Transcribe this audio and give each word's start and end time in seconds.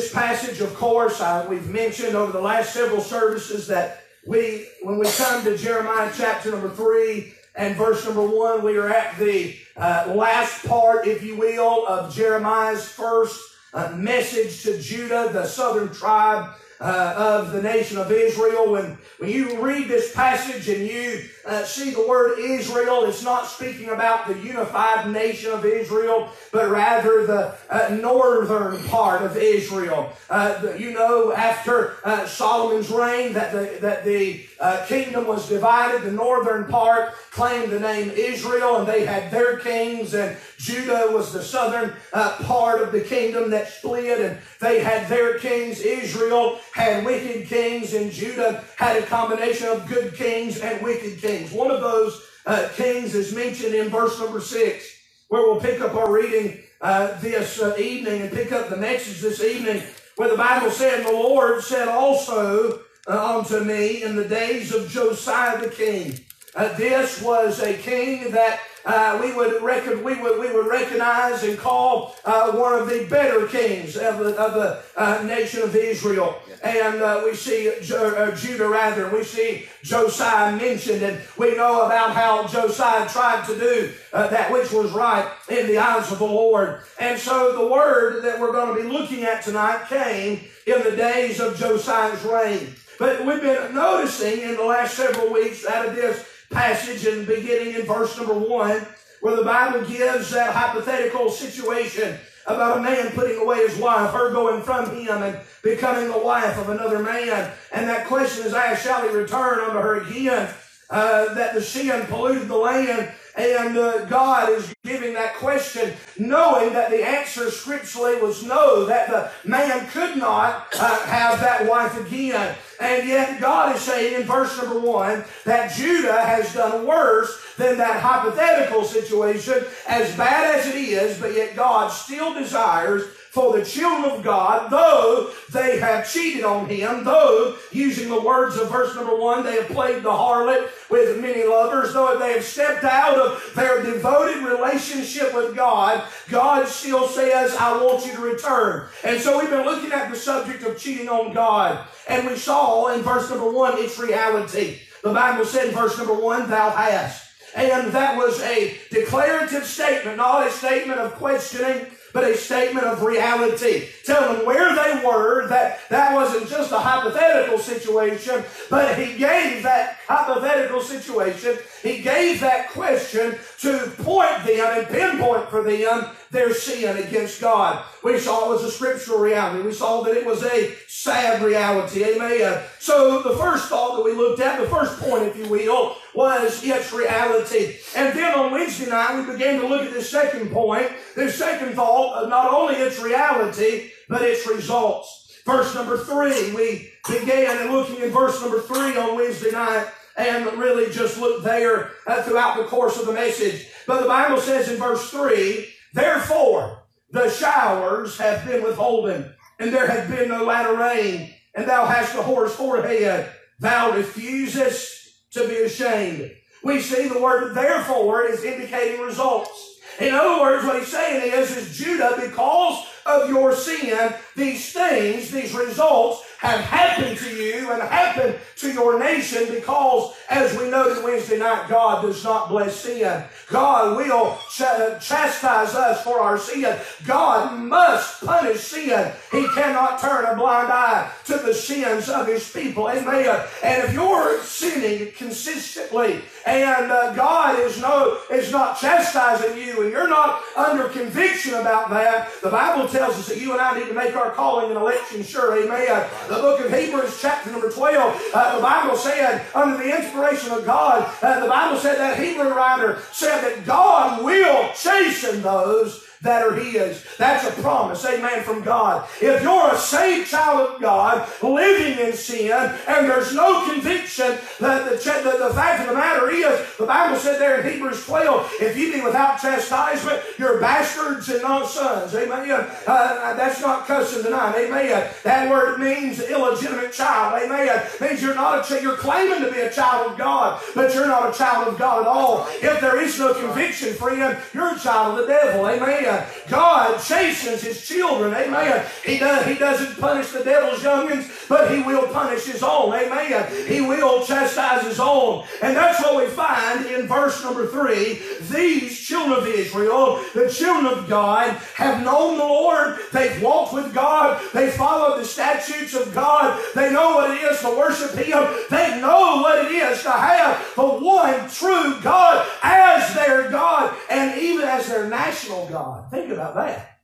This 0.00 0.14
passage, 0.14 0.62
of 0.62 0.74
course, 0.76 1.20
uh, 1.20 1.46
we've 1.50 1.68
mentioned 1.68 2.14
over 2.14 2.32
the 2.32 2.40
last 2.40 2.72
several 2.72 3.02
services 3.02 3.66
that 3.66 4.02
we, 4.26 4.66
when 4.80 4.98
we 4.98 5.06
come 5.10 5.44
to 5.44 5.58
Jeremiah 5.58 6.10
chapter 6.16 6.50
number 6.52 6.70
three 6.70 7.34
and 7.54 7.76
verse 7.76 8.06
number 8.06 8.26
one, 8.26 8.64
we 8.64 8.78
are 8.78 8.88
at 8.88 9.18
the 9.18 9.54
uh, 9.76 10.10
last 10.16 10.66
part, 10.66 11.06
if 11.06 11.22
you 11.22 11.36
will, 11.36 11.86
of 11.86 12.14
Jeremiah's 12.14 12.88
first 12.88 13.38
uh, 13.74 13.94
message 13.94 14.62
to 14.62 14.80
Judah, 14.80 15.28
the 15.34 15.44
southern 15.44 15.92
tribe 15.92 16.54
uh, 16.80 17.14
of 17.16 17.52
the 17.52 17.62
nation 17.62 17.98
of 17.98 18.10
Israel. 18.10 18.72
When, 18.72 18.98
when 19.18 19.30
you 19.30 19.60
read 19.60 19.88
this 19.88 20.14
passage 20.14 20.68
and 20.68 20.86
you 20.86 21.22
uh, 21.44 21.64
see 21.64 21.90
the 21.90 22.06
word 22.06 22.38
Israel, 22.38 23.04
it's 23.04 23.22
not 23.22 23.46
speaking 23.46 23.90
about 23.90 24.26
the 24.26 24.38
unified 24.38 25.10
nation 25.10 25.52
of 25.52 25.64
Israel, 25.64 26.30
but 26.52 26.70
rather 26.70 27.26
the 27.26 27.54
uh, 27.68 27.94
northern 28.00 28.82
part 28.88 29.22
of 29.22 29.36
Israel. 29.36 30.12
Uh, 30.28 30.60
the, 30.60 30.80
you 30.80 30.92
know, 30.92 31.32
after 31.32 31.96
uh, 32.04 32.26
Solomon's 32.26 32.90
reign, 32.90 33.34
that 33.34 33.52
the, 33.52 33.78
that 33.80 34.04
the 34.04 34.46
uh, 34.60 34.84
kingdom 34.86 35.26
was 35.26 35.48
divided. 35.48 36.02
The 36.02 36.12
northern 36.12 36.66
part 36.66 37.14
claimed 37.30 37.72
the 37.72 37.80
name 37.80 38.10
Israel, 38.10 38.76
and 38.76 38.88
they 38.88 39.06
had 39.06 39.30
their 39.30 39.58
kings, 39.58 40.14
and 40.14 40.36
Judah 40.58 41.08
was 41.10 41.32
the 41.32 41.42
southern 41.42 41.94
part 42.12 42.82
of 42.82 42.92
the 42.92 43.00
kingdom 43.00 43.50
that 43.50 43.68
split, 43.68 44.20
and 44.20 44.38
they 44.60 44.80
had 44.80 45.08
their 45.08 45.38
kings. 45.38 45.80
Israel 45.80 46.60
had 46.74 47.04
wicked 47.06 47.46
kings, 47.46 47.94
and 47.94 48.12
Judah 48.12 48.62
had 48.76 49.02
a 49.02 49.06
combination 49.06 49.68
of 49.68 49.88
good 49.88 50.14
kings 50.14 50.60
and 50.60 50.82
wicked 50.82 51.20
kings. 51.20 51.52
One 51.52 51.70
of 51.70 51.80
those 51.80 52.26
uh, 52.46 52.68
kings 52.74 53.14
is 53.14 53.34
mentioned 53.34 53.74
in 53.74 53.88
verse 53.88 54.18
number 54.18 54.40
six, 54.40 54.86
where 55.28 55.42
we'll 55.42 55.60
pick 55.60 55.80
up 55.80 55.94
our 55.94 56.10
reading 56.10 56.60
uh, 56.80 57.18
this 57.20 57.60
uh, 57.60 57.76
evening 57.78 58.22
and 58.22 58.32
pick 58.32 58.52
up 58.52 58.68
the 58.68 58.76
message 58.76 59.20
this 59.20 59.42
evening, 59.42 59.82
where 60.16 60.28
the 60.28 60.36
Bible 60.36 60.70
said, 60.70 61.06
The 61.06 61.12
Lord 61.12 61.62
said 61.62 61.88
also 61.88 62.72
uh, 62.72 62.78
unto 63.06 63.60
me 63.60 64.02
in 64.02 64.16
the 64.16 64.24
days 64.24 64.74
of 64.74 64.90
Josiah 64.90 65.60
the 65.60 65.70
king. 65.70 66.20
Uh, 66.54 66.72
this 66.76 67.22
was 67.22 67.60
a 67.62 67.74
king 67.74 68.32
that 68.32 68.60
uh, 68.84 69.18
we 69.22 69.32
would 69.32 69.62
reckon, 69.62 70.02
we 70.02 70.14
would 70.20 70.40
we 70.40 70.50
would 70.52 70.66
recognize 70.66 71.42
and 71.44 71.58
call 71.58 72.16
uh, 72.24 72.50
one 72.52 72.80
of 72.80 72.88
the 72.88 73.06
better 73.10 73.46
kings 73.46 73.96
of 73.96 74.18
the, 74.18 74.34
of 74.36 74.54
the 74.54 74.82
uh, 74.96 75.22
nation 75.24 75.62
of 75.62 75.76
Israel. 75.76 76.36
And 76.62 77.00
uh, 77.00 77.22
we 77.24 77.34
see 77.34 77.68
uh, 77.68 78.34
Judah 78.34 78.68
rather, 78.68 79.08
we 79.10 79.22
see 79.22 79.66
Josiah 79.82 80.56
mentioned, 80.56 81.02
and 81.02 81.20
we 81.38 81.56
know 81.56 81.86
about 81.86 82.14
how 82.14 82.46
Josiah 82.46 83.08
tried 83.08 83.46
to 83.46 83.58
do 83.58 83.92
uh, 84.12 84.28
that 84.28 84.50
which 84.50 84.72
was 84.72 84.90
right 84.92 85.30
in 85.48 85.66
the 85.66 85.78
eyes 85.78 86.10
of 86.10 86.18
the 86.18 86.24
Lord. 86.24 86.80
And 86.98 87.18
so 87.18 87.52
the 87.56 87.66
word 87.66 88.24
that 88.24 88.40
we're 88.40 88.52
going 88.52 88.76
to 88.76 88.82
be 88.82 88.88
looking 88.88 89.24
at 89.24 89.42
tonight 89.42 89.86
came 89.88 90.40
in 90.66 90.82
the 90.82 90.96
days 90.96 91.40
of 91.40 91.56
Josiah's 91.56 92.22
reign. 92.24 92.74
But 93.00 93.24
we've 93.24 93.40
been 93.40 93.74
noticing 93.74 94.42
in 94.42 94.56
the 94.56 94.62
last 94.62 94.94
several 94.94 95.32
weeks 95.32 95.66
out 95.66 95.88
of 95.88 95.96
this 95.96 96.22
passage 96.50 97.06
and 97.06 97.26
beginning 97.26 97.74
in 97.74 97.86
verse 97.86 98.14
number 98.18 98.34
one, 98.34 98.86
where 99.22 99.36
the 99.36 99.42
Bible 99.42 99.86
gives 99.88 100.30
that 100.32 100.54
hypothetical 100.54 101.30
situation 101.30 102.18
about 102.46 102.76
a 102.76 102.82
man 102.82 103.10
putting 103.12 103.40
away 103.40 103.66
his 103.66 103.78
wife, 103.78 104.12
her 104.12 104.30
going 104.32 104.62
from 104.62 104.94
him 104.94 105.22
and 105.22 105.40
becoming 105.62 106.08
the 106.08 106.18
wife 106.18 106.58
of 106.58 106.68
another 106.68 106.98
man. 106.98 107.50
And 107.72 107.88
that 107.88 108.06
question 108.06 108.44
is 108.44 108.52
asked, 108.52 108.84
shall 108.84 109.08
he 109.08 109.16
return 109.16 109.60
unto 109.60 109.78
her 109.78 110.02
again? 110.02 110.52
Uh, 110.90 111.32
that 111.34 111.54
the 111.54 111.62
sin 111.62 112.04
polluted 112.06 112.48
the 112.48 112.56
land 112.56 113.10
and 113.36 113.78
uh, 113.78 114.04
God 114.06 114.50
is 114.50 114.74
giving 114.84 115.14
that 115.14 115.36
question, 115.36 115.94
knowing 116.18 116.72
that 116.74 116.90
the 116.90 117.06
answer 117.06 117.50
scripturally 117.50 118.20
was 118.20 118.44
no, 118.44 118.84
that 118.86 119.08
the 119.08 119.30
man 119.48 119.86
could 119.88 120.16
not 120.16 120.66
uh, 120.74 121.06
have 121.06 121.40
that 121.40 121.66
wife 121.66 121.98
again. 122.06 122.56
And 122.80 123.06
yet 123.06 123.40
God 123.40 123.76
is 123.76 123.82
saying 123.82 124.20
in 124.20 124.26
verse 124.26 124.56
number 124.56 124.80
one 124.80 125.24
that 125.44 125.74
Judah 125.74 126.24
has 126.24 126.54
done 126.54 126.86
worse 126.86 127.38
than 127.58 127.76
that 127.76 128.00
hypothetical 128.00 128.84
situation, 128.84 129.64
as 129.86 130.16
bad 130.16 130.58
as 130.58 130.66
it 130.66 130.76
is, 130.76 131.20
but 131.20 131.34
yet 131.34 131.54
God 131.54 131.88
still 131.88 132.32
desires 132.32 133.04
for 133.30 133.56
the 133.56 133.64
children 133.64 134.10
of 134.10 134.24
God, 134.24 134.72
though 134.72 135.30
they 135.52 135.78
have 135.78 136.10
cheated 136.10 136.42
on 136.42 136.68
him, 136.68 137.04
though, 137.04 137.56
using 137.70 138.08
the 138.08 138.20
words 138.20 138.56
of 138.56 138.68
verse 138.68 138.96
number 138.96 139.14
one, 139.14 139.44
they 139.44 139.54
have 139.54 139.68
played 139.68 140.02
the 140.02 140.10
harlot 140.10 140.68
with 140.90 141.20
many 141.20 141.44
lovers, 141.44 141.92
though 141.92 142.18
they 142.18 142.32
have 142.32 142.42
stepped 142.42 142.82
out 142.82 143.16
of 143.16 143.52
their 143.54 143.84
devoted 143.84 144.42
relationship 144.42 145.32
with 145.32 145.54
God, 145.54 146.02
God 146.28 146.66
still 146.66 147.06
says, 147.06 147.54
I 147.54 147.80
want 147.80 148.04
you 148.04 148.12
to 148.14 148.20
return. 148.20 148.88
And 149.04 149.20
so 149.20 149.38
we've 149.38 149.50
been 149.50 149.64
looking 149.64 149.92
at 149.92 150.10
the 150.10 150.16
subject 150.16 150.64
of 150.64 150.76
cheating 150.76 151.08
on 151.08 151.32
God, 151.32 151.86
and 152.10 152.26
we 152.26 152.36
saw 152.36 152.88
in 152.88 153.02
verse 153.02 153.30
number 153.30 153.50
one 153.50 153.78
its 153.78 153.98
reality. 153.98 154.80
The 155.02 155.12
Bible 155.12 155.44
said 155.44 155.68
in 155.68 155.74
verse 155.74 155.96
number 155.96 156.14
one, 156.14 156.50
Thou 156.50 156.70
hast. 156.70 157.28
And 157.54 157.92
that 157.92 158.16
was 158.16 158.40
a 158.42 158.76
declarative 158.90 159.64
statement, 159.64 160.16
not 160.16 160.46
a 160.46 160.50
statement 160.50 161.00
of 161.00 161.12
questioning, 161.14 161.86
but 162.12 162.24
a 162.24 162.36
statement 162.36 162.86
of 162.86 163.02
reality. 163.02 163.88
Tell 164.04 164.34
them 164.34 164.44
where 164.44 164.74
they 164.74 165.04
were, 165.04 165.48
that 165.48 165.88
that 165.88 166.14
wasn't 166.14 166.48
just 166.48 166.72
a 166.72 166.78
hypothetical 166.78 167.58
situation, 167.58 168.44
but 168.68 168.98
he 168.98 169.16
gave 169.16 169.62
that 169.62 169.98
hypothetical 170.06 170.80
situation, 170.80 171.58
he 171.82 172.02
gave 172.02 172.40
that 172.40 172.70
question 172.70 173.38
to 173.60 173.92
point 173.98 174.44
them 174.44 174.78
and 174.78 174.88
pinpoint 174.88 175.48
for 175.48 175.62
them 175.62 176.10
their 176.30 176.54
sin 176.54 176.96
against 176.96 177.40
God. 177.40 177.84
We 178.04 178.18
saw 178.18 178.46
it 178.46 178.50
was 178.50 178.64
a 178.64 178.70
scriptural 178.70 179.18
reality. 179.18 179.64
We 179.66 179.72
saw 179.72 180.02
that 180.02 180.16
it 180.16 180.24
was 180.24 180.44
a 180.44 180.74
sad 180.86 181.42
reality. 181.42 182.04
Amen. 182.04 182.62
So 182.78 183.22
the 183.22 183.36
first 183.36 183.68
thought 183.68 183.96
that 183.96 184.04
we 184.04 184.12
looked 184.12 184.40
at, 184.40 184.60
the 184.60 184.68
first 184.68 185.00
point, 185.00 185.24
if 185.24 185.36
you 185.36 185.48
will, 185.48 185.96
was 186.14 186.62
its 186.62 186.92
reality. 186.92 187.78
And 187.96 188.16
then 188.16 188.32
on 188.38 188.52
Wednesday 188.52 188.88
night, 188.88 189.18
we 189.18 189.32
began 189.32 189.60
to 189.60 189.66
look 189.66 189.82
at 189.82 189.92
the 189.92 190.02
second 190.02 190.50
point, 190.52 190.90
the 191.16 191.30
second 191.30 191.74
thought 191.74 192.22
of 192.22 192.28
not 192.28 192.52
only 192.52 192.74
its 192.74 193.00
reality, 193.00 193.90
but 194.08 194.22
its 194.22 194.46
results. 194.48 195.40
Verse 195.44 195.74
number 195.74 195.98
three, 195.98 196.54
we 196.54 196.92
began 197.08 197.72
looking 197.72 197.96
in 198.02 198.10
verse 198.10 198.40
number 198.40 198.60
three 198.60 198.96
on 198.96 199.16
Wednesday 199.16 199.50
night 199.50 199.88
and 200.16 200.46
really 200.58 200.92
just 200.92 201.18
looked 201.18 201.44
there 201.44 201.92
throughout 202.24 202.56
the 202.56 202.64
course 202.64 202.98
of 203.00 203.06
the 203.06 203.12
message. 203.12 203.66
But 203.86 204.02
the 204.02 204.08
Bible 204.08 204.40
says 204.40 204.68
in 204.68 204.76
verse 204.76 205.10
three, 205.10 205.72
Therefore, 205.92 206.84
the 207.10 207.30
showers 207.30 208.18
have 208.18 208.46
been 208.46 208.62
withholden, 208.62 209.34
and 209.58 209.72
there 209.72 209.86
hath 209.86 210.08
been 210.08 210.28
no 210.28 210.44
latter 210.44 210.76
rain, 210.76 211.34
and 211.54 211.68
thou 211.68 211.86
hast 211.86 212.14
a 212.14 212.18
whore's 212.18 212.52
forehead. 212.52 213.30
Thou 213.58 213.92
refusest 213.92 215.30
to 215.32 215.48
be 215.48 215.56
ashamed. 215.56 216.30
We 216.62 216.80
see 216.80 217.08
the 217.08 217.20
word 217.20 217.54
therefore 217.54 218.24
is 218.24 218.44
indicating 218.44 219.00
results. 219.00 219.78
In 219.98 220.14
other 220.14 220.40
words, 220.40 220.64
what 220.64 220.78
he's 220.78 220.88
saying 220.88 221.32
is, 221.32 221.56
is 221.56 221.76
Judah, 221.76 222.16
because 222.20 222.86
of 223.06 223.28
your 223.28 223.54
sin, 223.54 224.14
these 224.36 224.72
things, 224.72 225.30
these 225.30 225.52
results 225.52 226.22
have 226.40 226.60
happened 226.60 227.18
to 227.18 227.36
you 227.36 227.70
and 227.70 227.82
happened 227.82 228.38
to 228.56 228.72
your 228.72 228.98
nation 228.98 229.44
because, 229.50 230.14
as 230.30 230.56
we 230.56 230.70
noted 230.70 231.04
Wednesday 231.04 231.38
night, 231.38 231.68
God 231.68 232.00
does 232.00 232.24
not 232.24 232.48
bless 232.48 232.76
sin. 232.76 233.22
God 233.48 233.94
will 233.94 234.38
ch- 234.50 235.06
chastise 235.06 235.74
us 235.74 236.02
for 236.02 236.18
our 236.18 236.38
sin. 236.38 236.78
God 237.06 237.58
must 237.58 238.24
punish 238.24 238.60
sin. 238.60 239.12
He 239.30 239.46
cannot 239.48 240.00
turn 240.00 240.24
a 240.24 240.34
blind 240.34 240.72
eye 240.72 241.12
to 241.26 241.34
the 241.34 241.52
sins 241.52 242.08
of 242.08 242.26
His 242.26 242.50
people. 242.50 242.88
Amen. 242.88 243.46
And 243.62 243.84
if 243.84 243.92
you're 243.92 244.42
sinning 244.42 245.12
consistently 245.12 246.22
and 246.46 246.90
uh, 246.90 247.12
God 247.12 247.58
is 247.58 247.78
no 247.82 248.18
is 248.30 248.50
not 248.50 248.80
chastising 248.80 249.58
you 249.58 249.82
and 249.82 249.92
you're 249.92 250.08
not 250.08 250.42
under 250.56 250.88
conviction 250.88 251.52
about 251.54 251.90
that, 251.90 252.30
the 252.42 252.48
Bible 252.48 252.88
tells 252.88 253.16
us 253.16 253.28
that 253.28 253.38
you 253.38 253.52
and 253.52 253.60
I 253.60 253.78
need 253.78 253.88
to 253.88 253.94
make 253.94 254.16
our 254.16 254.30
calling 254.30 254.70
and 254.70 254.78
election 254.78 255.22
sure. 255.22 255.62
Amen. 255.62 256.08
The 256.30 256.36
book 256.36 256.60
of 256.60 256.72
Hebrews, 256.72 257.18
chapter 257.20 257.50
number 257.50 257.68
12, 257.72 258.30
uh, 258.32 258.54
the 258.54 258.62
Bible 258.62 258.96
said, 258.96 259.44
under 259.52 259.76
the 259.78 259.98
inspiration 259.98 260.52
of 260.52 260.64
God, 260.64 261.12
uh, 261.24 261.40
the 261.40 261.48
Bible 261.48 261.76
said 261.76 261.98
that 261.98 262.20
Hebrew 262.20 262.54
writer 262.54 263.02
said 263.10 263.40
that 263.40 263.66
God 263.66 264.22
will 264.22 264.72
chasten 264.74 265.42
those 265.42 266.06
that 266.22 266.42
are 266.42 266.54
His. 266.54 267.04
That's 267.16 267.46
a 267.46 267.62
promise, 267.62 268.04
amen, 268.04 268.42
from 268.42 268.62
God. 268.62 269.08
If 269.20 269.42
you're 269.42 269.72
a 269.72 269.78
saved 269.78 270.28
child 270.28 270.74
of 270.74 270.80
God, 270.80 271.28
living 271.42 271.98
in 271.98 272.12
sin, 272.12 272.50
and 272.52 273.08
there's 273.08 273.34
no 273.34 273.66
conviction, 273.70 274.38
the, 274.58 274.84
the, 274.84 275.38
the, 275.48 275.54
fact 275.54 275.80
of 275.80 275.88
the 275.88 275.94
matter 275.94 276.30
is, 276.30 276.76
the 276.76 276.86
Bible 276.86 277.16
said 277.16 277.40
there 277.40 277.60
in 277.60 277.72
Hebrews 277.72 278.04
12, 278.04 278.52
if 278.60 278.76
you 278.76 278.92
be 278.92 279.00
without 279.00 279.40
chastisement, 279.40 280.22
you're 280.38 280.60
bastards 280.60 281.28
and 281.28 281.42
not 281.42 281.68
sons. 281.68 282.14
Amen. 282.14 282.50
Uh, 282.86 283.34
that's 283.34 283.60
not 283.60 283.86
cussing 283.86 284.22
tonight. 284.22 284.54
Amen. 284.56 285.10
That 285.24 285.50
word 285.50 285.80
means 285.80 286.20
illegitimate 286.20 286.92
child. 286.92 287.42
Amen. 287.42 287.68
It 287.68 288.00
means 288.00 288.22
you're 288.22 288.34
not 288.34 288.64
a 288.64 288.68
child. 288.68 288.82
You're 288.82 288.96
claiming 288.96 289.42
to 289.42 289.50
be 289.50 289.60
a 289.60 289.72
child 289.72 290.12
of 290.12 290.18
God, 290.18 290.60
but 290.74 290.94
you're 290.94 291.06
not 291.06 291.34
a 291.34 291.38
child 291.38 291.68
of 291.68 291.78
God 291.78 292.02
at 292.02 292.06
all. 292.06 292.46
If 292.50 292.80
there 292.80 293.00
is 293.00 293.18
no 293.18 293.32
conviction, 293.34 293.94
friend, 293.94 294.38
you're 294.52 294.74
a 294.74 294.78
child 294.78 295.18
of 295.18 295.26
the 295.26 295.32
devil. 295.32 295.66
Amen. 295.66 296.09
God 296.48 297.00
chastens 297.02 297.62
his 297.62 297.86
children. 297.86 298.34
Amen. 298.34 298.86
He 299.04 299.18
does. 299.18 299.46
He 299.46 299.54
doesn't 299.54 300.00
punish 300.00 300.30
the 300.30 300.44
devil's 300.44 300.82
youngins, 300.82 301.48
but 301.48 301.70
he 301.70 301.82
will 301.82 302.06
punish 302.08 302.44
his 302.44 302.62
own. 302.62 302.92
Amen. 302.94 303.66
He 303.66 303.80
will 303.80 304.24
chastise 304.24 304.84
his 304.84 305.00
own, 305.00 305.44
and 305.62 305.76
that's 305.76 306.00
what 306.02 306.16
we 306.16 306.30
find 306.30 306.59
in 306.78 307.06
verse 307.06 307.42
number 307.42 307.66
three. 307.66 308.20
These 308.50 308.98
children 308.98 309.38
of 309.38 309.46
Israel, 309.46 310.22
the 310.34 310.50
children 310.50 310.86
of 310.86 311.08
God, 311.08 311.56
have 311.74 312.04
known 312.04 312.38
the 312.38 312.44
Lord. 312.44 312.98
They've 313.12 313.40
walked 313.42 313.74
with 313.74 313.94
God. 313.94 314.40
They 314.52 314.70
follow 314.70 315.18
the 315.18 315.24
statutes 315.24 315.94
of 315.94 316.14
God. 316.14 316.60
They 316.74 316.92
know 316.92 317.16
what 317.16 317.30
it 317.30 317.42
is 317.42 317.60
to 317.60 317.70
worship 317.70 318.12
Him. 318.12 318.46
They 318.70 319.00
know 319.00 319.42
what 319.42 319.64
it 319.64 319.72
is 319.72 320.02
to 320.02 320.10
have 320.10 320.72
the 320.76 320.86
one 320.86 321.48
true 321.50 322.00
God 322.00 322.46
as 322.62 323.14
their 323.14 323.50
God 323.50 323.96
and 324.10 324.40
even 324.40 324.66
as 324.66 324.86
their 324.86 325.08
national 325.08 325.68
God. 325.68 326.10
Think 326.10 326.32
about 326.32 326.54
that. 326.54 326.98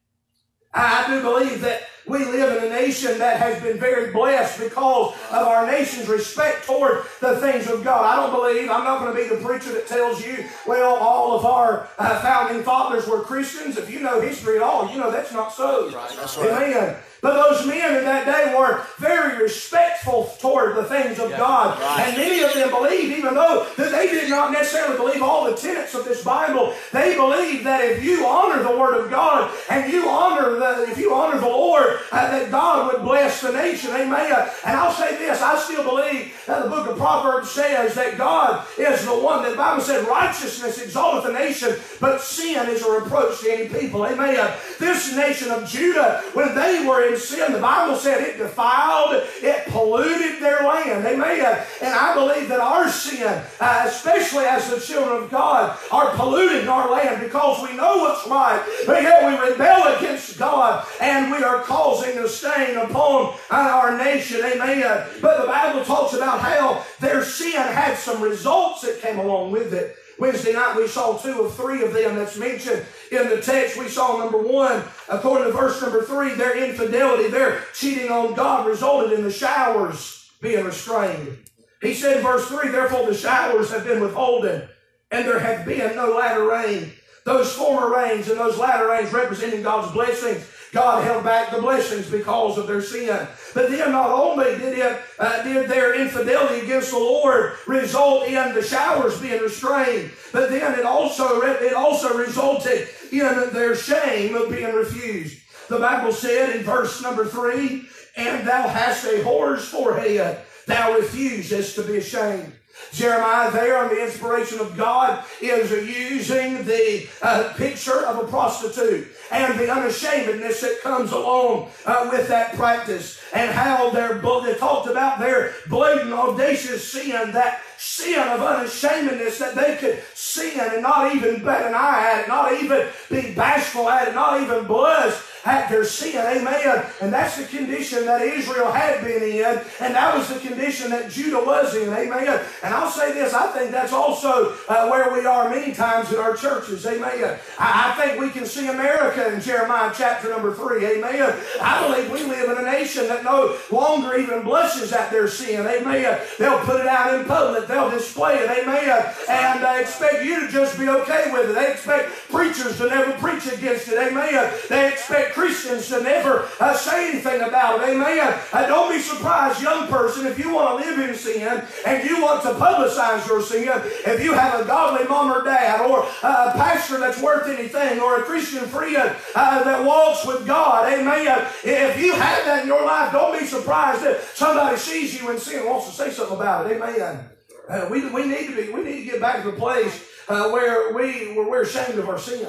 I 0.73 1.07
do 1.09 1.23
believe 1.23 1.61
that 1.63 1.83
we 2.06 2.25
live 2.25 2.56
in 2.56 2.70
a 2.70 2.70
nation 2.70 3.19
that 3.19 3.38
has 3.38 3.61
been 3.62 3.79
very 3.79 4.12
blessed 4.12 4.61
because 4.61 5.14
of 5.31 5.47
our 5.47 5.67
nation's 5.67 6.08
respect 6.08 6.64
toward 6.64 7.05
the 7.20 7.38
things 7.41 7.69
of 7.69 7.82
God. 7.82 8.05
I 8.05 8.17
don't 8.17 8.32
believe, 8.32 8.70
I'm 8.70 8.85
not 8.85 9.00
going 9.00 9.17
to 9.17 9.23
be 9.23 9.29
the 9.29 9.44
preacher 9.44 9.73
that 9.73 9.87
tells 9.87 10.25
you, 10.25 10.44
well, 10.67 10.94
all 10.94 11.37
of 11.37 11.44
our 11.44 11.88
uh, 11.99 12.20
founding 12.20 12.62
fathers 12.62 13.06
were 13.06 13.23
Christians. 13.23 13.76
If 13.76 13.91
you 13.91 14.00
know 14.00 14.20
history 14.20 14.56
at 14.56 14.62
all, 14.62 14.91
you 14.91 14.99
know 14.99 15.11
that's 15.11 15.32
not 15.32 15.53
so. 15.53 15.91
Right. 15.91 16.11
That's 16.17 16.37
right. 16.38 16.50
Amen. 16.50 16.97
But 17.23 17.35
those 17.35 17.67
men 17.67 17.97
in 17.99 18.05
that 18.05 18.27
day 18.27 18.55
were 18.57 18.85
very 18.99 19.43
respectful 19.43 20.35
toward 20.41 20.77
the 20.77 20.85
things 20.85 21.19
of 21.19 21.31
yeah, 21.31 21.39
God. 21.39 21.81
Right. 21.81 22.09
And 22.09 22.17
many 22.17 22.43
of 22.43 22.55
them 22.55 22.71
believed, 22.71 23.17
even 23.17 23.35
though 23.35 23.67
that 23.77 23.91
they 23.91 24.09
did 24.09 24.29
not 24.31 24.53
necessarily 24.53 24.97
believe 24.97 25.23
all 25.23 25.45
the 25.45 25.57
tenets 25.57 25.95
of 25.95 26.05
this 26.05 26.23
Bible, 26.23 26.75
they 26.93 27.17
believed 27.17 27.65
that 27.65 27.85
if 27.85 28.05
you 28.05 28.27
honor 28.27 28.63
the 28.63 28.79
Word 28.79 29.05
of 29.05 29.11
God 29.11 29.51
and 29.71 29.93
you 29.93 30.09
honor 30.09 30.57
the, 30.57 30.91
if 30.91 30.99
you 30.99 31.15
honor 31.15 31.41
the 31.41 31.47
Lord, 31.47 31.99
uh, 32.13 32.31
that 32.31 32.51
God 32.51 32.93
would 32.93 33.03
bless 33.03 33.41
the 33.41 33.53
nation. 33.53 33.91
Amen. 33.91 34.49
And 34.65 34.77
I'll 34.77 34.93
say 34.93 35.17
this, 35.17 35.41
I 35.41 35.59
still 35.59 35.85
believe 35.85 36.33
that 36.47 36.65
the 36.65 36.69
book 36.69 36.87
of 36.89 36.97
Proverbs 36.97 37.51
says 37.51 37.95
that 37.95 38.19
God 38.19 38.67
is 38.79 39.05
the 39.05 39.19
one 39.19 39.43
that 39.43 39.51
the 39.51 39.57
Bible 39.57 39.83
said 39.83 40.07
righteousness 40.07 40.81
exalteth 40.81 41.31
a 41.31 41.33
nation, 41.33 41.77
but 42.01 42.21
sin 42.21 42.69
is 42.69 42.83
a 42.83 42.91
reproach 42.91 43.41
to 43.41 43.53
any 43.53 43.69
people. 43.69 44.07
Amen. 44.07 44.55
This 44.79 45.15
nation 45.17 45.51
of 45.51 45.69
Judah, 45.69 46.23
when 46.35 46.55
they 46.55 46.87
were 46.87 47.07
in 47.09 47.16
sin. 47.19 47.53
The 47.53 47.59
Bible 47.59 47.97
said 47.97 48.23
it 48.23 48.39
defiled, 48.39 49.23
it 49.43 49.67
polluted 49.67 50.43
their 50.43 50.61
land. 50.63 51.07
Amen. 51.07 51.63
And 51.81 51.95
I 51.95 52.15
believe 52.15 52.49
that 52.49 52.61
our 52.61 52.89
sin, 52.89 53.43
uh, 53.61 53.85
especially 53.87 54.45
as 54.45 54.71
the 54.71 54.81
children 54.81 55.23
of 55.23 55.31
God, 55.31 55.79
are 55.91 56.15
polluting 56.17 56.69
our 56.69 56.91
land 56.91 57.21
because 57.21 57.69
we 57.69 57.77
know 57.77 57.99
what's 57.99 58.27
right, 58.29 58.63
but 58.87 59.03
yet 59.03 59.25
we 59.25 59.51
rebel 59.51 59.97
against 59.97 60.39
God 60.39 60.87
and 61.01 61.31
we 61.31 61.43
are 61.43 61.63
causing 61.63 62.19
a 62.19 62.29
stain 62.29 62.77
upon 62.77 63.35
our 63.51 63.97
nation. 63.97 64.41
Amen. 64.45 65.07
But 65.21 65.41
the 65.41 65.47
Bible 65.47 65.85
talks 65.85 66.15
about 66.15 66.41
how 66.41 66.85
their 67.01 67.25
sin 67.25 67.53
had 67.53 67.97
some 67.97 68.23
results 68.23 68.83
that 68.83 69.01
came 69.01 69.19
along 69.19 69.53
with 69.53 69.73
it. 69.73 69.97
Wednesday 70.19 70.53
night 70.53 70.77
we 70.77 70.87
saw 70.87 71.17
two 71.17 71.43
of 71.43 71.55
three 71.55 71.83
of 71.83 71.93
them 71.93 72.17
that's 72.17 72.39
mentioned 72.39 72.85
in 73.13 73.29
the 73.29 73.41
text. 73.41 73.79
We 73.79 73.89
saw 73.89 74.19
number 74.19 74.39
one, 74.39 74.83
according 75.09 75.47
to 75.47 75.53
verse 75.53 75.81
number 75.83 76.03
three, 76.03 76.35
their 76.35 76.57
infidelity, 76.57 77.29
their 77.29 77.63
cheating 77.75 78.11
on 78.11 78.35
God 78.35 78.67
resulted 78.67 79.13
in 79.19 79.25
the 79.25 79.31
showers 79.31 80.31
being 80.41 80.65
restrained. 80.65 81.39
He 81.83 81.95
said 81.95 82.23
verse 82.23 82.47
three, 82.49 82.71
therefore 82.71 83.07
the 83.07 83.15
showers 83.15 83.71
have 83.71 83.85
been 83.85 84.01
withholden, 84.01 84.69
and 85.11 85.27
there 85.27 85.39
have 85.39 85.67
been 85.67 85.95
no 85.97 86.17
latter 86.17 86.49
rain. 86.49 86.93
Those 87.25 87.53
former 87.53 87.95
rains 87.95 88.29
and 88.29 88.39
those 88.39 88.57
latter 88.57 88.89
rains 88.89 89.13
representing 89.13 89.63
God's 89.63 89.93
blessings 89.93 90.47
God 90.77 91.05
held 91.05 91.25
back 91.25 91.51
the 91.51 91.61
blessings 91.63 92.11
because 92.11 92.59
of 92.59 92.67
their 92.67 92.83
sin. 92.83 93.27
But 93.56 93.70
then 93.70 93.91
not 93.91 94.11
only 94.11 94.58
did 94.58 94.76
it 94.76 95.00
uh, 95.19 95.43
did 95.43 95.70
their 95.70 95.99
infidelity 95.99 96.61
against 96.61 96.91
the 96.91 96.99
Lord 96.99 97.55
result 97.67 98.26
in 98.29 98.53
the 98.53 98.62
showers 98.62 99.19
being 99.19 99.41
restrained, 99.41 100.11
but 100.31 100.50
then 100.50 100.79
it 100.79 100.85
also 100.85 101.41
it 101.41 101.73
also 101.73 102.19
resulted 102.19 102.87
in 103.11 103.55
their 103.55 103.75
shame 103.75 104.35
of 104.35 104.50
being 104.50 104.75
refused. 104.75 105.38
The 105.70 105.79
Bible 105.79 106.12
said 106.12 106.55
in 106.55 106.64
verse 106.64 107.00
number 107.00 107.25
three, 107.25 107.88
"And 108.14 108.47
thou 108.47 108.69
hast 108.69 109.06
a 109.06 109.25
whore's 109.25 109.64
forehead; 109.64 110.37
thou 110.67 110.93
refusest 110.93 111.76
to 111.76 111.82
be 111.82 111.97
ashamed." 111.97 112.53
Jeremiah, 112.93 113.50
there 113.50 113.79
on 113.79 113.88
the 113.88 114.05
inspiration 114.05 114.61
of 114.61 114.77
God, 114.77 115.25
is 115.41 115.71
using 115.71 116.65
the 116.65 117.09
uh, 117.23 117.53
picture 117.56 118.06
of 118.06 118.25
a 118.25 118.29
prostitute 118.29 119.09
and 119.31 119.59
the 119.59 119.71
unashamedness 119.71 120.61
that 120.61 120.81
comes 120.83 121.12
along 121.12 121.71
uh, 121.85 122.09
with 122.11 122.29
that 122.29 122.55
practice, 122.55 123.21
and 123.35 123.50
how 123.50 123.91
they're 123.91 124.17
they 124.17 124.55
talked 124.55 124.88
about 124.88 125.19
their 125.19 125.55
blatant, 125.69 126.12
audacious 126.12 126.93
sin, 126.93 127.33
that 127.33 127.61
sin 127.79 128.19
of 128.19 128.41
unashamedness 128.41 129.39
that 129.39 129.55
they 129.55 129.77
could 129.77 130.03
sin 130.15 130.59
and 130.59 130.82
not 130.82 131.15
even 131.15 131.44
bat 131.44 131.67
an 131.67 131.75
eye 131.75 132.12
at 132.12 132.25
it, 132.25 132.29
not 132.29 132.53
even 132.53 132.89
be 133.11 133.35
bashful 133.35 133.89
at 133.89 134.09
it, 134.09 134.15
not 134.15 134.43
even 134.43 134.67
blush 134.67 135.15
at 135.46 135.70
their 135.70 135.84
sin. 135.84 136.16
Amen. 136.19 136.84
And 137.00 137.12
that's 137.12 137.37
the 137.37 137.44
condition 137.44 138.04
that 138.06 138.20
Israel 138.20 138.72
had 138.72 139.02
been 139.04 139.22
in, 139.22 139.60
and 139.81 139.94
that 139.94 140.16
was 140.16 140.28
the 140.28 140.40
condition 140.40 140.90
that 140.90 141.10
Judah 141.10 141.43
was 141.44 141.75
in. 141.76 141.88
Amen. 141.88 142.40
And 142.62 142.75
I'll 142.75 142.90
say 142.90 143.12
this, 143.12 143.32
I 143.32 143.46
think 143.52 143.70
that's 143.70 143.93
also 143.93 144.56
uh, 144.69 144.88
where 144.88 145.12
we 145.12 145.25
are 145.25 145.48
many 145.48 145.72
times 145.72 146.12
in 146.12 146.19
our 146.19 146.37
churches. 146.37 146.84
Amen. 146.84 147.38
I, 147.58 147.94
I 147.96 148.00
think 148.00 148.20
we 148.20 148.31
can 148.31 148.44
see 148.44 148.69
America 148.69 149.32
in 149.32 149.40
Jeremiah 149.40 149.93
chapter 149.96 150.28
number 150.31 150.52
three. 150.52 150.84
Amen. 150.84 151.34
I 151.62 151.87
believe 151.87 152.10
we 152.10 152.25
live 152.25 152.50
in 152.50 152.58
a 152.58 152.69
nation 152.69 153.06
that 153.06 153.22
no 153.22 153.56
longer 153.70 154.17
even 154.19 154.43
blushes 154.43 154.93
at 154.93 155.10
their 155.10 155.29
sin. 155.29 155.65
Amen. 155.67 156.20
They'll 156.38 156.58
put 156.60 156.81
it 156.81 156.88
out 156.88 157.15
in 157.15 157.24
public. 157.26 157.69
They'll 157.69 157.91
display 157.91 158.36
it. 158.38 158.50
Amen. 158.50 159.15
And 159.29 159.62
they 159.62 159.81
expect 159.82 160.24
you 160.24 160.46
to 160.46 160.53
just 160.53 160.76
be 160.76 160.88
okay 160.88 161.31
with 161.32 161.50
it. 161.50 161.55
They 161.55 161.70
expect 161.70 162.10
preachers 162.31 162.79
to 162.79 162.88
never 162.88 163.12
preach 163.12 163.46
against 163.46 163.88
it. 163.88 163.98
Amen. 163.98 164.53
They 164.69 164.93
expect 164.93 165.35
Christians 165.36 165.88
to 165.90 166.02
never 166.02 166.48
uh, 166.60 166.74
say 166.74 167.10
anything 167.10 167.43
about 167.43 167.82
it. 167.82 167.90
Amen. 167.90 168.40
Uh, 168.52 168.66
don't 168.66 168.90
be 168.90 168.98
surprised, 168.98 169.62
young 169.62 169.86
person, 169.88 170.26
if 170.26 170.38
you 170.38 170.55
want 170.55 170.82
to 170.82 170.88
live 170.88 170.98
in 171.10 171.14
sin 171.14 171.62
and 171.86 172.08
you 172.08 172.22
want 172.22 172.43
to 172.43 172.55
publicize 172.55 173.26
your 173.28 173.43
sin, 173.43 173.69
if 173.69 174.24
you 174.24 174.32
have 174.32 174.58
a 174.58 174.64
godly 174.64 175.06
mom 175.06 175.31
or 175.31 175.44
dad 175.44 175.84
or 175.84 176.00
a 176.22 176.52
pastor 176.56 176.98
that's 176.98 177.20
worth 177.20 177.46
anything 177.48 178.00
or 178.00 178.20
a 178.20 178.22
Christian 178.22 178.64
friend 178.64 179.14
uh, 179.34 179.62
that 179.64 179.84
walks 179.84 180.24
with 180.24 180.46
God. 180.46 180.90
Amen. 180.90 181.46
If 181.62 182.00
you 182.00 182.12
have 182.12 182.44
that 182.46 182.62
in 182.62 182.69
your 182.69 182.86
life, 182.86 183.12
don't 183.12 183.38
be 183.38 183.44
surprised 183.44 184.05
if 184.05 184.32
somebody 184.34 184.78
sees 184.78 185.20
you 185.20 185.31
in 185.31 185.38
sin 185.38 185.60
and 185.60 185.69
wants 185.69 185.86
to 185.88 185.93
say 185.93 186.10
something 186.10 186.36
about 186.36 186.70
it. 186.70 186.81
Amen. 186.81 187.28
Uh, 187.69 187.88
we, 187.90 188.08
we 188.10 188.26
need 188.26 188.46
to 188.46 188.56
be, 188.56 188.72
we 188.72 188.82
need 188.82 189.05
to 189.05 189.10
get 189.10 189.20
back 189.20 189.43
to 189.43 189.50
the 189.50 189.56
place 189.56 190.08
uh, 190.28 190.48
where 190.50 190.94
we 190.94 191.34
where 191.34 191.48
we're 191.48 191.62
ashamed 191.62 191.98
of 191.98 192.08
our 192.08 192.19
sin. 192.19 192.46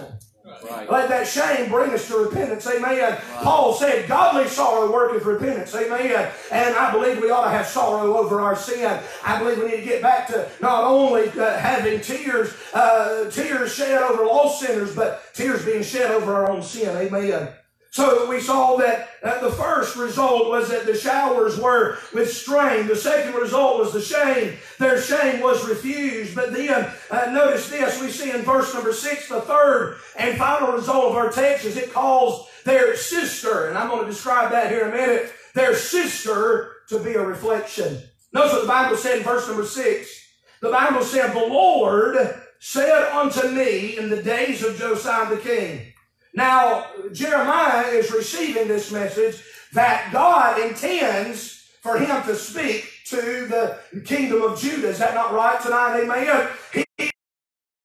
Right. 0.69 0.89
Let 0.89 1.09
that 1.09 1.27
shame 1.27 1.69
bring 1.69 1.91
us 1.91 2.07
to 2.07 2.17
repentance. 2.17 2.65
Amen. 2.67 2.99
Right. 2.99 3.19
Paul 3.43 3.73
said, 3.73 4.07
godly 4.07 4.47
sorrow 4.47 4.91
worketh 4.91 5.25
repentance. 5.25 5.75
Amen. 5.75 6.31
And 6.51 6.75
I 6.75 6.91
believe 6.91 7.21
we 7.21 7.29
ought 7.29 7.45
to 7.45 7.49
have 7.49 7.67
sorrow 7.67 8.17
over 8.17 8.39
our 8.39 8.55
sin. 8.55 8.99
I 9.25 9.39
believe 9.39 9.57
we 9.57 9.65
need 9.65 9.77
to 9.77 9.85
get 9.85 10.01
back 10.01 10.27
to 10.27 10.49
not 10.61 10.85
only 10.85 11.29
uh, 11.29 11.57
having 11.57 12.01
tears, 12.01 12.53
uh, 12.73 13.29
tears 13.29 13.73
shed 13.73 14.01
over 14.01 14.25
lost 14.25 14.61
sinners, 14.61 14.95
but 14.95 15.21
tears 15.33 15.65
being 15.65 15.83
shed 15.83 16.11
over 16.11 16.33
our 16.33 16.49
own 16.49 16.63
sin. 16.63 16.95
Amen. 16.95 17.49
So 17.97 18.29
we 18.29 18.39
saw 18.39 18.75
that 18.75 19.09
the 19.23 19.49
first 19.49 19.95
result 19.95 20.49
was 20.49 20.69
that 20.69 20.85
the 20.85 20.95
showers 20.95 21.59
were 21.59 21.97
restrained. 22.13 22.89
The 22.89 22.95
second 22.95 23.33
result 23.33 23.79
was 23.79 23.91
the 23.91 24.03
shame. 24.03 24.55
Their 24.77 25.01
shame 25.01 25.41
was 25.41 25.67
refused. 25.67 26.35
But 26.35 26.53
then, 26.53 26.91
uh, 27.09 27.31
notice 27.31 27.71
this, 27.71 27.99
we 27.99 28.11
see 28.11 28.29
in 28.29 28.43
verse 28.43 28.71
number 28.75 28.93
six, 28.93 29.27
the 29.27 29.41
third 29.41 29.97
and 30.15 30.37
final 30.37 30.73
result 30.73 31.05
of 31.05 31.15
our 31.15 31.31
text 31.31 31.65
is 31.65 31.75
it 31.75 31.91
calls 31.91 32.47
their 32.65 32.95
sister, 32.95 33.67
and 33.67 33.75
I'm 33.75 33.89
going 33.89 34.05
to 34.05 34.11
describe 34.11 34.51
that 34.51 34.69
here 34.69 34.85
in 34.85 34.93
a 34.93 34.95
minute, 34.95 35.33
their 35.55 35.73
sister 35.73 36.73
to 36.89 36.99
be 36.99 37.13
a 37.13 37.25
reflection. 37.25 38.03
Notice 38.31 38.53
what 38.53 38.61
the 38.61 38.67
Bible 38.67 38.97
said 38.97 39.17
in 39.17 39.23
verse 39.23 39.47
number 39.47 39.65
six. 39.65 40.23
The 40.61 40.69
Bible 40.69 41.01
said, 41.01 41.33
The 41.33 41.47
Lord 41.47 42.15
said 42.59 43.11
unto 43.11 43.47
me 43.47 43.97
in 43.97 44.09
the 44.09 44.21
days 44.21 44.63
of 44.63 44.77
Josiah 44.77 45.33
the 45.33 45.41
king, 45.41 45.93
Now, 46.33 46.87
Jeremiah 47.13 47.87
is 47.87 48.11
receiving 48.11 48.67
this 48.67 48.91
message 48.91 49.41
that 49.73 50.09
God 50.11 50.59
intends 50.61 51.63
for 51.81 51.97
him 51.97 52.23
to 52.23 52.35
speak 52.35 52.89
to 53.05 53.15
the 53.47 53.79
kingdom 54.05 54.41
of 54.41 54.59
Judah. 54.59 54.89
Is 54.89 54.99
that 54.99 55.15
not 55.15 55.33
right 55.33 55.59
tonight? 55.61 56.01
Amen. 56.01 56.47
He 56.73 56.83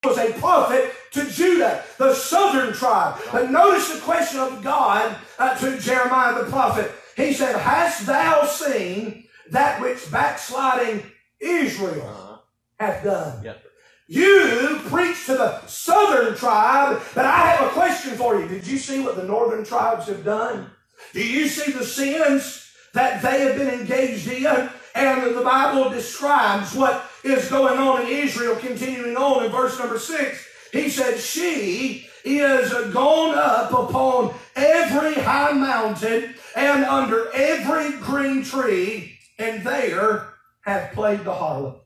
was 0.04 0.18
a 0.18 0.32
prophet 0.34 0.92
to 1.12 1.30
Judah, 1.30 1.84
the 1.98 2.12
southern 2.14 2.74
tribe. 2.74 3.20
But 3.30 3.50
notice 3.50 3.92
the 3.94 4.00
question 4.00 4.40
of 4.40 4.62
God 4.62 5.16
uh, 5.38 5.54
to 5.58 5.78
Jeremiah 5.78 6.42
the 6.42 6.50
prophet. 6.50 6.90
He 7.16 7.32
said, 7.32 7.56
Hast 7.56 8.06
thou 8.06 8.44
seen 8.44 9.24
that 9.50 9.80
which 9.80 10.10
backsliding 10.10 11.04
Israel 11.40 12.02
Uh-huh. 12.08 12.38
hath 12.80 13.04
done? 13.04 13.44
Yes, 13.44 13.56
sir. 13.62 13.68
You 14.12 14.78
preach 14.88 15.24
to 15.24 15.32
the 15.32 15.66
southern 15.66 16.36
tribe, 16.36 17.00
but 17.14 17.24
I 17.24 17.46
have 17.46 17.66
a 17.66 17.70
question 17.70 18.14
for 18.14 18.38
you. 18.38 18.46
Did 18.46 18.66
you 18.66 18.76
see 18.76 19.00
what 19.00 19.16
the 19.16 19.24
northern 19.24 19.64
tribes 19.64 20.06
have 20.08 20.22
done? 20.22 20.70
Do 21.14 21.26
you 21.26 21.48
see 21.48 21.72
the 21.72 21.82
sins 21.82 22.70
that 22.92 23.22
they 23.22 23.40
have 23.40 23.56
been 23.56 23.80
engaged 23.80 24.28
in? 24.28 24.68
And 24.94 25.34
the 25.34 25.40
Bible 25.40 25.88
describes 25.88 26.74
what 26.74 27.10
is 27.24 27.48
going 27.48 27.78
on 27.78 28.02
in 28.02 28.08
Israel, 28.08 28.54
continuing 28.56 29.16
on 29.16 29.46
in 29.46 29.50
verse 29.50 29.78
number 29.78 29.98
six. 29.98 30.46
He 30.72 30.90
said, 30.90 31.18
She 31.18 32.06
is 32.22 32.70
gone 32.92 33.34
up 33.34 33.72
upon 33.72 34.34
every 34.54 35.14
high 35.14 35.52
mountain 35.52 36.34
and 36.54 36.84
under 36.84 37.32
every 37.32 37.96
green 38.00 38.44
tree, 38.44 39.18
and 39.38 39.64
there 39.64 40.34
have 40.66 40.92
played 40.92 41.20
the 41.20 41.32
harlot. 41.32 41.81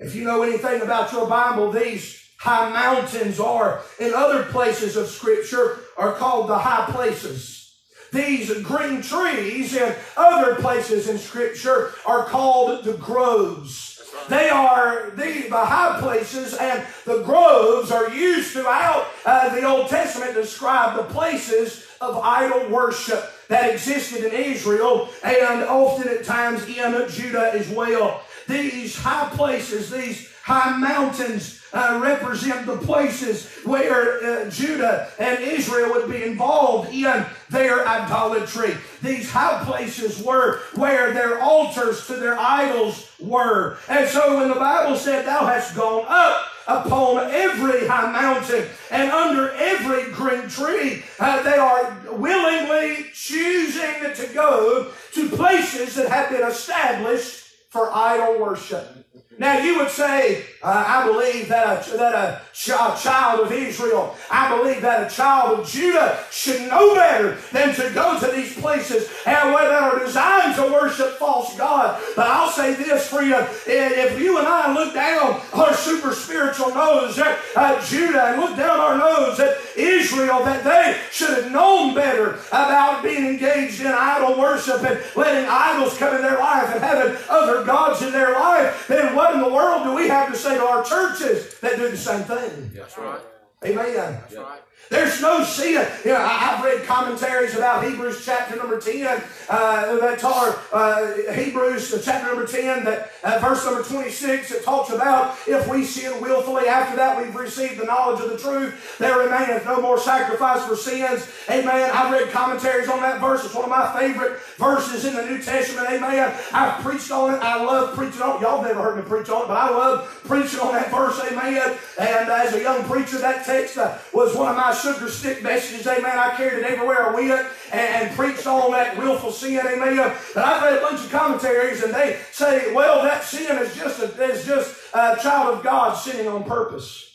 If 0.00 0.14
you 0.14 0.24
know 0.24 0.42
anything 0.42 0.80
about 0.80 1.12
your 1.12 1.28
Bible, 1.28 1.70
these 1.70 2.26
high 2.38 2.72
mountains 2.72 3.38
are 3.38 3.82
in 3.98 4.14
other 4.14 4.44
places 4.44 4.96
of 4.96 5.08
Scripture 5.08 5.80
are 5.98 6.14
called 6.14 6.48
the 6.48 6.56
high 6.56 6.90
places. 6.90 7.76
These 8.10 8.62
green 8.62 9.02
trees 9.02 9.76
in 9.76 9.94
other 10.16 10.54
places 10.54 11.06
in 11.06 11.18
Scripture 11.18 11.92
are 12.06 12.24
called 12.24 12.82
the 12.84 12.94
groves. 12.94 14.00
They 14.30 14.48
are 14.48 15.10
the, 15.10 15.48
the 15.50 15.64
high 15.64 16.00
places 16.00 16.54
and 16.54 16.82
the 17.04 17.22
groves 17.22 17.90
are 17.90 18.10
used 18.10 18.52
throughout 18.52 19.06
uh, 19.26 19.54
the 19.54 19.64
Old 19.64 19.88
Testament 19.88 20.34
to 20.34 20.42
describe 20.42 20.96
the 20.96 21.04
places 21.04 21.86
of 22.00 22.16
idol 22.16 22.70
worship 22.70 23.30
that 23.48 23.72
existed 23.72 24.24
in 24.24 24.32
Israel 24.32 25.10
and 25.22 25.62
often 25.64 26.08
at 26.08 26.24
times 26.24 26.66
in 26.66 27.08
Judah 27.10 27.52
as 27.52 27.68
well. 27.68 28.22
These 28.48 28.96
high 28.96 29.28
places, 29.30 29.90
these 29.90 30.28
high 30.42 30.76
mountains 30.76 31.62
uh, 31.72 32.00
represent 32.02 32.66
the 32.66 32.76
places 32.78 33.48
where 33.64 34.24
uh, 34.24 34.50
Judah 34.50 35.10
and 35.18 35.42
Israel 35.42 35.90
would 35.90 36.10
be 36.10 36.24
involved 36.24 36.92
in 36.92 37.24
their 37.50 37.86
idolatry. 37.86 38.76
These 39.02 39.30
high 39.30 39.62
places 39.64 40.22
were 40.22 40.60
where 40.74 41.12
their 41.14 41.40
altars 41.40 42.06
to 42.06 42.14
their 42.14 42.38
idols 42.38 43.08
were. 43.20 43.78
And 43.88 44.08
so 44.08 44.38
when 44.38 44.48
the 44.48 44.54
Bible 44.54 44.96
said, 44.96 45.26
Thou 45.26 45.46
hast 45.46 45.76
gone 45.76 46.06
up, 46.08 46.46
upon 46.70 47.30
every 47.30 47.86
high 47.86 48.10
mountain 48.12 48.66
and 48.90 49.10
under 49.10 49.50
every 49.52 50.12
green 50.12 50.48
tree. 50.48 51.02
Uh, 51.18 51.42
they 51.42 51.56
are 51.56 51.96
willingly 52.12 53.06
choosing 53.12 54.14
to 54.14 54.32
go 54.32 54.92
to 55.12 55.28
places 55.30 55.94
that 55.96 56.08
have 56.08 56.30
been 56.30 56.46
established 56.46 57.39
for 57.70 57.94
idol 57.94 58.40
worship. 58.40 59.06
Now 59.40 59.58
you 59.58 59.78
would 59.78 59.88
say, 59.88 60.44
uh, 60.62 60.84
I 60.86 61.06
believe 61.06 61.48
that 61.48 61.88
a, 61.88 61.96
that 61.96 62.14
a 62.14 62.42
ch- 62.52 63.02
child 63.02 63.40
of 63.40 63.50
Israel, 63.50 64.14
I 64.30 64.54
believe 64.54 64.82
that 64.82 65.10
a 65.10 65.16
child 65.16 65.60
of 65.60 65.66
Judah 65.66 66.22
should 66.30 66.68
know 66.68 66.94
better 66.94 67.38
than 67.50 67.74
to 67.76 67.90
go 67.94 68.20
to 68.20 68.26
these 68.36 68.54
places 68.60 69.10
and 69.24 69.54
where 69.54 69.66
they 69.66 69.74
are 69.74 69.98
designed 69.98 70.56
to 70.56 70.64
worship 70.64 71.12
false 71.12 71.56
God. 71.56 71.98
But 72.14 72.26
I'll 72.26 72.50
say 72.50 72.74
this, 72.74 73.08
friend, 73.08 73.48
if 73.66 74.20
you 74.20 74.36
and 74.36 74.46
I 74.46 74.74
look 74.74 74.92
down 74.92 75.40
our 75.54 75.72
super 75.72 76.12
spiritual 76.12 76.74
nose 76.74 77.18
at 77.18 77.38
uh, 77.56 77.82
Judah 77.86 78.26
and 78.26 78.42
look 78.42 78.58
down 78.58 78.78
our 78.78 78.98
nose 78.98 79.40
at 79.40 79.56
Israel, 79.74 80.44
that 80.44 80.64
they 80.64 81.00
should 81.10 81.30
have 81.30 81.50
known 81.50 81.94
better 81.94 82.40
about 82.48 83.02
being 83.02 83.24
engaged 83.24 83.80
in 83.80 83.86
idol 83.86 84.38
worship 84.38 84.84
and 84.84 85.00
letting 85.16 85.48
idols 85.48 85.96
come 85.96 86.14
in 86.14 86.20
their 86.20 86.38
life 86.38 86.74
and 86.74 86.84
having 86.84 87.16
other 87.30 87.64
gods 87.64 88.02
in 88.02 88.12
their 88.12 88.32
life, 88.32 88.86
then 88.86 89.16
what 89.16 89.29
in 89.34 89.40
the 89.40 89.48
world 89.48 89.84
do 89.84 89.94
we 89.94 90.08
have 90.08 90.30
to 90.30 90.36
say 90.36 90.56
to 90.56 90.64
our 90.64 90.84
churches 90.84 91.58
that 91.60 91.76
do 91.76 91.90
the 91.90 91.96
same 91.96 92.24
thing? 92.24 92.70
That's 92.74 92.96
right. 92.98 93.20
Amen. 93.64 93.94
That's 93.94 94.36
right. 94.36 94.60
There's 94.90 95.20
no 95.22 95.44
sin. 95.44 95.86
You 96.04 96.10
know, 96.10 96.16
I, 96.16 96.50
have 96.50 96.64
read 96.64 96.84
commentaries 96.84 97.54
about 97.54 97.84
Hebrews 97.84 98.24
chapter 98.24 98.56
number 98.56 98.80
10 98.80 99.22
uh, 99.48 99.96
that 99.98 100.24
are 100.24 100.58
uh, 100.72 101.32
Hebrews 101.32 102.02
chapter 102.04 102.26
number 102.26 102.44
10, 102.44 102.84
that 102.86 103.12
uh, 103.22 103.38
verse 103.38 103.64
number 103.64 103.84
26, 103.84 104.50
it 104.50 104.64
talks 104.64 104.90
about 104.90 105.36
if 105.46 105.68
we 105.68 105.84
sin 105.84 106.20
willfully, 106.20 106.66
after 106.66 106.96
that 106.96 107.16
we've 107.16 107.36
received 107.36 107.78
the 107.78 107.84
knowledge 107.84 108.20
of 108.20 108.30
the 108.30 108.38
truth, 108.38 108.98
there 108.98 109.16
remaineth 109.16 109.64
no 109.64 109.80
more 109.80 109.96
sacrifice 109.96 110.66
for 110.66 110.74
sins. 110.74 111.30
Amen. 111.48 111.90
I've 111.94 112.10
read 112.12 112.32
commentaries 112.32 112.88
on 112.88 113.00
that 113.00 113.20
verse. 113.20 113.44
It's 113.44 113.54
one 113.54 113.64
of 113.64 113.70
my 113.70 113.96
favorite 113.96 114.40
verses 114.58 115.04
in 115.04 115.14
the 115.14 115.24
New 115.24 115.40
Testament. 115.40 115.88
Amen. 115.88 116.34
I've 116.52 116.82
preached 116.82 117.12
on 117.12 117.34
it. 117.34 117.38
I 117.38 117.62
love 117.62 117.96
preaching 117.96 118.22
on 118.22 118.38
it. 118.38 118.42
Y'all 118.42 118.60
never 118.60 118.82
heard 118.82 118.96
me 118.96 119.02
preach 119.02 119.28
on 119.28 119.42
it, 119.42 119.48
but 119.48 119.56
I 119.56 119.70
love 119.70 120.22
preaching 120.26 120.58
on 120.58 120.72
that 120.74 120.90
verse. 120.90 121.20
Amen. 121.30 121.78
And 121.96 122.28
as 122.28 122.54
a 122.54 122.60
young 122.60 122.82
preacher, 122.82 123.18
that 123.18 123.46
text 123.46 123.78
uh, 123.78 123.96
was 124.12 124.34
one 124.34 124.48
of 124.48 124.56
my 124.56 124.72
sugar 124.80 125.08
stick 125.08 125.42
messages, 125.42 125.86
amen. 125.86 126.18
I 126.18 126.34
carried 126.36 126.64
it 126.64 126.70
everywhere 126.70 127.10
I 127.10 127.14
went 127.14 127.30
uh, 127.30 127.44
and, 127.72 128.08
and 128.08 128.16
preached 128.16 128.46
on 128.46 128.72
that 128.72 128.96
willful 128.96 129.32
sin, 129.32 129.58
amen. 129.58 130.14
But 130.34 130.44
I've 130.44 130.62
read 130.62 130.78
a 130.78 130.80
bunch 130.80 131.04
of 131.04 131.10
commentaries 131.10 131.82
and 131.82 131.94
they 131.94 132.20
say, 132.32 132.72
well, 132.74 133.02
that 133.02 133.24
sin 133.24 133.58
is 133.58 133.74
just 133.76 134.00
a, 134.00 134.22
is 134.22 134.44
just 134.46 134.74
a 134.94 135.16
child 135.20 135.58
of 135.58 135.64
God 135.64 135.94
sinning 135.94 136.28
on 136.28 136.44
purpose. 136.44 137.09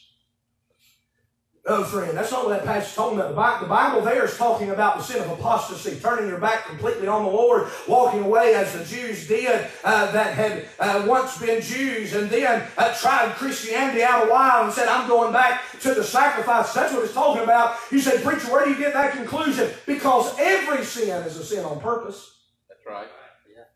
No, 1.67 1.83
friend, 1.83 2.15
that's 2.15 2.31
not 2.31 2.45
what 2.45 2.57
that 2.57 2.63
passage 2.63 2.89
is 2.89 2.95
talking 2.95 3.19
about. 3.19 3.59
The 3.59 3.65
Bible, 3.65 4.01
there 4.01 4.23
is 4.23 4.37
talking 4.37 4.69
about 4.69 4.97
the 4.97 5.03
sin 5.03 5.23
of 5.23 5.31
apostasy, 5.31 5.99
turning 5.99 6.29
your 6.29 6.37
back 6.37 6.67
completely 6.67 7.07
on 7.07 7.23
the 7.23 7.31
Lord, 7.31 7.69
walking 7.87 8.23
away 8.23 8.53
as 8.53 8.71
the 8.73 8.85
Jews 8.85 9.27
did 9.27 9.67
uh, 9.83 10.11
that 10.11 10.35
had 10.35 10.67
uh, 10.79 11.05
once 11.07 11.39
been 11.39 11.63
Jews 11.63 12.13
and 12.13 12.29
then 12.29 12.67
uh, 12.77 12.93
tried 12.93 13.33
Christianity 13.33 14.03
out 14.03 14.27
a 14.27 14.31
while 14.31 14.63
and 14.63 14.71
said, 14.71 14.87
I'm 14.87 15.07
going 15.07 15.33
back 15.33 15.63
to 15.79 15.95
the 15.95 16.03
sacrifice. 16.03 16.71
That's 16.71 16.93
what 16.93 17.03
it's 17.03 17.15
talking 17.15 17.41
about. 17.41 17.77
You 17.89 17.99
say, 17.99 18.21
preacher, 18.21 18.51
where 18.51 18.63
do 18.65 18.69
you 18.69 18.77
get 18.77 18.93
that 18.93 19.13
conclusion? 19.13 19.71
Because 19.87 20.35
every 20.37 20.85
sin 20.85 21.23
is 21.23 21.35
a 21.37 21.43
sin 21.43 21.65
on 21.65 21.79
purpose. 21.79 22.41
That's 22.69 22.85
right. 22.85 23.07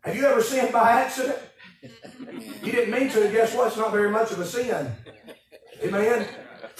Have 0.02 0.14
you 0.14 0.26
ever 0.26 0.42
sinned 0.42 0.72
by 0.72 0.90
accident? 0.90 1.38
You 1.82 2.70
didn't 2.70 2.92
mean 2.92 3.10
to. 3.10 3.30
Guess 3.32 3.56
what? 3.56 3.66
It's 3.66 3.76
not 3.76 3.90
very 3.90 4.10
much 4.10 4.30
of 4.30 4.38
a 4.38 4.46
sin. 4.46 4.92
Amen. 5.82 6.28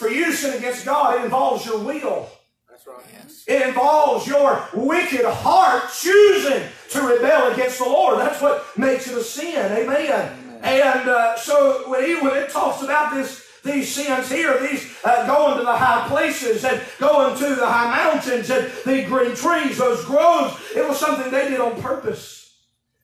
For 0.01 0.09
you 0.09 0.25
to 0.25 0.33
sin 0.33 0.57
against 0.57 0.83
God, 0.83 1.19
it 1.19 1.25
involves 1.25 1.63
your 1.63 1.77
will. 1.77 2.27
That's 2.67 2.87
right. 2.87 3.05
It 3.45 3.67
involves 3.67 4.25
your 4.25 4.67
wicked 4.73 5.23
heart 5.23 5.91
choosing 5.93 6.67
to 6.89 7.01
rebel 7.03 7.51
against 7.51 7.77
the 7.77 7.83
Lord. 7.83 8.17
That's 8.17 8.41
what 8.41 8.65
makes 8.75 9.07
it 9.07 9.15
a 9.15 9.23
sin. 9.23 9.71
Amen. 9.71 10.59
And 10.63 11.07
uh, 11.07 11.37
so 11.37 11.83
when, 11.87 12.03
he, 12.03 12.15
when 12.15 12.35
it 12.35 12.49
talks 12.49 12.81
about 12.81 13.13
this, 13.13 13.45
these 13.63 13.93
sins 13.93 14.31
here, 14.31 14.59
these 14.59 14.91
uh, 15.05 15.27
going 15.27 15.59
to 15.59 15.63
the 15.65 15.77
high 15.77 16.07
places 16.07 16.65
and 16.65 16.81
going 16.97 17.37
to 17.37 17.53
the 17.53 17.67
high 17.67 17.95
mountains 17.95 18.49
and 18.49 18.71
the 18.83 19.03
green 19.03 19.35
trees, 19.35 19.77
those 19.77 20.03
groves, 20.05 20.59
it 20.75 20.87
was 20.87 20.99
something 20.99 21.29
they 21.29 21.47
did 21.47 21.59
on 21.59 21.79
purpose. 21.79 22.55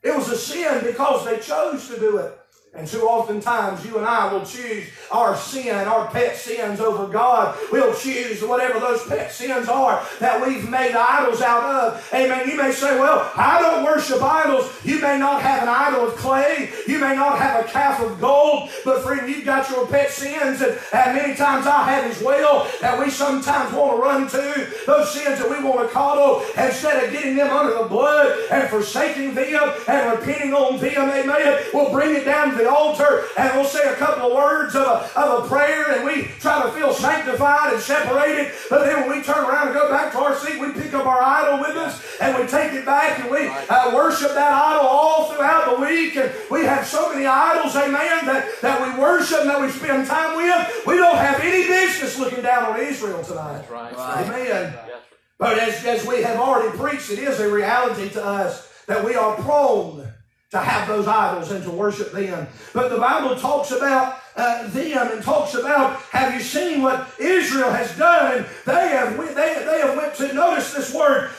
It 0.01 0.15
was 0.15 0.29
a 0.29 0.35
sin 0.35 0.83
because 0.83 1.25
they 1.25 1.37
chose 1.37 1.87
to 1.89 1.99
do 1.99 2.17
it. 2.17 2.39
And 2.73 2.87
too 2.87 3.01
oftentimes 3.01 3.83
you 3.85 3.97
and 3.97 4.05
I 4.05 4.31
will 4.31 4.45
choose 4.45 4.85
our 5.09 5.35
sin, 5.35 5.73
our 5.73 6.07
pet 6.11 6.35
sins 6.35 6.79
over 6.79 7.07
God. 7.11 7.57
We'll 7.71 7.95
choose 7.95 8.43
whatever 8.43 8.79
those 8.79 9.03
pet 9.07 9.31
sins 9.31 9.67
are 9.67 10.05
that 10.19 10.45
we've 10.45 10.69
made 10.69 10.93
idols 10.93 11.41
out 11.41 11.63
of. 11.63 12.09
Amen. 12.13 12.47
You 12.47 12.57
may 12.57 12.71
say, 12.71 12.99
well, 12.99 13.31
I 13.35 13.61
don't 13.61 13.83
worship 13.83 14.21
idols. 14.21 14.71
You 14.83 15.01
may 15.01 15.17
not 15.17 15.41
have 15.41 15.63
an 15.63 15.69
idol 15.69 16.07
of 16.07 16.15
clay. 16.17 16.69
You 16.87 16.99
may 16.99 17.15
not 17.15 17.39
have 17.39 17.65
a 17.65 17.67
calf 17.67 18.01
of 18.01 18.19
gold. 18.19 18.69
But 18.85 19.01
friend, 19.01 19.27
you've 19.27 19.45
got 19.45 19.69
your 19.69 19.87
pet 19.87 20.11
sins. 20.11 20.61
And, 20.61 20.77
and 20.93 21.15
many 21.15 21.35
times 21.35 21.65
I 21.65 21.83
have 21.83 22.11
as 22.11 22.21
well 22.21 22.69
that 22.81 22.99
we 22.99 23.09
sometimes 23.09 23.73
want 23.73 23.95
to 23.95 24.01
run 24.01 24.27
to. 24.29 24.73
Those 24.85 25.11
sins 25.13 25.39
that 25.39 25.49
we 25.49 25.63
want 25.63 25.87
to 25.87 25.93
coddle 25.93 26.43
instead 26.57 27.03
of 27.03 27.11
getting 27.11 27.35
them 27.37 27.49
under 27.49 27.81
the 27.81 27.89
blood 27.89 28.37
and 28.51 28.69
forsaking 28.69 29.33
them 29.33 29.73
and 29.87 30.19
repenting 30.19 30.53
on 30.53 30.79
them. 30.79 31.09
Amen. 31.09 31.63
We'll 31.73 31.91
bring 31.91 32.15
it 32.15 32.25
down 32.25 32.56
to 32.57 32.63
the 32.63 32.69
altar 32.69 33.25
and 33.37 33.55
we'll 33.55 33.65
say 33.65 33.91
a 33.91 33.95
couple 33.95 34.27
of 34.27 34.33
words 34.33 34.75
of 34.75 34.83
a, 34.83 35.19
of 35.19 35.45
a 35.45 35.47
prayer 35.47 35.91
and 35.91 36.05
we 36.05 36.23
try 36.39 36.63
to 36.63 36.71
feel 36.71 36.93
sanctified 36.93 37.73
and 37.73 37.81
separated. 37.81 38.51
But 38.69 38.85
then 38.85 39.07
when 39.07 39.17
we 39.17 39.23
turn 39.23 39.45
around 39.45 39.67
and 39.67 39.75
go 39.75 39.89
back 39.89 40.11
to 40.13 40.19
our 40.19 40.35
seat, 40.35 40.59
we 40.59 40.71
pick 40.71 40.93
up 40.93 41.05
our 41.05 41.21
idol 41.21 41.59
with 41.59 41.77
us 41.77 42.03
and 42.19 42.37
we 42.37 42.47
take 42.47 42.73
it 42.73 42.85
back 42.85 43.19
and 43.19 43.31
we 43.31 43.47
uh, 43.47 43.95
worship 43.95 44.33
that 44.33 44.53
idol 44.53 44.87
all 44.87 45.31
throughout 45.31 45.75
the 45.75 45.85
week. 45.85 46.15
And 46.15 46.31
we 46.49 46.63
have 46.65 46.85
so 46.85 47.13
many 47.13 47.25
idols, 47.25 47.75
amen, 47.75 48.25
that, 48.25 48.49
that 48.61 48.81
we 48.81 48.99
worship 49.01 49.41
and 49.41 49.49
that 49.49 49.61
we 49.61 49.69
spend 49.69 50.07
time 50.07 50.37
with. 50.37 50.83
We 50.85 50.95
don't 50.95 51.17
have 51.17 51.39
any 51.41 51.67
business 51.67 52.17
looking 52.19 52.41
down 52.41 52.65
on 52.65 52.79
Israel 52.79 53.23
tonight. 53.23 53.65
That's 53.67 53.71
right. 53.71 54.25
Amen. 54.25 54.73
Yes. 54.73 55.01
But 55.39 55.59
as, 55.59 55.85
as 55.85 56.07
we 56.07 56.23
have 56.23 56.39
already 56.39 56.75
preached, 56.77 57.11
it 57.11 57.19
is 57.19 57.39
a 57.39 57.51
reality 57.51 58.09
to 58.09 58.25
us 58.25 58.67
that 58.87 59.05
we 59.05 59.15
are 59.15 59.35
prone 59.35 60.11
to 60.51 60.57
have 60.59 60.87
those 60.87 61.07
idols 61.07 61.51
and 61.51 61.63
to 61.63 61.69
worship 61.69 62.11
them. 62.11 62.47
But 62.73 62.89
the 62.89 62.97
Bible 62.97 63.35
talks 63.35 63.71
about 63.71 64.19
uh, 64.35 64.67
them 64.67 65.11
and 65.11 65.23
talks 65.23 65.55
about, 65.55 65.99
have 66.11 66.33
you 66.33 66.39
seen 66.39 66.81
what 66.81 67.07
Israel 67.19 67.71
has 67.71 67.95
done? 67.97 68.45
They 68.65 68.89
have, 68.89 69.17
they, 69.17 69.33
they 69.33 69.81
have 69.81 69.97
went 69.97 70.15
to, 70.15 70.33
notice 70.33 70.73
this 70.73 70.93
word, 70.93 71.29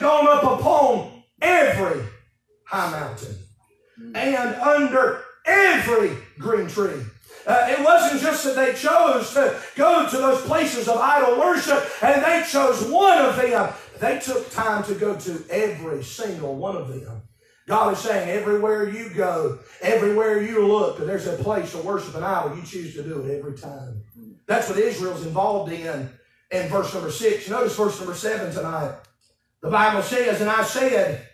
gone 0.00 0.28
up 0.28 0.44
upon 0.60 1.24
every 1.40 2.02
high 2.64 2.90
mountain 2.90 3.36
and 4.14 4.54
under 4.56 5.22
every 5.44 6.16
green 6.38 6.68
tree. 6.68 7.02
Uh, 7.44 7.66
it 7.68 7.84
wasn't 7.84 8.20
just 8.20 8.44
that 8.44 8.54
they 8.54 8.72
chose 8.74 9.34
to 9.34 9.60
go 9.74 10.08
to 10.08 10.16
those 10.16 10.40
places 10.42 10.86
of 10.86 10.96
idol 10.96 11.40
worship 11.40 11.84
and 12.02 12.22
they 12.22 12.44
chose 12.48 12.84
one 12.88 13.18
of 13.18 13.34
them. 13.36 13.72
They 13.98 14.20
took 14.20 14.48
time 14.52 14.84
to 14.84 14.94
go 14.94 15.16
to 15.16 15.44
every 15.50 16.04
single 16.04 16.54
one 16.54 16.76
of 16.76 16.88
them. 16.88 17.22
God 17.66 17.92
is 17.92 18.00
saying, 18.00 18.28
everywhere 18.28 18.88
you 18.88 19.10
go, 19.10 19.58
everywhere 19.80 20.42
you 20.42 20.66
look, 20.66 20.98
there's 20.98 21.26
a 21.26 21.36
place 21.36 21.72
to 21.72 21.78
worship 21.78 22.14
an 22.16 22.24
idol. 22.24 22.56
You 22.56 22.62
choose 22.62 22.94
to 22.94 23.02
do 23.02 23.20
it 23.20 23.38
every 23.38 23.56
time. 23.56 24.02
That's 24.46 24.68
what 24.68 24.78
Israel's 24.78 25.24
involved 25.24 25.72
in 25.72 26.10
in 26.50 26.68
verse 26.68 26.92
number 26.92 27.10
six. 27.10 27.48
Notice 27.48 27.76
verse 27.76 27.98
number 27.98 28.14
seven 28.14 28.52
tonight. 28.52 28.96
The 29.60 29.70
Bible 29.70 30.02
says, 30.02 30.40
And 30.40 30.50
I 30.50 30.64
said, 30.64 31.26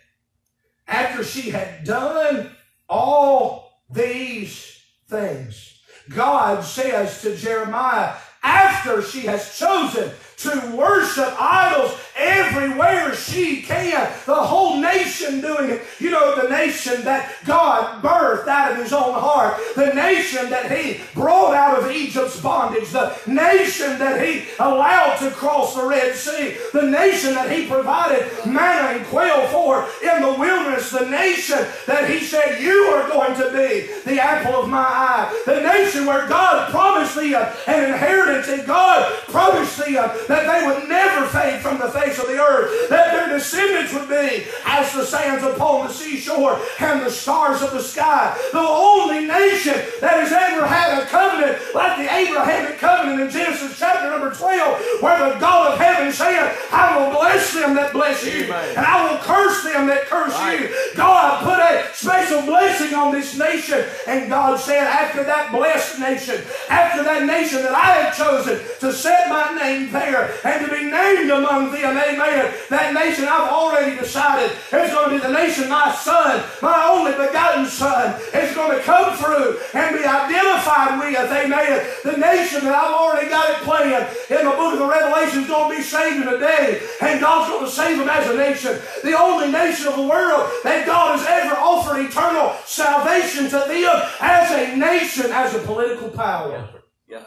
after 0.87 1.23
she 1.23 1.49
had 1.49 1.83
done 1.83 2.51
all 2.87 3.81
these 3.89 4.81
things, 5.07 5.79
God 6.09 6.63
says 6.63 7.21
to 7.21 7.35
Jeremiah, 7.35 8.15
after 8.43 9.01
she 9.01 9.21
has 9.21 9.57
chosen 9.57 10.11
to 10.37 10.75
worship 10.75 11.29
idols 11.39 11.99
everywhere 12.19 13.15
she 13.15 13.61
can. 13.61 14.11
The 14.25 14.35
whole 14.35 14.79
nation 14.79 15.41
doing 15.41 15.71
it. 15.71 15.83
You 15.99 16.11
know, 16.11 16.41
the 16.41 16.49
nation 16.49 17.03
that 17.05 17.33
God 17.45 18.03
birthed 18.03 18.47
out 18.47 18.73
of 18.73 18.77
his 18.77 18.93
own 18.93 19.13
heart. 19.13 19.59
The 19.75 19.93
nation 19.93 20.49
that 20.49 20.71
he 20.71 21.01
brought 21.13 21.55
out 21.55 21.81
of 21.81 21.91
Egypt's 21.91 22.39
bondage. 22.39 22.89
The 22.89 23.15
nation 23.27 23.97
that 23.99 24.25
he 24.25 24.45
allowed 24.59 25.17
to 25.19 25.31
cross 25.31 25.75
the 25.75 25.85
Red 25.85 26.15
Sea. 26.15 26.57
The 26.73 26.89
nation 26.89 27.33
that 27.33 27.51
he 27.51 27.67
provided 27.67 28.27
manna 28.45 28.99
and 28.99 29.05
quail 29.07 29.47
for 29.47 29.87
in 30.03 30.21
the 30.21 30.33
wilderness. 30.39 30.91
The 30.91 31.09
nation 31.09 31.65
that 31.87 32.09
he 32.09 32.19
said, 32.19 32.61
you 32.61 32.83
are 32.93 33.07
going 33.09 33.35
to 33.37 33.51
be 33.51 33.91
the 34.09 34.21
apple 34.21 34.61
of 34.61 34.69
my 34.69 34.79
eye. 34.79 35.43
The 35.45 35.61
nation 35.61 36.05
where 36.05 36.27
God 36.27 36.71
promised 36.71 37.15
thee 37.17 37.33
an 37.33 37.83
inheritance 37.91 38.47
and 38.47 38.65
God 38.65 39.11
promised 39.25 39.85
thee 39.85 39.93
that 39.93 40.27
they 40.27 40.65
would 40.67 40.89
never 40.89 41.25
fade 41.27 41.61
from 41.61 41.77
the 41.77 41.89
face 41.89 42.08
of 42.17 42.27
the 42.27 42.39
earth, 42.39 42.89
that 42.89 43.13
their 43.13 43.37
descendants 43.37 43.93
would 43.93 44.09
be 44.09 44.45
as 44.65 44.93
the 44.93 45.05
sands 45.05 45.43
upon 45.43 45.87
the 45.87 45.93
seashore 45.93 46.59
and 46.79 47.01
the 47.01 47.11
stars 47.11 47.61
of 47.61 47.71
the 47.71 47.81
sky. 47.81 48.37
The 48.51 48.59
only 48.59 49.27
nation 49.27 49.75
that 50.01 50.17
has 50.17 50.31
ever 50.31 50.65
had 50.65 51.03
a 51.03 51.05
covenant 51.05 51.59
like 51.75 51.97
the 51.97 52.13
Abrahamic 52.13 52.79
covenant 52.79 53.21
in 53.21 53.29
Genesis 53.29 53.77
chapter 53.77 54.09
number 54.09 54.33
12, 54.33 55.01
where 55.01 55.33
the 55.33 55.39
God 55.39 55.73
of 55.73 55.79
heaven 55.79 56.11
said, 56.11 56.55
I 56.71 56.97
will 56.97 57.11
bless 57.11 57.53
them 57.53 57.75
that 57.75 57.93
bless 57.93 58.25
you, 58.25 58.45
Amen. 58.45 58.69
and 58.77 58.85
I 58.85 59.11
will 59.11 59.19
curse 59.19 59.63
them 59.63 59.87
that 59.87 60.05
curse 60.05 60.33
right. 60.33 60.61
you. 60.61 60.75
God 60.95 61.43
put 61.43 61.59
a 61.59 61.93
special 61.93 62.41
blessing 62.43 62.93
on 62.95 63.11
this 63.11 63.37
nation, 63.37 63.85
and 64.07 64.29
God 64.29 64.59
said, 64.59 64.87
after 64.87 65.23
that 65.23 65.51
blessed 65.51 65.99
nation, 65.99 66.41
after 66.69 67.03
that 67.03 67.25
nation 67.25 67.61
that 67.63 67.73
I 67.73 68.01
have 68.01 68.17
chosen 68.17 68.59
to 68.79 68.93
set 68.93 69.29
my 69.29 69.53
name 69.55 69.91
there, 69.91 70.33
and 70.43 70.65
to 70.65 70.71
be 70.71 70.83
named 70.83 71.31
among 71.31 71.71
them. 71.71 71.95
Amen. 71.99 72.53
That 72.69 72.93
nation 72.93 73.25
I've 73.25 73.49
already 73.49 73.97
decided 73.97 74.55
is 74.71 74.91
going 74.93 75.09
to 75.09 75.15
be 75.15 75.21
the 75.21 75.33
nation 75.33 75.67
my 75.69 75.91
son, 75.93 76.43
my 76.61 76.87
only 76.87 77.11
begotten 77.11 77.65
son, 77.65 78.19
is 78.33 78.55
going 78.55 78.77
to 78.77 78.83
come 78.83 79.17
through 79.17 79.59
and 79.73 79.97
be 79.97 80.03
identified 80.05 80.99
with. 80.99 81.31
Amen. 81.31 81.85
The 82.03 82.17
nation 82.17 82.63
that 82.65 82.75
I've 82.75 82.95
already 82.95 83.29
got 83.29 83.49
it 83.49 83.57
planned 83.63 84.07
in 84.29 84.45
the 84.45 84.55
book 84.55 84.73
of 84.73 84.79
the 84.79 84.87
Revelation 84.87 85.43
is 85.43 85.47
going 85.47 85.71
to 85.71 85.77
be 85.77 85.83
saved 85.83 86.21
in 86.23 86.27
a 86.27 86.39
day, 86.39 86.81
and 87.01 87.19
God's 87.19 87.49
going 87.49 87.65
to 87.65 87.71
save 87.71 87.97
them 87.97 88.09
as 88.09 88.29
a 88.29 88.35
nation. 88.35 88.79
The 89.03 89.17
only 89.17 89.51
nation 89.51 89.87
of 89.87 89.95
the 89.97 90.07
world 90.07 90.49
that 90.63 90.85
God 90.85 91.19
has 91.19 91.27
ever 91.27 91.55
offered 91.55 91.99
eternal 91.99 92.55
salvation 92.65 93.45
to 93.45 93.59
them 93.67 94.09
as 94.21 94.51
a 94.51 94.77
nation, 94.77 95.31
as 95.31 95.53
a 95.55 95.59
political 95.59 96.09
power. 96.09 96.69
Yeah 97.07 97.23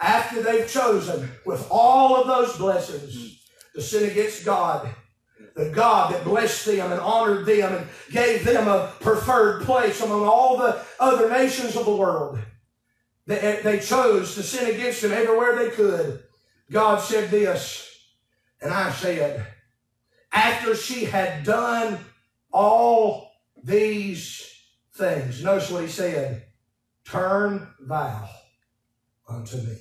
after 0.00 0.42
they've 0.42 0.68
chosen 0.68 1.30
with 1.44 1.66
all 1.70 2.16
of 2.16 2.26
those 2.26 2.56
blessings 2.56 3.35
to 3.76 3.82
sin 3.82 4.10
against 4.10 4.44
God, 4.44 4.88
the 5.54 5.68
God 5.68 6.12
that 6.12 6.24
blessed 6.24 6.64
them 6.64 6.90
and 6.92 7.00
honored 7.00 7.44
them 7.44 7.74
and 7.74 7.86
gave 8.10 8.42
them 8.42 8.66
a 8.66 8.90
preferred 9.00 9.64
place 9.64 10.00
among 10.00 10.24
all 10.24 10.56
the 10.56 10.82
other 10.98 11.28
nations 11.28 11.76
of 11.76 11.84
the 11.84 11.94
world. 11.94 12.38
They, 13.26 13.60
they 13.62 13.78
chose 13.80 14.34
to 14.34 14.42
sin 14.42 14.74
against 14.74 15.04
him 15.04 15.12
everywhere 15.12 15.56
they 15.56 15.70
could. 15.70 16.22
God 16.70 17.02
said 17.02 17.30
this, 17.30 17.86
and 18.62 18.72
I 18.72 18.90
said, 18.92 19.46
after 20.32 20.74
she 20.74 21.04
had 21.04 21.44
done 21.44 21.98
all 22.50 23.30
these 23.62 24.58
things, 24.94 25.44
notice 25.44 25.70
what 25.70 25.82
he 25.82 25.88
said, 25.88 26.46
turn 27.04 27.68
thou 27.78 28.26
unto 29.28 29.58
me. 29.58 29.76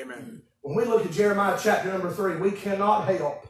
Amen. 0.00 0.42
When 0.62 0.76
we 0.76 0.84
look 0.84 1.04
at 1.04 1.12
Jeremiah 1.12 1.58
chapter 1.60 1.92
number 1.92 2.10
three, 2.10 2.36
we 2.36 2.52
cannot 2.52 3.06
help 3.06 3.46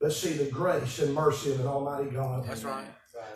but 0.00 0.12
see 0.12 0.32
the 0.32 0.50
grace 0.50 1.00
and 1.00 1.14
mercy 1.14 1.52
of 1.52 1.60
an 1.60 1.66
Almighty 1.66 2.10
God. 2.10 2.46
That's 2.46 2.64
right. 2.64 2.86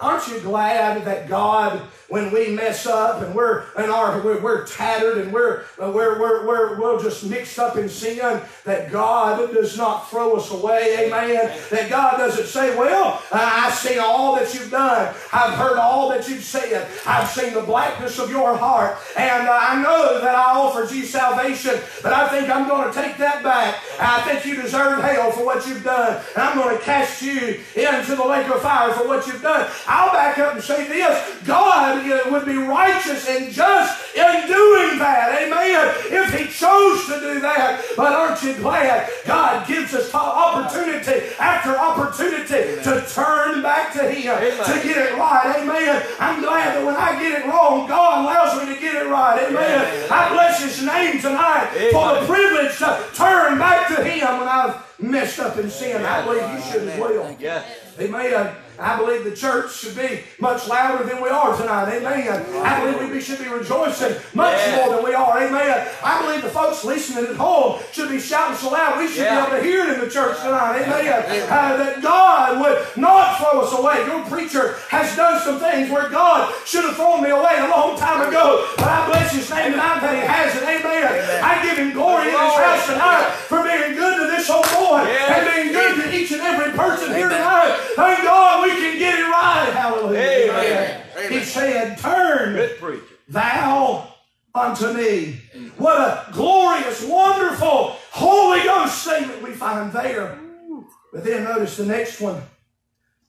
Aren't 0.01 0.29
you 0.29 0.41
glad 0.41 1.05
that 1.05 1.27
God, 1.27 1.81
when 2.09 2.31
we 2.33 2.51
mess 2.51 2.87
up 2.87 3.23
and 3.23 3.35
we're 3.35 3.65
and 3.77 3.91
our 3.91 4.21
we're, 4.21 4.41
we're 4.41 4.67
tattered 4.67 5.19
and 5.19 5.33
we're, 5.33 5.65
we're 5.79 6.21
we're 6.21 6.47
we're 6.47 6.81
we're 6.81 7.03
just 7.03 7.25
mixed 7.25 7.59
up 7.59 7.77
in 7.77 7.89
sin, 7.89 8.43
that 8.65 8.93
God 8.93 9.53
does 9.55 9.79
not 9.79 10.11
throw 10.11 10.37
us 10.37 10.51
away, 10.51 11.07
amen. 11.07 11.59
That 11.71 11.89
God 11.89 12.19
doesn't 12.19 12.47
say, 12.47 12.77
"Well, 12.77 13.23
I've 13.33 13.75
seen 13.75 13.99
all 13.99 14.37
that 14.37 14.53
you've 14.53 14.71
done. 14.71 15.15
I've 15.33 15.55
heard 15.55 15.79
all 15.79 16.11
that 16.11 16.29
you've 16.29 16.45
said. 16.45 16.87
I've 17.07 17.29
seen 17.29 17.55
the 17.55 17.63
blackness 17.63 18.19
of 18.19 18.31
your 18.31 18.55
heart, 18.57 18.99
and 19.17 19.49
uh, 19.49 19.59
I 19.61 19.83
know 19.83 20.21
that 20.21 20.35
I 20.35 20.59
offered 20.59 20.95
you 20.95 21.05
salvation, 21.05 21.81
but 22.03 22.13
I 22.13 22.29
think 22.29 22.51
I'm 22.51 22.69
going 22.69 22.93
to 22.93 22.95
take 22.95 23.17
that 23.17 23.43
back. 23.43 23.77
I 23.99 24.21
think 24.23 24.45
you 24.45 24.61
deserve 24.61 25.03
hell 25.03 25.33
for 25.33 25.45
what 25.45 25.67
you've 25.67 25.85
done, 25.85 26.23
and 26.35 26.43
I'm 26.43 26.59
going 26.59 26.77
to 26.77 26.85
cast 26.85 27.23
you 27.23 27.61
into 27.75 28.15
the 28.15 28.27
lake 28.27 28.49
of 28.49 28.61
fire 28.61 28.93
for 28.93 29.09
what 29.09 29.27
you've 29.27 29.43
done." 29.43 29.71
I'll 29.87 30.13
back 30.13 30.39
up 30.39 30.55
and 30.55 30.63
say 30.63 30.89
this 30.89 31.43
God 31.45 32.07
uh, 32.07 32.31
would 32.31 32.45
be 32.47 32.57
righteous 32.57 33.29
and 33.29 33.53
just 33.53 34.17
in 34.17 34.47
doing 34.47 34.99
that. 34.99 35.43
Amen. 35.43 35.95
If 36.11 36.35
He 36.35 36.47
chose 36.47 37.07
to 37.07 37.21
do 37.21 37.41
that. 37.41 37.85
But 37.97 38.13
aren't 38.13 38.43
you 38.43 38.55
glad 38.55 39.09
God 39.27 39.67
gives 39.67 39.95
us 39.95 40.13
opportunity 40.15 41.35
after 41.39 41.77
opportunity 41.77 42.55
Amen. 42.55 42.85
to 42.85 43.07
turn 43.13 43.63
back 43.63 43.93
to 43.95 44.11
Him, 44.11 44.35
Amen. 44.35 44.65
to 44.65 44.87
get 44.87 44.97
it 44.97 45.19
right. 45.19 45.57
Amen. 45.59 46.03
I'm 46.19 46.43
glad 46.43 46.77
that 46.77 46.85
when 46.85 46.97
I 46.97 47.21
get 47.21 47.41
it 47.41 47.47
wrong, 47.47 47.89
God 47.89 48.25
allows 48.25 48.63
me 48.67 48.75
to 48.75 48.81
get 48.81 48.95
it 48.95 49.09
right. 49.09 49.43
Amen. 49.49 49.57
Amen. 49.57 50.09
I 50.11 50.29
bless 50.33 50.63
His 50.63 50.85
name 50.85 51.21
tonight 51.21 51.69
for 51.93 52.21
the 52.21 52.27
privilege 52.27 52.79
to 52.79 53.05
turn 53.15 53.59
back 53.59 53.89
to 53.89 54.05
Him 54.05 54.39
when 54.39 54.49
I've 54.49 54.83
messed 54.99 55.39
up 55.41 55.59
in 55.59 55.71
sin. 55.71 56.05
I 56.05 56.25
believe 56.25 56.43
you 56.43 56.73
should 56.73 56.89
as 56.89 57.01
well. 57.01 57.37
Amen. 58.01 58.57
I 58.79 58.99
believe 58.99 59.25
the 59.25 59.35
church 59.35 59.75
should 59.75 59.97
be 59.97 60.21
much 60.39 60.69
louder 60.69 61.05
than 61.05 61.23
we 61.23 61.29
are 61.29 61.57
tonight. 61.57 61.97
Amen. 61.97 62.45
I 62.65 62.85
believe 62.85 63.11
we 63.11 63.21
should 63.21 63.39
be 63.39 63.49
rejoicing 63.49 64.17
much 64.35 64.59
yeah. 64.59 64.77
more 64.77 64.95
than 64.95 65.05
we 65.05 65.15
are. 65.15 65.39
Amen. 65.39 65.89
I 66.03 66.23
believe 66.23 66.43
the 66.43 66.51
folks 66.51 66.85
listening 66.85 67.27
at 67.27 67.37
home 67.37 67.81
should 67.93 68.11
be 68.11 68.21
shouting 68.21 68.57
so 68.57 68.71
loud 68.71 68.99
we 68.99 69.09
should 69.09 69.25
yeah. 69.25 69.47
be 69.47 69.47
able 69.47 69.57
to 69.59 69.63
hear 69.63 69.85
it 69.85 69.95
in 69.95 70.01
the 70.01 70.11
church 70.11 70.37
tonight. 70.39 70.83
Amen. 70.83 71.07
Uh, 71.49 71.77
that 71.77 72.03
God 72.03 72.61
would 72.61 72.85
not 72.97 73.39
throw 73.39 73.61
us 73.61 73.73
away. 73.73 74.05
Your 74.07 74.25
preacher 74.27 74.77
has 74.89 75.15
done 75.17 75.41
some 75.43 75.59
things 75.59 75.91
where 75.91 76.09
God 76.11 76.53
should 76.67 76.85
have 76.85 76.97
thrown 76.97 77.23
me 77.23 77.31
away 77.31 77.57
a 77.59 77.69
long 77.69 77.99
time 77.99 78.29
ago. 78.29 78.69
But 78.77 78.89
I 78.89 79.07
bless 79.09 79.33
his 79.33 79.49
name 79.51 79.73
tonight 79.73 80.01
that 80.01 80.15
he 80.15 80.27
hasn't. 80.27 80.65
Amen. 80.65 81.05
Amen. 81.05 81.45
I 81.45 81.63
give 81.63 81.79
him 81.79 81.93
glory 81.93 82.29
in 82.29 82.37
his 82.37 82.57
house 82.61 82.87
tonight 82.87 83.31
for 83.49 83.63
being 83.63 83.95
good 83.97 84.17
to 84.21 84.27
this 84.29 84.51
old 84.51 84.67
boy 84.75 85.07
yeah. 85.09 85.37
and 85.37 85.43
being 85.49 85.73
good 85.73 86.03
to 86.03 86.15
each 86.15 86.33
and 86.33 86.43
every 86.43 86.73
person 86.73 87.15
here 87.15 87.29
tonight. 87.29 87.79
Thank 87.97 88.23
God 88.23 88.66
we 88.67 88.81
can 88.81 88.99
get 88.99 89.19
it 89.19 89.23
right. 89.23 89.71
Hallelujah. 89.73 90.19
Amen. 90.19 91.03
Amen. 91.17 91.33
He 91.33 91.41
said, 91.41 91.99
Turn 91.99 92.71
thou 93.29 94.15
unto 94.55 94.93
me. 94.93 95.41
What 95.77 95.99
a 95.99 96.33
glorious, 96.33 97.05
wonderful 97.05 97.97
Holy 98.11 98.63
Ghost 98.63 99.03
statement 99.03 99.43
we 99.43 99.53
find 99.53 99.93
there. 99.93 100.39
But 101.13 101.25
then 101.25 101.45
notice 101.45 101.77
the 101.77 101.87
next 101.87 102.21
one. 102.21 102.43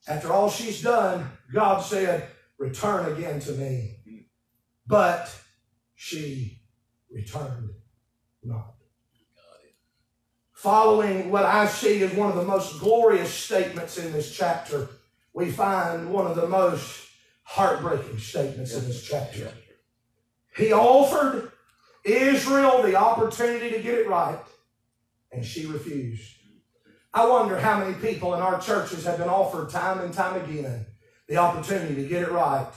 After 0.08 0.32
all 0.32 0.50
she's 0.50 0.82
done, 0.82 1.30
God 1.54 1.82
said, 1.82 2.30
Return 2.58 3.14
again 3.14 3.40
to 3.42 3.52
me. 3.52 4.26
But 4.88 5.34
she 5.96 6.62
returned 7.12 7.70
not. 8.44 8.76
following 10.54 11.30
what 11.30 11.44
I 11.46 11.68
see 11.68 12.02
as 12.04 12.14
one 12.14 12.30
of 12.30 12.36
the 12.36 12.44
most 12.44 12.80
glorious 12.80 13.32
statements 13.34 13.98
in 13.98 14.12
this 14.12 14.36
chapter, 14.36 14.88
we 15.38 15.52
find 15.52 16.10
one 16.10 16.26
of 16.26 16.36
the 16.36 16.48
most 16.48 17.10
heartbreaking 17.44 18.18
statements 18.18 18.74
in 18.74 18.84
this 18.88 19.08
chapter. 19.08 19.52
He 20.56 20.74
offered 20.74 21.52
Israel 22.04 22.82
the 22.82 22.96
opportunity 22.96 23.70
to 23.70 23.84
get 23.84 24.00
it 24.00 24.10
right, 24.10 24.40
and 25.32 25.46
she 25.46 25.68
refused. 25.68 26.38
I 27.14 27.28
wonder 27.28 27.60
how 27.60 27.80
many 27.80 27.94
people 27.94 28.34
in 28.34 28.42
our 28.42 28.60
churches 28.60 29.06
have 29.06 29.20
been 29.20 29.30
offered 29.30 29.70
time 29.70 30.00
and 30.00 30.12
time 30.12 30.42
again 30.42 30.88
the 31.28 31.38
opportunity 31.38 31.94
to 31.94 32.08
get 32.08 32.24
it 32.24 32.32
right, 32.32 32.72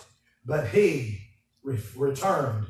but 0.44 0.68
he 0.68 1.18
re- 1.62 1.78
returned 1.96 2.66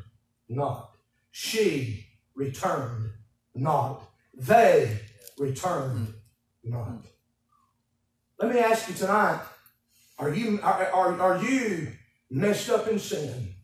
not. 0.48 0.92
She 1.32 2.06
returned 2.36 3.10
not. 3.56 4.08
They 4.34 5.00
returned 5.36 6.14
not. 6.62 7.06
Let 8.38 8.54
me 8.54 8.60
ask 8.60 8.88
you 8.88 8.94
tonight 8.94 9.40
are 10.20 10.32
you, 10.34 10.60
are, 10.62 10.86
are, 10.92 11.20
are 11.20 11.42
you 11.42 11.88
messed 12.30 12.68
up 12.70 12.86
in 12.86 12.98
sin? 12.98 13.54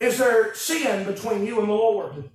Is 0.00 0.18
there 0.18 0.54
sin 0.54 1.04
between 1.04 1.46
you 1.46 1.60
and 1.60 1.68
the 1.68 1.74
Lord? 1.74 2.30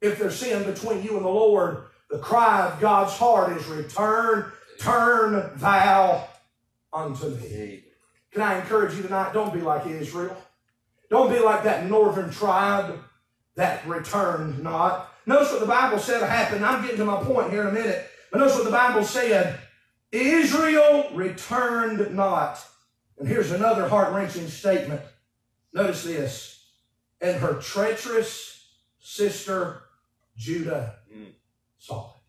If 0.00 0.18
there's 0.18 0.36
sin 0.36 0.64
between 0.64 1.02
you 1.02 1.16
and 1.16 1.24
the 1.24 1.30
Lord, 1.30 1.84
the 2.08 2.18
cry 2.18 2.66
of 2.66 2.80
God's 2.80 3.12
heart 3.12 3.56
is 3.56 3.66
return, 3.66 4.50
turn 4.78 5.50
thou 5.56 6.28
unto 6.92 7.28
me. 7.28 7.84
Can 8.30 8.42
I 8.42 8.60
encourage 8.60 8.94
you 8.94 9.02
tonight? 9.02 9.32
Don't 9.32 9.52
be 9.52 9.60
like 9.60 9.86
Israel. 9.86 10.36
Don't 11.10 11.30
be 11.30 11.40
like 11.40 11.64
that 11.64 11.86
northern 11.86 12.30
tribe 12.30 12.98
that 13.56 13.86
returned 13.86 14.62
not. 14.62 15.12
Notice 15.26 15.50
what 15.50 15.60
the 15.60 15.66
Bible 15.66 15.98
said 15.98 16.22
happened. 16.22 16.64
I'm 16.64 16.82
getting 16.82 16.96
to 16.98 17.04
my 17.04 17.22
point 17.22 17.50
here 17.50 17.62
in 17.62 17.68
a 17.68 17.72
minute. 17.72 18.08
But 18.30 18.38
notice 18.38 18.54
what 18.54 18.64
the 18.64 18.70
Bible 18.70 19.04
said. 19.04 19.58
Israel 20.12 21.08
returned 21.14 22.14
not. 22.14 22.64
And 23.18 23.26
here's 23.26 23.50
another 23.50 23.88
heart 23.88 24.12
wrenching 24.12 24.48
statement. 24.48 25.00
Notice 25.72 26.04
this. 26.04 26.64
And 27.20 27.40
her 27.40 27.54
treacherous 27.54 28.68
sister 28.98 29.82
Judah 30.36 30.96
mm. 31.12 31.32
saw 31.78 32.10
it. 32.10 32.21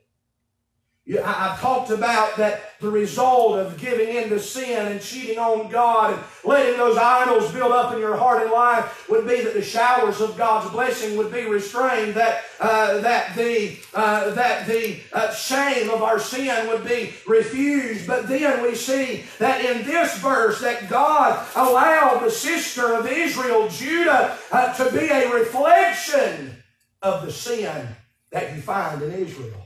You, 1.06 1.22
I, 1.22 1.50
have 1.50 1.60
talked 1.60 1.90
about 1.90 2.38
that 2.38 2.80
the 2.80 2.90
result 2.90 3.60
of 3.60 3.78
giving 3.78 4.08
in 4.08 4.30
to 4.30 4.40
sin 4.40 4.88
and 4.88 5.02
cheating 5.02 5.38
on 5.38 5.70
God 5.70 6.14
and 6.14 6.24
letting 6.46 6.78
those 6.78 6.96
idols 6.96 7.52
build 7.52 7.74
up 7.74 7.94
in 7.94 8.00
your 8.00 8.16
heart 8.16 8.42
and 8.42 8.52
life 8.52 9.10
would 9.10 9.28
be 9.28 9.42
that 9.42 9.54
the 9.54 9.62
showers 9.62 10.22
of 10.22 10.38
God's 10.38 10.72
blessing 10.72 11.18
would 11.18 11.30
be 11.30 11.46
restrained, 11.46 12.14
that, 12.14 12.44
uh, 12.62 13.02
that 13.02 13.36
the, 13.36 13.78
uh, 13.94 14.34
that 14.34 14.66
the 14.66 15.02
uh, 15.12 15.34
shame 15.34 15.90
of 15.90 16.02
our 16.02 16.20
sin 16.20 16.70
would 16.70 16.86
be 16.86 17.14
refused. 17.28 18.08
But 18.08 18.30
then 18.30 18.64
we 18.64 18.74
see 18.74 19.26
that 19.40 19.66
in 19.66 19.86
this 19.86 20.18
verse 20.20 20.62
that 20.62 20.90
God 20.90 21.46
allowed 21.58 22.24
the 22.24 22.32
sister 22.32 22.94
of 22.94 23.08
Israel, 23.08 23.68
Judah, 23.68 24.38
uh, 24.54 24.74
to 24.76 24.90
be 24.98 25.10
a 25.10 25.34
reflection 25.34 26.64
of 27.02 27.26
the 27.26 27.32
sin 27.32 27.90
that 28.32 28.56
you 28.56 28.62
find 28.62 29.02
in 29.02 29.12
Israel. 29.12 29.63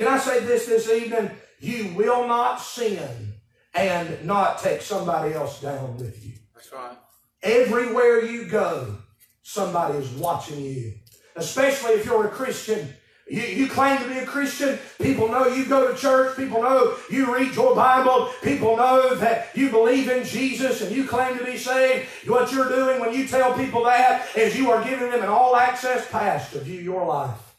Can 0.00 0.08
I 0.08 0.18
say 0.18 0.40
this 0.40 0.64
this 0.64 0.88
evening? 0.88 1.30
You 1.58 1.92
will 1.94 2.26
not 2.26 2.56
sin 2.56 3.34
and 3.74 4.24
not 4.24 4.58
take 4.58 4.80
somebody 4.80 5.34
else 5.34 5.60
down 5.60 5.98
with 5.98 6.24
you. 6.24 6.32
That's 6.54 6.72
right. 6.72 6.96
Everywhere 7.42 8.24
you 8.24 8.46
go, 8.46 8.96
somebody 9.42 9.98
is 9.98 10.08
watching 10.12 10.64
you. 10.64 10.94
Especially 11.36 11.90
if 11.90 12.06
you're 12.06 12.26
a 12.26 12.30
Christian. 12.30 12.88
You, 13.28 13.42
you 13.42 13.68
claim 13.68 13.98
to 14.02 14.08
be 14.08 14.20
a 14.20 14.24
Christian. 14.24 14.78
People 15.02 15.28
know 15.28 15.46
you 15.48 15.66
go 15.66 15.92
to 15.92 15.98
church. 15.98 16.34
People 16.34 16.62
know 16.62 16.96
you 17.10 17.34
read 17.34 17.54
your 17.54 17.76
Bible. 17.76 18.30
People 18.42 18.78
know 18.78 19.14
that 19.16 19.48
you 19.54 19.68
believe 19.68 20.08
in 20.08 20.24
Jesus 20.24 20.80
and 20.80 20.96
you 20.96 21.04
claim 21.04 21.36
to 21.36 21.44
be 21.44 21.58
saved. 21.58 22.08
What 22.26 22.50
you're 22.50 22.70
doing 22.70 23.02
when 23.02 23.12
you 23.12 23.28
tell 23.28 23.52
people 23.52 23.84
that 23.84 24.34
is 24.34 24.56
you 24.56 24.70
are 24.70 24.82
giving 24.82 25.10
them 25.10 25.20
an 25.20 25.28
all 25.28 25.56
access 25.56 26.10
pass 26.10 26.50
to 26.52 26.60
view 26.60 26.80
your 26.80 27.04
life. 27.04 27.49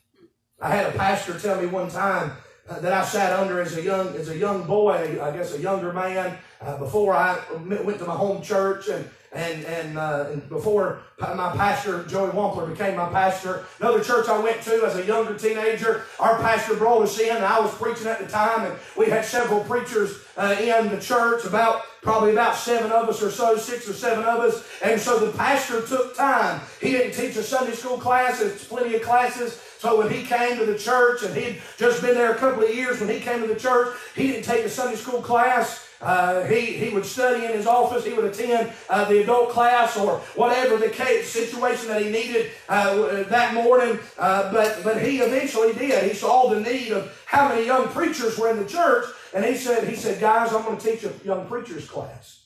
I 0.62 0.69
had 0.69 0.93
a 0.93 0.97
pastor 0.97 1.39
tell 1.39 1.60
me 1.60 1.65
one 1.65 1.89
time 1.89 2.34
uh, 2.69 2.80
that 2.80 2.93
I 2.93 3.04
sat 3.04 3.34
under 3.34 3.62
as 3.62 3.76
a 3.76 3.82
young 3.82 4.15
as 4.15 4.30
a 4.30 4.38
young 4.38 4.63
boy, 4.63 5.19
I 5.21 5.32
guess 5.36 5.56
a 5.56 5.60
younger 5.60 5.91
man, 5.91 6.38
uh, 6.62 6.78
before 6.78 7.15
I 7.15 7.39
went 7.84 7.97
to 7.97 8.06
my 8.06 8.13
home 8.13 8.43
church 8.43 8.88
and 8.88 9.10
and 9.34 9.65
and, 9.65 9.97
uh, 9.97 10.28
and 10.30 10.47
before 10.50 11.02
my 11.19 11.56
pastor 11.56 12.04
Joey 12.04 12.30
Wampler 12.32 12.69
became 12.69 12.95
my 12.95 13.10
pastor. 13.10 13.63
Another 13.80 14.04
church 14.04 14.28
I 14.30 14.38
went 14.38 14.62
to 14.63 14.86
as 14.86 14.97
a 14.97 15.06
younger 15.06 15.36
teenager, 15.36 16.04
our 16.19 16.38
pastor 16.39 16.76
brought 16.76 17.02
us 17.02 17.17
in. 17.17 17.36
And 17.36 17.45
I 17.45 17.60
was 17.60 17.74
preaching 17.74 18.08
at 18.08 18.19
the 18.19 18.28
time, 18.28 18.69
and 18.69 18.78
we 18.95 19.08
had 19.08 19.26
several 19.26 19.63
preachers 19.63 20.19
uh, 20.38 20.56
in 20.60 20.89
the 20.89 21.00
church. 21.00 21.45
About 21.45 21.84
probably 22.04 22.34
about 22.34 22.56
seven 22.56 22.91
of 22.91 23.10
us 23.10 23.24
or 23.24 23.32
so, 23.32 23.58
six 23.58 23.89
or 23.89 23.93
seven 23.93 24.26
of 24.26 24.41
us. 24.41 24.67
And 24.84 25.00
so 25.00 25.17
the 25.26 25.32
pastor 25.36 25.82
took 25.88 26.15
time. 26.15 26.62
He 26.80 26.91
didn't 26.91 27.13
teach 27.13 27.36
a 27.38 27.43
Sunday 27.43 27.74
school 27.74 27.97
class. 27.97 28.39
There's 28.39 28.63
plenty 28.65 28.95
of 28.95 29.02
classes. 29.02 29.60
So 29.82 29.98
when 29.98 30.12
he 30.12 30.22
came 30.22 30.60
to 30.60 30.65
the 30.67 30.78
church, 30.78 31.24
and 31.24 31.36
he'd 31.36 31.60
just 31.80 32.04
been 32.04 32.13
there 32.13 32.34
a 32.34 32.38
couple 32.38 32.62
of 32.62 32.70
years, 32.70 33.00
when 33.00 33.10
he 33.10 33.20
came 33.20 33.41
to 33.41 33.48
the 33.48 33.60
church, 33.60 33.98
he 34.15 34.28
didn't 34.28 34.46
take 34.46 34.63
a 34.63 34.70
Sunday 34.70 34.96
school 34.96 35.24
class. 35.24 35.88
Uh, 36.00 36.44
he, 36.44 36.74
he 36.74 36.89
would 36.94 37.04
study 37.04 37.46
in 37.46 37.52
his 37.52 37.65
office. 37.65 38.06
He 38.06 38.13
would 38.13 38.26
attend 38.26 38.72
uh, 38.91 39.06
the 39.06 39.24
adult 39.24 39.50
class 39.50 39.98
or 39.98 40.20
whatever 40.36 40.78
the 40.78 40.89
case, 40.89 41.30
situation 41.30 41.88
that 41.88 42.00
he 42.04 42.12
needed 42.12 42.52
uh, 42.70 43.24
that 43.24 43.56
morning. 43.56 43.98
Uh, 44.20 44.54
but, 44.54 44.84
but 44.84 45.02
he 45.02 45.17
eventually 45.17 45.74
did. 45.74 46.04
He 46.08 46.15
saw 46.15 46.48
the 46.50 46.60
need 46.60 46.91
of 46.91 47.20
how 47.26 47.50
many 47.50 47.65
young 47.65 47.88
preachers 47.88 48.38
were 48.38 48.52
in 48.52 48.58
the 48.58 48.70
church. 48.70 49.06
And 49.34 49.44
he 49.44 49.56
said, 49.56 49.88
he 49.88 49.96
said, 49.96 50.22
guys, 50.22 50.54
I'm 50.54 50.62
going 50.62 50.78
to 50.78 50.91
teach 50.91 51.04
a 51.06 51.12
young 51.26 51.48
preachers 51.48 51.89
class. 51.89 52.41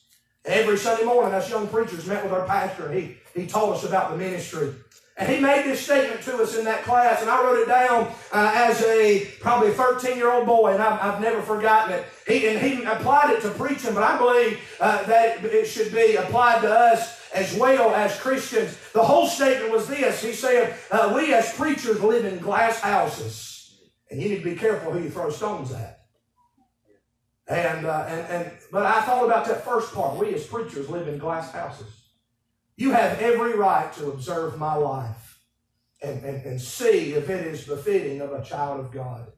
Every 0.46 0.78
Sunday 0.78 1.04
morning, 1.04 1.34
us 1.34 1.50
young 1.50 1.68
preachers 1.68 2.08
met 2.08 2.24
with 2.24 2.32
our 2.32 2.46
pastor. 2.46 2.94
He, 2.94 3.18
he 3.34 3.46
taught 3.46 3.76
us 3.76 3.84
about 3.84 4.12
the 4.12 4.18
ministry. 4.18 4.74
And 5.18 5.30
he 5.30 5.40
made 5.40 5.64
this 5.64 5.82
statement 5.82 6.22
to 6.24 6.38
us 6.38 6.58
in 6.58 6.66
that 6.66 6.84
class, 6.84 7.22
and 7.22 7.30
I 7.30 7.42
wrote 7.42 7.62
it 7.62 7.70
down 7.70 8.14
uh, 8.34 8.52
as 8.54 8.82
a 8.84 9.26
probably 9.40 9.72
13 9.72 10.18
year 10.18 10.30
old 10.30 10.46
boy, 10.46 10.74
and 10.74 10.84
I've, 10.84 11.00
I've, 11.00 11.22
never 11.22 11.42
forgotten 11.42 11.94
it. 11.94 12.06
He, 12.28 12.48
and 12.50 12.60
he 12.60 12.84
applied 12.84 13.32
it 13.32 13.42
to 13.44 13.50
preaching, 13.52 13.94
but 13.94 14.04
I 14.04 14.18
believe 14.18 14.60
uh, 14.82 15.04
that 15.04 15.44
it 15.46 15.68
should 15.68 15.94
be 15.94 16.16
applied 16.16 16.62
to 16.64 16.70
us 16.70 17.22
as 17.34 17.56
well 17.56 17.96
as 17.96 18.20
Christians. 18.20 18.78
The 18.92 19.04
whole 19.04 19.28
statement 19.28 19.72
was 19.72 19.88
this 19.88 20.22
He 20.22 20.34
said, 20.34 20.78
uh, 20.92 21.14
We 21.16 21.34
as 21.34 21.54
preachers 21.54 22.02
live 22.04 22.26
in 22.26 22.40
glass 22.40 22.82
houses, 22.82 23.80
and 24.12 24.22
you 24.22 24.28
need 24.28 24.40
to 24.40 24.44
be 24.44 24.56
careful 24.56 24.92
who 24.92 25.02
you 25.02 25.10
throw 25.10 25.30
stones 25.30 25.72
at. 25.72 26.02
And, 27.48 27.86
uh, 27.86 28.06
and, 28.10 28.28
and, 28.28 28.52
but 28.70 28.86
I 28.86 29.02
thought 29.04 29.24
about 29.24 29.46
that 29.46 29.64
first 29.64 29.94
part. 29.94 30.18
We 30.18 30.34
as 30.34 30.46
preachers 30.46 30.90
live 30.90 31.08
in 31.08 31.20
glass 31.20 31.52
houses. 31.52 32.05
You 32.78 32.92
have 32.92 33.20
every 33.20 33.54
right 33.54 33.92
to 33.94 34.12
observe 34.12 34.58
my 34.58 34.76
life 34.76 35.40
and, 36.02 36.24
and, 36.24 36.46
and 36.46 36.62
see 36.62 37.14
if 37.14 37.30
it 37.30 37.48
is 37.48 37.64
befitting 37.64 38.22
of 38.22 38.34
a 38.34 38.44
child 38.44 38.80
of 38.80 38.92
God. 38.92 39.32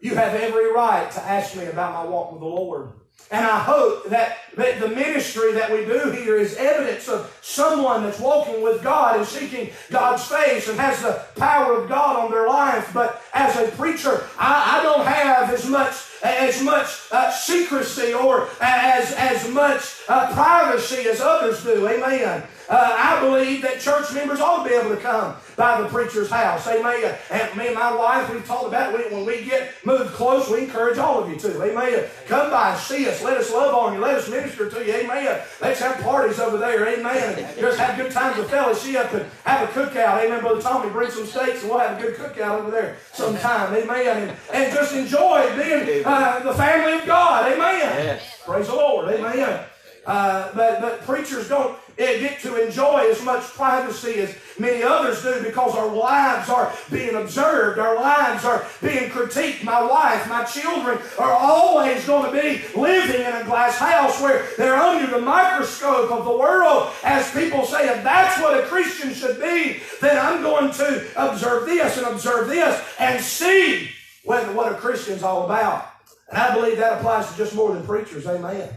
You 0.00 0.14
have 0.16 0.34
every 0.34 0.70
right 0.72 1.10
to 1.12 1.22
ask 1.22 1.56
me 1.56 1.64
about 1.64 1.94
my 1.94 2.10
walk 2.10 2.32
with 2.32 2.40
the 2.40 2.46
Lord. 2.46 2.92
And 3.30 3.46
I 3.46 3.58
hope 3.58 4.10
that, 4.10 4.36
that 4.56 4.80
the 4.80 4.88
ministry 4.88 5.52
that 5.52 5.72
we 5.72 5.86
do 5.86 6.10
here 6.10 6.36
is 6.36 6.56
evidence 6.56 7.08
of 7.08 7.36
someone 7.40 8.02
that's 8.02 8.20
walking 8.20 8.62
with 8.62 8.82
God 8.82 9.16
and 9.16 9.26
seeking 9.26 9.70
God's 9.90 10.26
face 10.26 10.68
and 10.68 10.78
has 10.78 11.00
the 11.00 11.24
power 11.36 11.80
of 11.80 11.88
God 11.88 12.22
on 12.22 12.30
their 12.30 12.46
life. 12.48 12.90
But 12.92 13.22
as 13.32 13.56
a 13.56 13.70
preacher, 13.76 14.28
I, 14.38 14.78
I 14.78 14.82
don't 14.82 15.06
have 15.06 15.50
as 15.50 15.66
much 15.66 15.94
as 16.24 16.62
much 16.62 16.88
uh, 17.12 17.30
secrecy 17.30 18.14
or 18.14 18.48
as 18.60 19.12
as 19.12 19.48
much 19.50 20.00
uh, 20.08 20.32
privacy 20.32 21.08
as 21.08 21.20
others 21.20 21.62
do. 21.62 21.86
Amen. 21.86 22.42
Uh, 22.68 22.96
I 22.96 23.20
believe 23.20 23.60
that 23.62 23.80
church 23.80 24.12
members 24.14 24.40
ought 24.40 24.64
to 24.64 24.68
be 24.68 24.74
able 24.74 24.90
to 24.90 25.00
come 25.00 25.34
by 25.56 25.82
the 25.82 25.88
preacher's 25.88 26.30
house. 26.30 26.66
Amen. 26.66 27.14
And 27.30 27.56
me 27.56 27.66
and 27.66 27.74
my 27.74 27.94
wife, 27.94 28.32
we've 28.32 28.46
talked 28.46 28.68
about 28.68 28.98
it. 28.98 29.12
When 29.12 29.26
we 29.26 29.44
get 29.44 29.72
moved 29.84 30.14
close, 30.14 30.48
we 30.48 30.64
encourage 30.64 30.96
all 30.96 31.22
of 31.22 31.28
you 31.28 31.36
to. 31.40 31.62
Amen. 31.62 32.06
Come 32.26 32.50
by 32.50 32.74
see 32.76 33.06
us. 33.08 33.22
Let 33.22 33.36
us 33.36 33.52
love 33.52 33.74
on 33.74 33.94
you. 33.94 34.00
Let 34.00 34.14
us 34.14 34.30
minister 34.30 34.70
to 34.70 34.84
you. 34.84 34.94
Amen. 34.94 35.42
Let's 35.60 35.80
have 35.80 36.00
parties 36.00 36.40
over 36.40 36.56
there. 36.56 36.88
Amen. 36.88 37.54
just 37.58 37.78
have 37.78 37.96
good 37.98 38.12
times 38.12 38.38
of 38.38 38.48
fellowship 38.48 39.12
and 39.12 39.26
have 39.44 39.68
a 39.68 39.72
cookout. 39.72 40.24
Amen. 40.24 40.40
Brother 40.40 40.62
Tommy, 40.62 40.90
bring 40.90 41.10
some 41.10 41.26
steaks 41.26 41.60
and 41.60 41.70
we'll 41.70 41.80
have 41.80 41.98
a 41.98 42.02
good 42.02 42.14
cookout 42.14 42.60
over 42.60 42.70
there 42.70 42.96
sometime. 43.12 43.74
Amen. 43.74 44.28
And, 44.28 44.36
and 44.54 44.74
just 44.74 44.94
enjoy 44.94 45.54
being 45.56 46.04
uh, 46.04 46.13
the 46.42 46.54
family 46.54 46.98
of 46.98 47.06
God. 47.06 47.52
Amen. 47.52 47.80
Yes. 48.04 48.40
Praise 48.44 48.66
the 48.66 48.74
Lord. 48.74 49.08
Amen. 49.08 49.64
Uh, 50.06 50.52
but, 50.54 50.80
but 50.82 51.00
preachers 51.02 51.48
don't 51.48 51.78
get 51.96 52.40
to 52.40 52.66
enjoy 52.66 53.08
as 53.10 53.22
much 53.24 53.42
privacy 53.42 54.20
as 54.20 54.36
many 54.58 54.82
others 54.82 55.22
do 55.22 55.42
because 55.42 55.74
our 55.74 55.94
lives 55.94 56.50
are 56.50 56.72
being 56.90 57.14
observed, 57.14 57.78
our 57.78 57.94
lives 57.96 58.44
are 58.44 58.66
being 58.82 59.10
critiqued. 59.10 59.64
My 59.64 59.82
wife, 59.82 60.28
my 60.28 60.44
children 60.44 60.98
are 61.18 61.32
always 61.32 62.04
going 62.04 62.32
to 62.34 62.42
be 62.42 62.62
living 62.78 63.20
in 63.20 63.32
a 63.32 63.44
glass 63.44 63.78
house 63.78 64.20
where 64.20 64.46
they're 64.58 64.76
under 64.76 65.06
the 65.06 65.20
microscope 65.20 66.10
of 66.10 66.24
the 66.24 66.36
world. 66.36 66.90
As 67.02 67.30
people 67.32 67.64
say, 67.64 67.88
if 67.88 68.02
that's 68.04 68.40
what 68.40 68.62
a 68.62 68.66
Christian 68.66 69.14
should 69.14 69.40
be, 69.40 69.80
then 70.00 70.18
I'm 70.18 70.42
going 70.42 70.72
to 70.72 71.06
observe 71.16 71.66
this 71.66 71.96
and 71.96 72.06
observe 72.06 72.48
this 72.48 72.84
and 72.98 73.22
see 73.22 73.88
what, 74.24 74.54
what 74.54 74.72
a 74.72 74.76
Christian's 74.76 75.22
all 75.22 75.44
about. 75.44 75.93
And 76.28 76.38
I 76.38 76.54
believe 76.54 76.78
that 76.78 76.98
applies 76.98 77.30
to 77.30 77.36
just 77.36 77.54
more 77.54 77.72
than 77.72 77.84
preachers. 77.84 78.26
Amen. 78.26 78.68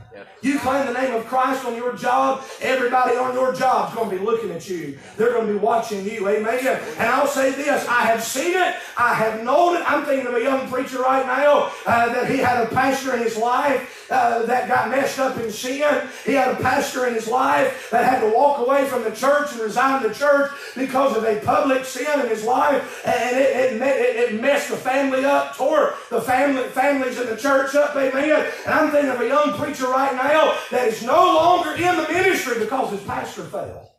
You 0.42 0.60
claim 0.60 0.86
the 0.86 0.94
name 0.94 1.14
of 1.16 1.26
Christ 1.26 1.66
on 1.66 1.76
your 1.76 1.96
job, 1.96 2.44
everybody 2.62 3.18
on 3.18 3.34
your 3.34 3.54
job 3.54 3.90
is 3.90 3.96
going 3.96 4.10
to 4.10 4.18
be 4.18 4.24
looking 4.24 4.52
at 4.52 4.70
you. 4.70 4.98
They're 5.18 5.34
going 5.34 5.48
to 5.48 5.54
be 5.54 5.60
watching 5.60 6.06
you. 6.06 6.28
Amen. 6.30 6.60
And 6.66 7.10
I'll 7.10 7.28
say 7.28 7.52
this 7.52 7.88
I 7.88 8.02
have 8.02 8.24
seen 8.24 8.54
it, 8.54 8.76
I 8.98 9.14
have 9.14 9.44
known 9.44 9.78
it. 9.78 9.84
I'm 9.90 10.06
thinking 10.06 10.28
of 10.28 10.36
a 10.36 10.42
young 10.42 10.70
preacher 10.70 11.00
right 11.00 11.26
now 11.26 11.72
uh, 11.86 12.14
that 12.14 12.30
he 12.30 12.38
had 12.38 12.64
a 12.64 12.68
pastor 12.68 13.16
in 13.16 13.24
his 13.24 13.38
life 13.38 14.08
uh, 14.10 14.46
that 14.46 14.68
got 14.68 14.90
messed 14.90 15.20
up 15.20 15.38
in 15.38 15.52
sin. 15.52 16.08
He 16.26 16.34
had 16.34 16.50
a 16.50 16.62
pastor 16.62 17.08
in 17.08 17.14
his 17.14 17.28
life 17.28 17.90
that 17.92 18.06
had 18.06 18.22
to 18.22 18.36
walk 18.36 18.66
away 18.66 18.86
from 18.86 19.04
the 19.04 19.12
church 19.12 19.52
and 19.52 19.62
resign 19.62 20.04
the 20.04 20.14
church 20.14 20.52
because 20.76 21.18
of 21.18 21.24
a 21.24 21.40
public 21.42 21.84
sin 21.84 22.20
in 22.22 22.28
his 22.28 22.44
life. 22.44 23.06
And 23.06 23.38
it, 23.38 23.82
it, 23.82 23.82
it, 23.82 24.42
messed 24.42 24.70
the 24.70 24.78
family 24.78 25.26
up, 25.26 25.56
tore 25.56 25.96
the 26.10 26.22
family, 26.22 26.64
families 26.70 27.20
in 27.20 27.28
the 27.28 27.36
church 27.36 27.76
up. 27.76 27.96
Amen. 27.96 28.46
And 28.66 28.74
I'm 28.74 28.92
thinking 28.92 29.10
of 29.10 29.20
a 29.20 29.28
young 29.28 29.54
preacher 29.54 29.88
right 29.88 30.07
now 30.16 30.58
that 30.72 30.88
is 30.88 31.04
no 31.04 31.14
longer 31.14 31.72
in 31.72 31.96
the 31.96 32.08
ministry 32.12 32.60
because 32.60 32.92
his 32.92 33.04
pastor 33.04 33.44
fell. 33.44 33.96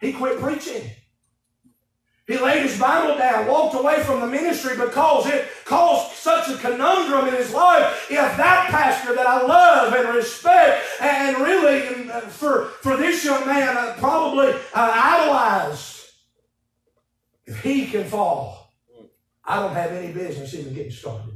He 0.00 0.12
quit 0.12 0.40
preaching. 0.40 0.90
He 2.26 2.36
laid 2.38 2.62
his 2.62 2.78
Bible 2.78 3.16
down, 3.16 3.46
walked 3.46 3.76
away 3.76 4.02
from 4.02 4.18
the 4.18 4.26
ministry 4.26 4.76
because 4.76 5.26
it 5.26 5.46
caused 5.64 6.16
such 6.16 6.48
a 6.48 6.56
conundrum 6.56 7.28
in 7.28 7.34
his 7.34 7.54
life. 7.54 8.08
If 8.10 8.36
that 8.36 8.68
pastor 8.68 9.14
that 9.14 9.28
I 9.28 9.42
love 9.42 9.92
and 9.94 10.08
respect 10.14 10.84
and 11.00 11.36
really 11.38 12.10
uh, 12.10 12.22
for, 12.22 12.64
for 12.82 12.96
this 12.96 13.24
young 13.24 13.46
man 13.46 13.76
uh, 13.76 13.94
probably 13.98 14.48
uh, 14.48 14.58
idolized, 14.74 16.10
if 17.46 17.62
he 17.62 17.86
can 17.86 18.04
fall, 18.04 18.72
I 19.44 19.60
don't 19.60 19.74
have 19.74 19.92
any 19.92 20.12
business 20.12 20.52
even 20.54 20.74
getting 20.74 20.90
started. 20.90 21.35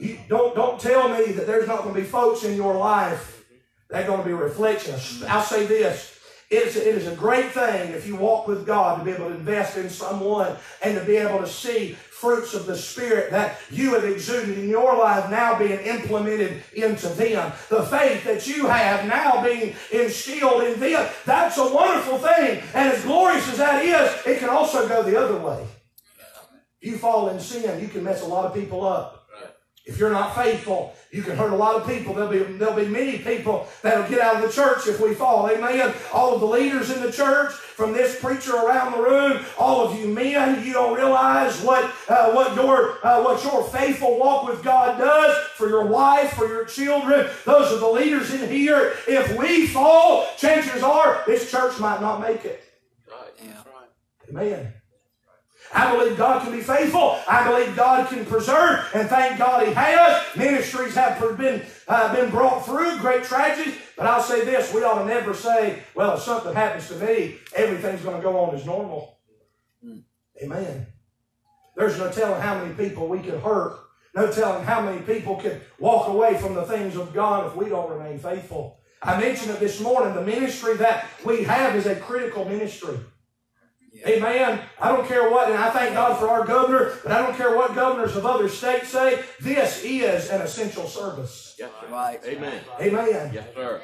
You 0.00 0.18
don't, 0.28 0.54
don't 0.54 0.80
tell 0.80 1.10
me 1.10 1.32
that 1.32 1.46
there's 1.46 1.68
not 1.68 1.82
going 1.82 1.94
to 1.94 2.00
be 2.00 2.06
folks 2.06 2.42
in 2.42 2.56
your 2.56 2.74
life 2.74 3.44
that 3.90 4.04
are 4.04 4.06
going 4.06 4.22
to 4.22 4.26
be 4.26 4.32
reflections. 4.32 5.22
I'll 5.28 5.42
say 5.42 5.66
this. 5.66 6.18
It 6.48 6.66
is, 6.66 6.76
it 6.76 6.96
is 6.96 7.06
a 7.06 7.14
great 7.14 7.52
thing 7.52 7.92
if 7.92 8.06
you 8.06 8.16
walk 8.16 8.48
with 8.48 8.66
God 8.66 8.98
to 8.98 9.04
be 9.04 9.12
able 9.12 9.28
to 9.28 9.34
invest 9.34 9.76
in 9.76 9.88
someone 9.90 10.56
and 10.82 10.98
to 10.98 11.04
be 11.04 11.16
able 11.16 11.38
to 11.38 11.46
see 11.46 11.92
fruits 11.92 12.54
of 12.54 12.66
the 12.66 12.76
Spirit 12.76 13.30
that 13.30 13.58
you 13.70 13.94
have 13.94 14.04
exuded 14.04 14.58
in 14.58 14.68
your 14.68 14.96
life 14.96 15.30
now 15.30 15.58
being 15.58 15.78
implemented 15.80 16.62
into 16.72 17.08
them. 17.08 17.52
The 17.68 17.82
faith 17.84 18.24
that 18.24 18.48
you 18.48 18.66
have 18.66 19.06
now 19.06 19.44
being 19.44 19.76
instilled 19.92 20.64
in 20.64 20.80
them. 20.80 21.08
That's 21.26 21.58
a 21.58 21.72
wonderful 21.72 22.18
thing. 22.18 22.62
And 22.74 22.88
as 22.88 23.04
glorious 23.04 23.46
as 23.48 23.58
that 23.58 23.84
is, 23.84 24.26
it 24.26 24.38
can 24.38 24.48
also 24.48 24.88
go 24.88 25.02
the 25.02 25.22
other 25.22 25.38
way. 25.38 25.64
You 26.80 26.96
fall 26.96 27.28
in 27.28 27.38
sin, 27.38 27.80
you 27.80 27.88
can 27.88 28.02
mess 28.02 28.22
a 28.22 28.26
lot 28.26 28.46
of 28.46 28.54
people 28.54 28.84
up. 28.84 29.19
If 29.90 29.98
you're 29.98 30.12
not 30.12 30.36
faithful, 30.36 30.94
you 31.10 31.20
can 31.20 31.36
hurt 31.36 31.50
a 31.50 31.56
lot 31.56 31.74
of 31.74 31.84
people. 31.84 32.14
There'll 32.14 32.30
be, 32.30 32.38
there'll 32.38 32.76
be 32.76 32.86
many 32.86 33.18
people 33.18 33.66
that'll 33.82 34.08
get 34.08 34.20
out 34.20 34.36
of 34.36 34.42
the 34.42 34.52
church 34.52 34.86
if 34.86 35.00
we 35.00 35.14
fall. 35.14 35.50
Amen. 35.50 35.92
All 36.12 36.32
of 36.32 36.40
the 36.40 36.46
leaders 36.46 36.90
in 36.90 37.02
the 37.02 37.10
church, 37.10 37.52
from 37.52 37.92
this 37.92 38.20
preacher 38.20 38.54
around 38.54 38.92
the 38.92 39.02
room, 39.02 39.44
all 39.58 39.84
of 39.84 39.98
you 39.98 40.06
men, 40.06 40.64
you 40.64 40.74
don't 40.74 40.96
realize 40.96 41.60
what, 41.62 41.90
uh, 42.08 42.30
what, 42.30 42.54
your, 42.54 43.04
uh, 43.04 43.20
what 43.24 43.42
your 43.42 43.64
faithful 43.64 44.16
walk 44.16 44.46
with 44.46 44.62
God 44.62 44.96
does 44.96 45.36
for 45.56 45.68
your 45.68 45.86
wife, 45.86 46.34
for 46.34 46.46
your 46.46 46.66
children. 46.66 47.28
Those 47.44 47.72
are 47.72 47.80
the 47.80 47.88
leaders 47.88 48.32
in 48.32 48.48
here. 48.48 48.94
If 49.08 49.36
we 49.36 49.66
fall, 49.66 50.28
chances 50.36 50.84
are 50.84 51.24
this 51.26 51.50
church 51.50 51.80
might 51.80 52.00
not 52.00 52.20
make 52.20 52.44
it. 52.44 52.62
Right. 53.10 53.32
Yeah. 53.44 53.62
Amen. 54.28 54.79
I 55.72 55.96
believe 55.96 56.16
God 56.16 56.42
can 56.42 56.52
be 56.52 56.62
faithful. 56.62 57.18
I 57.28 57.48
believe 57.48 57.76
God 57.76 58.08
can 58.08 58.24
preserve, 58.26 58.88
and 58.92 59.08
thank 59.08 59.38
God 59.38 59.66
He 59.66 59.72
has. 59.72 60.24
Ministries 60.36 60.94
have 60.94 61.38
been, 61.38 61.62
uh, 61.86 62.14
been 62.14 62.30
brought 62.30 62.64
through 62.64 62.98
great 62.98 63.24
tragedies, 63.24 63.76
but 63.96 64.06
I'll 64.06 64.22
say 64.22 64.44
this 64.44 64.74
we 64.74 64.82
ought 64.82 65.00
to 65.00 65.06
never 65.06 65.32
say, 65.32 65.82
well, 65.94 66.16
if 66.16 66.22
something 66.22 66.54
happens 66.54 66.88
to 66.88 66.96
me, 66.96 67.36
everything's 67.54 68.02
going 68.02 68.16
to 68.16 68.22
go 68.22 68.38
on 68.40 68.54
as 68.54 68.66
normal. 68.66 69.18
Mm. 69.84 70.02
Amen. 70.42 70.86
There's 71.76 71.98
no 71.98 72.10
telling 72.10 72.40
how 72.40 72.62
many 72.62 72.74
people 72.74 73.08
we 73.08 73.20
could 73.20 73.40
hurt, 73.40 73.78
no 74.14 74.30
telling 74.30 74.64
how 74.64 74.82
many 74.82 75.00
people 75.02 75.36
could 75.36 75.60
walk 75.78 76.08
away 76.08 76.36
from 76.36 76.54
the 76.54 76.64
things 76.64 76.96
of 76.96 77.14
God 77.14 77.46
if 77.46 77.56
we 77.56 77.68
don't 77.68 77.90
remain 77.90 78.18
faithful. 78.18 78.80
I 79.02 79.18
mentioned 79.18 79.52
it 79.52 79.60
this 79.60 79.80
morning. 79.80 80.14
The 80.14 80.22
ministry 80.22 80.76
that 80.76 81.06
we 81.24 81.44
have 81.44 81.74
is 81.74 81.86
a 81.86 81.96
critical 81.96 82.44
ministry. 82.44 82.98
Amen. 84.06 84.60
I 84.80 84.88
don't 84.88 85.06
care 85.06 85.30
what, 85.30 85.50
and 85.50 85.58
I 85.58 85.70
thank 85.70 85.94
God 85.94 86.18
for 86.18 86.28
our 86.28 86.46
governor, 86.46 86.92
but 87.02 87.12
I 87.12 87.22
don't 87.22 87.36
care 87.36 87.56
what 87.56 87.74
governors 87.74 88.16
of 88.16 88.24
other 88.24 88.48
states 88.48 88.88
say. 88.88 89.22
This 89.40 89.82
is 89.84 90.30
an 90.30 90.40
essential 90.40 90.86
service. 90.86 91.54
Yes, 91.58 91.70
right. 91.90 92.20
Amen. 92.24 92.60
Amen. 92.80 93.30
Yes, 93.32 93.46
sir. 93.54 93.82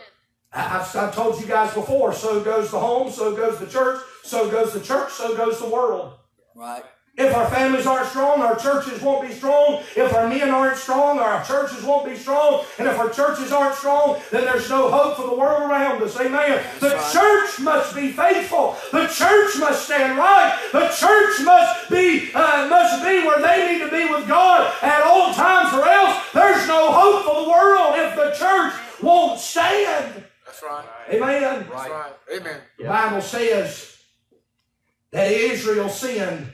I've, 0.53 0.97
I've 0.97 1.15
told 1.15 1.41
you 1.41 1.47
guys 1.47 1.75
before, 1.75 2.15
so 2.15 2.43
goes 2.43 2.71
the 2.71 2.79
home, 2.79 3.11
so 3.11 3.37
goes 3.37 3.59
the 3.59 3.67
church, 3.67 4.01
so 4.23 4.51
goes 4.51 4.73
the 4.73 4.81
church, 4.81 5.13
so 5.13 5.37
goes 5.37 5.59
the 5.61 5.69
world. 5.69 6.15
Right. 6.55 6.85
If 7.17 7.35
our 7.35 7.49
families 7.49 7.87
aren't 7.87 8.09
strong, 8.09 8.43
our 8.43 8.57
churches 8.57 9.01
won't 9.01 9.27
be 9.27 9.33
strong. 9.33 9.83
If 9.97 10.13
our 10.13 10.29
men 10.29 10.51
aren't 10.51 10.77
strong, 10.77 11.19
our 11.19 11.43
churches 11.45 11.83
won't 11.83 12.05
be 12.05 12.15
strong. 12.15 12.65
And 12.79 12.87
if 12.87 12.99
our 12.99 13.09
churches 13.09 13.53
aren't 13.53 13.75
strong, 13.75 14.21
then 14.31 14.45
there's 14.45 14.69
no 14.69 14.91
hope 14.91 15.17
for 15.17 15.27
the 15.27 15.35
world 15.35 15.63
around 15.63 16.03
us. 16.03 16.19
Amen. 16.21 16.63
The 16.81 16.91
right. 16.91 17.13
church 17.13 17.61
must 17.61 17.95
be 17.95 18.13
faithful. 18.13 18.77
The 18.93 19.07
church 19.07 19.59
must 19.59 19.87
stand 19.87 20.19
right. 20.19 20.59
The 20.73 20.89
church 20.89 21.43
must 21.43 21.89
be 21.89 22.31
uh, 22.35 22.69
must 22.69 23.03
be 23.03 23.27
where 23.27 23.41
they 23.41 23.73
need 23.73 23.85
to 23.85 23.91
be 23.91 24.13
with 24.13 24.29
God 24.29 24.71
at 24.83 25.03
all 25.03 25.33
times, 25.33 25.73
or 25.73 25.89
else 25.89 26.23
there's 26.35 26.69
no 26.69 26.93
hope 26.93 27.25
for 27.25 27.45
the 27.45 27.49
world 27.49 27.95
if 27.97 28.15
the 28.15 28.31
church 28.39 28.75
won't 29.03 29.41
stand. 29.41 30.23
That's 30.45 30.63
right. 30.63 30.85
Amen. 31.13 31.67
That's 31.71 31.91
right. 31.91 32.13
Amen. 32.35 32.61
The 32.79 32.85
Bible 32.85 33.23
says 33.23 33.97
that 35.13 35.33
Israel 35.33 35.89
sinned 35.89 36.53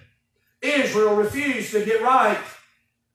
Israel 0.63 1.17
refused 1.17 1.73
to 1.73 1.85
get 1.85 2.03
right. 2.03 2.39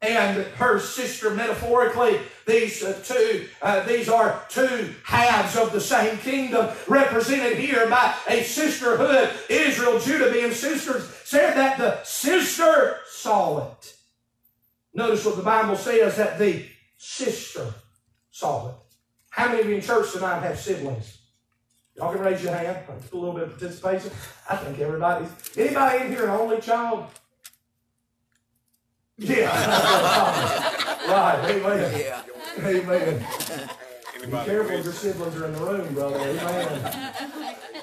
And 0.01 0.43
her 0.57 0.79
sister, 0.79 1.31
metaphorically, 1.31 2.19
these 2.45 2.83
uh, 2.83 3.01
two, 3.03 3.47
uh, 3.63 3.83
these 3.85 4.07
are 4.07 4.43
two 4.47 4.93
halves 5.03 5.57
of 5.57 5.71
the 5.71 5.81
same 5.81 6.17
kingdom, 6.19 6.69
represented 6.87 7.57
here 7.57 7.89
by 7.89 8.13
a 8.29 8.43
sisterhood. 8.43 9.31
Israel, 9.49 9.99
Judah 9.99 10.31
being 10.31 10.51
sisters, 10.51 11.03
said 11.23 11.55
that 11.55 11.79
the 11.79 12.03
sister 12.03 12.97
saw 13.09 13.71
it. 13.71 13.95
Notice 14.93 15.25
what 15.25 15.35
the 15.35 15.43
Bible 15.43 15.75
says 15.75 16.15
that 16.17 16.37
the 16.37 16.63
sister 16.97 17.73
saw 18.29 18.69
it. 18.69 18.75
How 19.31 19.47
many 19.47 19.61
of 19.61 19.69
you 19.69 19.75
in 19.75 19.81
church 19.81 20.11
tonight 20.11 20.41
have 20.41 20.59
siblings? 20.59 21.17
Y'all 21.95 22.13
can 22.13 22.21
raise 22.21 22.43
your 22.43 22.53
hand. 22.53 22.77
a 22.87 23.15
little 23.15 23.33
bit 23.33 23.43
of 23.43 23.57
participation. 23.57 24.11
I 24.47 24.57
think 24.57 24.79
everybody. 24.79 25.25
Anybody 25.55 26.05
in 26.05 26.11
here 26.11 26.25
an 26.25 26.29
only 26.29 26.61
child? 26.61 27.07
Yeah. 29.17 29.49
right. 31.09 31.39
Amen. 31.49 31.99
Yeah. 31.99 32.21
Amen. 32.59 33.25
Be 34.21 34.31
careful 34.31 34.75
if 34.75 34.83
your 34.83 34.93
siblings 34.93 35.35
are 35.35 35.45
in 35.45 35.53
the 35.53 35.59
room, 35.59 35.93
brother. 35.93 36.19
Amen. 36.19 37.13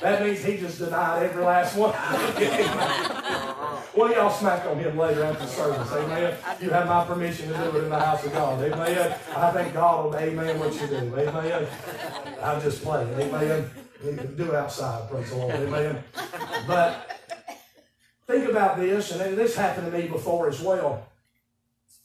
That 0.01 0.23
means 0.23 0.45
he 0.45 0.59
just 0.59 0.79
denied 0.79 1.25
every 1.25 1.45
last 1.45 1.77
one. 1.77 1.93
well, 3.97 4.13
y'all 4.13 4.31
smack 4.31 4.65
on 4.67 4.79
him 4.79 4.97
later 4.97 5.25
after 5.25 5.47
service. 5.47 5.91
Amen. 5.93 6.37
You 6.61 6.71
have 6.71 6.87
my 6.87 7.05
permission 7.05 7.49
to 7.49 7.55
do 7.55 7.79
it 7.79 7.85
in 7.85 7.91
the 7.91 7.99
house 7.99 8.25
of 8.25 8.33
God. 8.33 8.63
Amen. 8.63 9.19
I 9.37 9.51
thank 9.51 9.73
God 9.75 10.05
will 10.05 10.17
amen 10.17 10.61
what 10.61 10.73
you 10.81 10.87
do. 10.87 11.17
Amen. 11.17 11.67
I'm 12.43 12.61
just 12.61 12.83
playing. 12.83 13.09
Amen. 13.15 13.71
You 14.05 14.17
can 14.17 14.37
do 14.37 14.51
it 14.51 14.55
outside, 14.55 15.11
praise 15.11 15.31
the 15.31 15.37
Lord. 15.37 15.55
Amen. 15.55 16.05
But 16.67 17.19
think 18.27 18.49
about 18.49 18.77
this, 18.77 19.11
and 19.11 19.37
this 19.37 19.57
happened 19.57 19.91
to 19.91 19.99
me 19.99 20.07
before 20.07 20.49
as 20.49 20.61
well. 20.61 21.09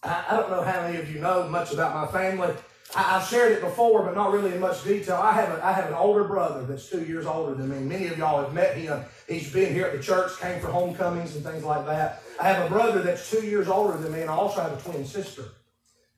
I, 0.03 0.25
I 0.29 0.37
don't 0.37 0.49
know 0.49 0.63
how 0.63 0.81
many 0.81 0.97
of 0.97 1.13
you 1.13 1.19
know 1.19 1.47
much 1.49 1.73
about 1.73 1.93
my 1.93 2.07
family. 2.07 2.53
I, 2.95 3.19
have 3.19 3.27
shared 3.27 3.51
it 3.51 3.61
before, 3.61 4.03
but 4.03 4.15
not 4.15 4.31
really 4.31 4.53
in 4.53 4.59
much 4.59 4.83
detail. 4.83 5.17
I 5.17 5.33
have, 5.33 5.49
a, 5.49 5.63
I 5.63 5.73
have 5.73 5.87
an 5.87 5.93
older 5.93 6.23
brother 6.23 6.65
that's 6.65 6.89
two 6.89 7.03
years 7.03 7.25
older 7.27 7.53
than 7.53 7.69
me. 7.69 7.79
Many 7.79 8.07
of 8.07 8.17
y'all 8.17 8.41
have 8.41 8.53
met 8.53 8.77
him. 8.77 9.03
He's 9.27 9.51
been 9.51 9.73
here 9.73 9.85
at 9.85 9.93
the 9.93 10.01
church, 10.01 10.39
came 10.39 10.59
for 10.59 10.67
homecomings 10.67 11.35
and 11.35 11.45
things 11.45 11.63
like 11.63 11.85
that. 11.85 12.23
I 12.39 12.47
have 12.47 12.65
a 12.65 12.69
brother 12.69 13.01
that's 13.01 13.29
two 13.29 13.45
years 13.45 13.67
older 13.67 13.97
than 13.97 14.11
me, 14.11 14.21
and 14.21 14.29
I 14.29 14.33
also 14.33 14.61
have 14.61 14.73
a 14.73 14.81
twin 14.81 15.05
sister. 15.05 15.43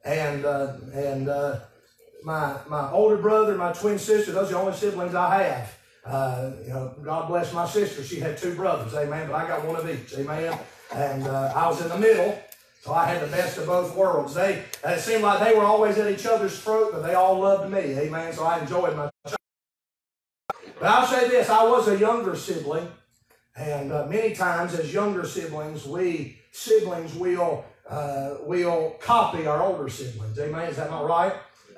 And 0.05 0.45
uh, 0.45 0.77
and 0.93 1.29
uh, 1.29 1.59
my 2.23 2.57
my 2.67 2.89
older 2.91 3.17
brother, 3.17 3.55
my 3.55 3.73
twin 3.73 3.99
sister, 3.99 4.31
those 4.31 4.49
are 4.49 4.53
the 4.53 4.59
only 4.59 4.73
siblings 4.73 5.13
I 5.13 5.43
have. 5.43 5.77
Uh, 6.05 6.51
you 6.63 6.69
know, 6.69 6.95
God 7.03 7.27
bless 7.27 7.53
my 7.53 7.67
sister. 7.67 8.01
She 8.01 8.19
had 8.19 8.37
two 8.37 8.55
brothers, 8.55 8.93
amen. 8.95 9.27
But 9.29 9.35
I 9.35 9.47
got 9.47 9.65
one 9.65 9.75
of 9.75 9.87
each, 9.87 10.17
amen. 10.17 10.57
And 10.93 11.27
uh, 11.27 11.53
I 11.55 11.67
was 11.67 11.81
in 11.81 11.89
the 11.89 11.97
middle. 11.97 12.41
So 12.81 12.93
I 12.93 13.05
had 13.05 13.21
the 13.21 13.27
best 13.27 13.59
of 13.59 13.67
both 13.67 13.95
worlds. 13.95 14.33
They 14.33 14.63
it 14.83 14.99
seemed 14.99 15.21
like 15.21 15.39
they 15.39 15.55
were 15.55 15.63
always 15.63 15.99
at 15.99 16.11
each 16.11 16.25
other's 16.25 16.59
throat, 16.59 16.89
but 16.91 17.03
they 17.03 17.13
all 17.13 17.39
loved 17.39 17.71
me. 17.71 17.79
Amen. 17.79 18.33
So 18.33 18.43
I 18.43 18.59
enjoyed 18.59 18.97
my 18.97 19.07
child. 19.27 19.37
But 20.79 20.87
I'll 20.87 21.05
say 21.05 21.29
this: 21.29 21.47
I 21.47 21.63
was 21.63 21.87
a 21.87 21.97
younger 21.99 22.35
sibling, 22.35 22.87
and 23.55 23.93
uh, 23.93 24.07
many 24.07 24.33
times 24.33 24.73
as 24.73 24.91
younger 24.91 25.27
siblings, 25.27 25.85
we 25.85 26.39
siblings 26.51 27.13
will 27.13 27.63
uh, 27.87 28.37
we'll 28.41 28.95
copy 28.99 29.45
our 29.45 29.61
older 29.61 29.87
siblings. 29.87 30.39
Amen. 30.39 30.67
Is 30.67 30.77
that 30.77 30.89
not 30.89 31.05
right? 31.05 31.33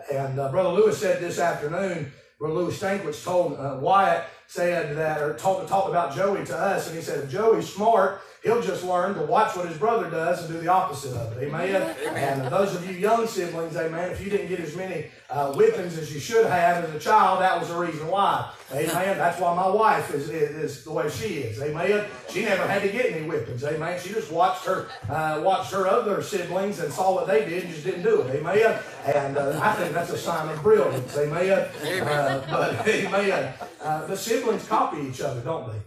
And 0.10 0.40
uh, 0.40 0.52
Brother 0.52 0.70
Lewis 0.70 0.98
said 0.98 1.22
this 1.22 1.38
afternoon, 1.38 2.14
Brother 2.40 2.56
Lewis 2.56 2.80
Stankwich 2.80 3.24
told 3.24 3.58
uh, 3.58 3.78
Wyatt, 3.80 4.26
said 4.48 4.96
that, 4.98 5.22
or 5.22 5.34
talked, 5.34 5.68
talked 5.68 5.90
about 5.90 6.16
Joey 6.16 6.46
to 6.46 6.58
us, 6.58 6.88
and 6.88 6.96
he 6.98 7.02
said, 7.02 7.24
if 7.24 7.30
Joey's 7.32 7.72
smart, 7.74 8.22
he'll 8.44 8.62
just 8.62 8.84
learn 8.84 9.16
to 9.16 9.22
watch 9.22 9.56
what 9.56 9.68
his 9.68 9.78
brother 9.78 10.10
does 10.10 10.44
and 10.44 10.54
do 10.54 10.60
the 10.60 10.68
opposite 10.68 11.16
of 11.16 11.36
it. 11.38 11.48
Amen. 11.48 11.96
And 12.16 12.52
those 12.52 12.76
of 12.76 12.86
you 12.90 12.96
young 12.96 13.26
siblings, 13.26 13.76
amen, 13.76 14.12
if 14.12 14.24
you 14.24 14.30
didn't 14.30 14.50
get 14.50 14.60
as 14.60 14.76
many 14.76 15.06
uh, 15.30 15.54
whippings 15.54 15.98
as 15.98 16.14
you 16.14 16.20
should 16.20 16.46
have 16.46 16.84
as 16.84 16.94
a 16.94 17.00
child, 17.00 17.42
that 17.42 17.58
was 17.60 17.70
the 17.70 17.78
reason 17.78 18.08
why. 18.08 18.52
Amen. 18.72 19.18
That's 19.18 19.40
why 19.40 19.56
my 19.56 19.68
wife 19.68 20.14
is, 20.14 20.30
is, 20.30 20.56
is 20.56 20.84
the 20.84 20.92
way 20.92 21.10
she 21.10 21.36
is. 21.36 21.62
Amen. 21.62 22.06
She 22.30 22.44
never 22.44 22.68
had 22.68 22.82
to 22.82 22.90
get 22.90 23.12
any 23.12 23.26
whippings. 23.26 23.64
Amen. 23.64 24.00
She 24.00 24.10
just 24.10 24.32
watched 24.32 24.66
her 24.66 24.90
uh, 25.10 25.42
watched 25.44 25.72
her 25.72 25.88
other 25.88 26.22
siblings 26.22 26.80
and 26.80 26.92
saw 26.92 27.14
what 27.14 27.28
they 27.28 27.46
did 27.46 27.64
and 27.64 27.74
just 27.74 27.86
didn't 27.86 28.04
do 28.04 28.22
it. 28.22 28.36
Amen. 28.36 28.80
And 29.06 29.38
uh, 29.38 29.60
I 29.62 29.74
think 29.74 29.94
that's 29.94 30.12
a 30.12 30.18
sign 30.18 30.50
of 30.50 30.62
brilliance. 30.62 31.16
Amen. 31.18 31.52
Uh, 31.52 32.46
but 32.50 32.88
amen. 32.88 33.54
Uh, 33.82 34.06
the 34.08 34.18
siblings 34.18 34.68
copy 34.68 35.02
each 35.02 35.22
other, 35.22 35.42
don't 35.42 35.72
they? 35.72 35.80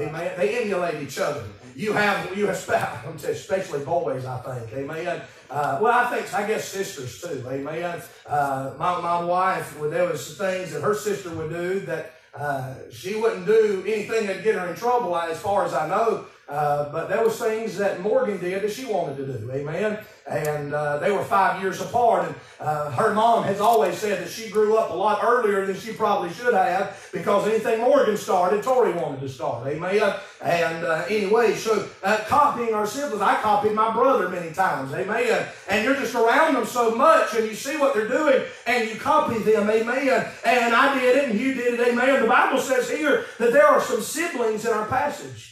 Amen. 0.00 0.32
They 0.36 0.62
emulate 0.62 1.02
each 1.02 1.18
other. 1.18 1.44
You 1.74 1.92
have, 1.92 2.36
you 2.36 2.46
have, 2.46 3.24
especially 3.24 3.84
boys, 3.84 4.24
I 4.24 4.38
think. 4.38 4.72
Amen. 4.72 5.22
Uh, 5.50 5.78
well, 5.80 5.92
I 5.92 6.10
think, 6.10 6.32
I 6.34 6.46
guess 6.46 6.68
sisters 6.68 7.20
too. 7.20 7.44
Amen. 7.48 8.02
Uh, 8.26 8.74
my, 8.78 9.00
my 9.00 9.24
wife, 9.24 9.78
well, 9.78 9.90
there 9.90 10.06
was 10.06 10.36
things 10.36 10.72
that 10.72 10.82
her 10.82 10.94
sister 10.94 11.30
would 11.30 11.50
do 11.50 11.80
that 11.80 12.12
uh, 12.34 12.74
she 12.90 13.14
wouldn't 13.14 13.46
do 13.46 13.82
anything 13.86 14.26
that'd 14.26 14.42
get 14.42 14.54
her 14.54 14.66
in 14.68 14.74
trouble, 14.76 15.14
as 15.16 15.38
far 15.38 15.66
as 15.66 15.74
I 15.74 15.86
know. 15.88 16.26
Uh, 16.52 16.92
but 16.92 17.08
there 17.08 17.24
was 17.24 17.38
things 17.38 17.78
that 17.78 18.02
Morgan 18.02 18.38
did 18.38 18.62
that 18.62 18.70
she 18.70 18.84
wanted 18.84 19.16
to 19.16 19.38
do. 19.38 19.50
Amen 19.50 19.98
and 20.26 20.72
uh, 20.72 20.98
they 20.98 21.10
were 21.10 21.24
five 21.24 21.60
years 21.60 21.80
apart. 21.80 22.26
And 22.26 22.34
uh, 22.60 22.90
her 22.92 23.14
mom 23.14 23.44
has 23.44 23.60
always 23.60 23.98
said 23.98 24.22
that 24.22 24.30
she 24.30 24.50
grew 24.50 24.76
up 24.76 24.90
a 24.90 24.94
lot 24.94 25.20
earlier 25.22 25.66
than 25.66 25.76
she 25.76 25.92
probably 25.92 26.30
should 26.32 26.54
have 26.54 27.08
because 27.12 27.46
anything 27.48 27.80
Morgan 27.80 28.16
started, 28.16 28.62
Tori 28.62 28.92
wanted 28.92 29.20
to 29.20 29.28
start. 29.28 29.66
Amen. 29.66 30.14
And 30.42 30.84
uh, 30.84 31.04
anyway, 31.08 31.54
so 31.54 31.88
uh, 32.02 32.18
copying 32.26 32.74
our 32.74 32.86
siblings, 32.86 33.22
I 33.22 33.40
copied 33.40 33.72
my 33.72 33.92
brother 33.92 34.28
many 34.28 34.52
times. 34.52 34.92
Amen. 34.92 35.46
And 35.68 35.84
you're 35.84 35.96
just 35.96 36.14
around 36.14 36.54
them 36.54 36.66
so 36.66 36.94
much, 36.94 37.34
and 37.34 37.46
you 37.46 37.54
see 37.54 37.76
what 37.76 37.94
they're 37.94 38.08
doing, 38.08 38.42
and 38.66 38.88
you 38.88 38.96
copy 38.96 39.38
them. 39.38 39.68
Amen. 39.68 40.26
And 40.44 40.74
I 40.74 40.98
did 40.98 41.16
it, 41.16 41.30
and 41.30 41.40
you 41.40 41.54
did 41.54 41.74
it. 41.74 41.88
Amen. 41.88 42.22
The 42.22 42.28
Bible 42.28 42.60
says 42.60 42.90
here 42.90 43.26
that 43.38 43.52
there 43.52 43.66
are 43.66 43.80
some 43.80 44.00
siblings 44.00 44.64
in 44.64 44.72
our 44.72 44.86
passage. 44.86 45.51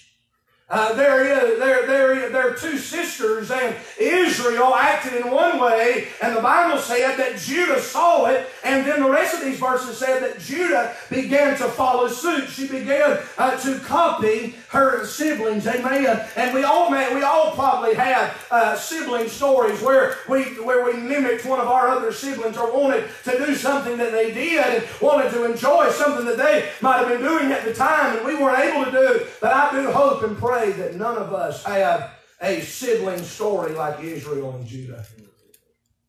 Uh, 0.70 0.92
there 0.92 1.24
is 1.24 1.58
there 1.58 1.84
there 1.84 2.30
there 2.30 2.48
are 2.48 2.54
two 2.54 2.78
sisters, 2.78 3.50
and 3.50 3.74
Israel 3.98 4.72
acted 4.72 5.14
in 5.14 5.28
one 5.28 5.58
way, 5.58 6.06
and 6.22 6.36
the 6.36 6.40
Bible 6.40 6.78
said 6.78 7.16
that 7.16 7.38
Judah 7.38 7.80
saw 7.80 8.26
it, 8.26 8.48
and 8.62 8.86
then 8.86 9.02
the 9.02 9.10
rest 9.10 9.34
of 9.34 9.40
these 9.40 9.58
verses 9.58 9.98
said 9.98 10.22
that 10.22 10.38
Judah 10.38 10.94
began 11.08 11.56
to 11.58 11.64
follow 11.64 12.06
suit. 12.06 12.48
She 12.48 12.68
began 12.68 13.18
uh, 13.36 13.56
to 13.58 13.80
copy 13.80 14.54
her 14.70 15.04
siblings. 15.04 15.66
Amen. 15.66 16.24
And 16.36 16.54
we 16.54 16.62
all 16.62 16.90
man, 16.90 17.14
we 17.14 17.22
all 17.22 17.52
probably 17.52 17.94
had 17.94 18.32
uh, 18.52 18.76
sibling 18.76 19.28
stories 19.28 19.82
where 19.82 20.16
we 20.28 20.42
where 20.62 20.84
we 20.84 20.92
mimicked 20.92 21.44
one 21.44 21.58
of 21.58 21.66
our 21.66 21.88
other 21.88 22.12
siblings 22.12 22.56
or 22.56 22.72
wanted 22.72 23.10
to 23.24 23.44
do 23.44 23.56
something 23.56 23.96
that 23.98 24.12
they 24.12 24.30
did 24.30 24.64
and 24.64 24.88
wanted 25.00 25.32
to 25.32 25.44
enjoy 25.44 25.90
something 25.90 26.24
that 26.24 26.36
they 26.36 26.70
might 26.80 26.98
have 26.98 27.08
been 27.08 27.20
doing 27.20 27.50
at 27.50 27.64
the 27.64 27.74
time, 27.74 28.16
and 28.16 28.24
we 28.24 28.36
weren't 28.36 28.60
able 28.60 28.84
to 28.84 28.90
do. 28.92 29.26
But 29.40 29.52
I 29.52 29.72
do 29.72 29.90
hope 29.90 30.22
and 30.22 30.38
pray 30.38 30.70
that 30.72 30.94
none 30.94 31.16
of 31.16 31.34
us 31.34 31.64
have 31.64 32.12
a 32.40 32.60
sibling 32.60 33.24
story 33.24 33.72
like 33.72 34.02
Israel 34.02 34.54
and 34.54 34.66
Judah. 34.66 35.04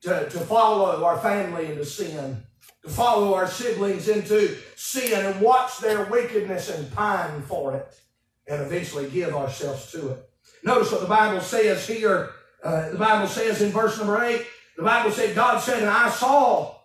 To, 0.03 0.27
to 0.29 0.39
follow 0.39 1.03
our 1.03 1.19
family 1.19 1.67
into 1.67 1.85
sin, 1.85 2.43
to 2.83 2.89
follow 2.89 3.35
our 3.35 3.47
siblings 3.47 4.07
into 4.07 4.57
sin 4.75 5.23
and 5.23 5.39
watch 5.39 5.77
their 5.77 6.05
wickedness 6.05 6.75
and 6.75 6.91
pine 6.91 7.43
for 7.43 7.75
it, 7.75 8.00
and 8.47 8.61
eventually 8.61 9.09
give 9.09 9.33
ourselves 9.35 9.91
to 9.91 10.09
it. 10.09 10.29
Notice 10.63 10.91
what 10.91 11.01
the 11.01 11.07
Bible 11.07 11.41
says 11.41 11.87
here. 11.87 12.31
Uh, 12.63 12.89
the 12.89 12.97
Bible 12.97 13.27
says 13.27 13.61
in 13.61 13.71
verse 13.71 13.97
number 13.97 14.23
8, 14.23 14.45
the 14.77 14.83
Bible 14.83 15.11
said, 15.11 15.35
God 15.35 15.59
said, 15.59 15.79
And 15.79 15.89
I 15.89 16.09
saw 16.09 16.75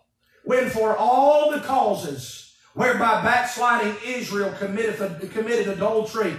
when 0.43 0.69
for 0.69 0.95
all 0.95 1.51
the 1.51 1.59
causes 1.59 2.55
whereby 2.73 3.21
backsliding 3.23 3.95
Israel 4.05 4.53
committed, 4.57 5.31
committed 5.31 5.67
adultery, 5.67 6.35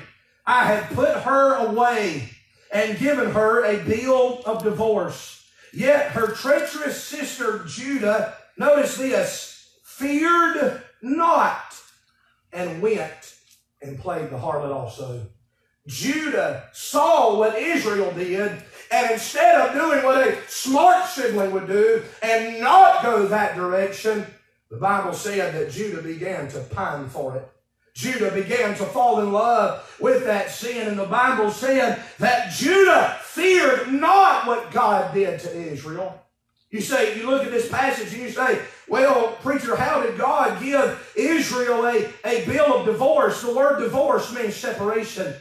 I 0.47 0.65
had 0.65 0.89
put 0.95 1.15
her 1.15 1.55
away 1.67 2.31
and 2.73 2.99
given 2.99 3.31
her 3.31 3.65
a 3.65 3.85
bill 3.85 4.43
of 4.47 4.63
divorce. 4.63 5.45
Yet 5.73 6.13
her 6.13 6.29
treacherous 6.29 7.03
sister 7.03 7.65
Judah, 7.67 8.35
notice 8.57 8.97
this, 8.97 9.69
feared 9.85 10.83
not 11.03 11.77
and 12.53 12.81
went 12.81 13.38
and 13.83 13.99
played 13.99 14.31
the 14.31 14.37
harlot 14.37 14.73
also. 14.73 15.27
Judah 15.87 16.65
saw 16.73 17.39
what 17.39 17.59
Israel 17.59 18.13
did, 18.13 18.63
and 18.91 19.11
instead 19.11 19.55
of 19.61 19.75
doing 19.75 20.05
what 20.05 20.27
a 20.27 20.37
smart 20.49 21.07
sibling 21.07 21.51
would 21.53 21.67
do 21.67 22.03
and 22.23 22.61
not 22.61 23.03
go 23.03 23.27
that 23.27 23.57
direction, 23.57 24.27
the 24.71 24.77
Bible 24.77 25.15
said 25.15 25.55
that 25.55 25.71
Judah 25.73 26.03
began 26.03 26.49
to 26.49 26.61
pine 26.61 27.09
for 27.09 27.37
it. 27.37 27.49
Judah 27.95 28.31
began 28.31 28.77
to 28.77 28.85
fall 28.85 29.21
in 29.21 29.33
love 29.33 29.97
with 29.99 30.25
that 30.25 30.51
sin. 30.51 30.87
And 30.87 30.99
the 30.99 31.07
Bible 31.07 31.51
said 31.51 32.01
that 32.19 32.53
Judah 32.53 33.19
feared 33.23 33.93
not 33.93 34.47
what 34.47 34.71
God 34.71 35.13
did 35.13 35.41
to 35.41 35.53
Israel. 35.53 36.23
You 36.71 36.81
say, 36.83 37.19
you 37.19 37.29
look 37.29 37.45
at 37.45 37.51
this 37.51 37.69
passage 37.69 38.13
and 38.13 38.23
you 38.23 38.31
say, 38.31 38.61
well, 38.89 39.33
preacher, 39.43 39.75
how 39.75 40.03
did 40.03 40.19
God 40.19 40.63
give 40.63 41.13
Israel 41.17 41.87
a, 41.87 42.11
a 42.25 42.45
bill 42.45 42.81
of 42.81 42.87
divorce? 42.87 43.41
The 43.41 43.55
word 43.55 43.81
divorce 43.81 44.35
means 44.35 44.55
separation. 44.55 45.35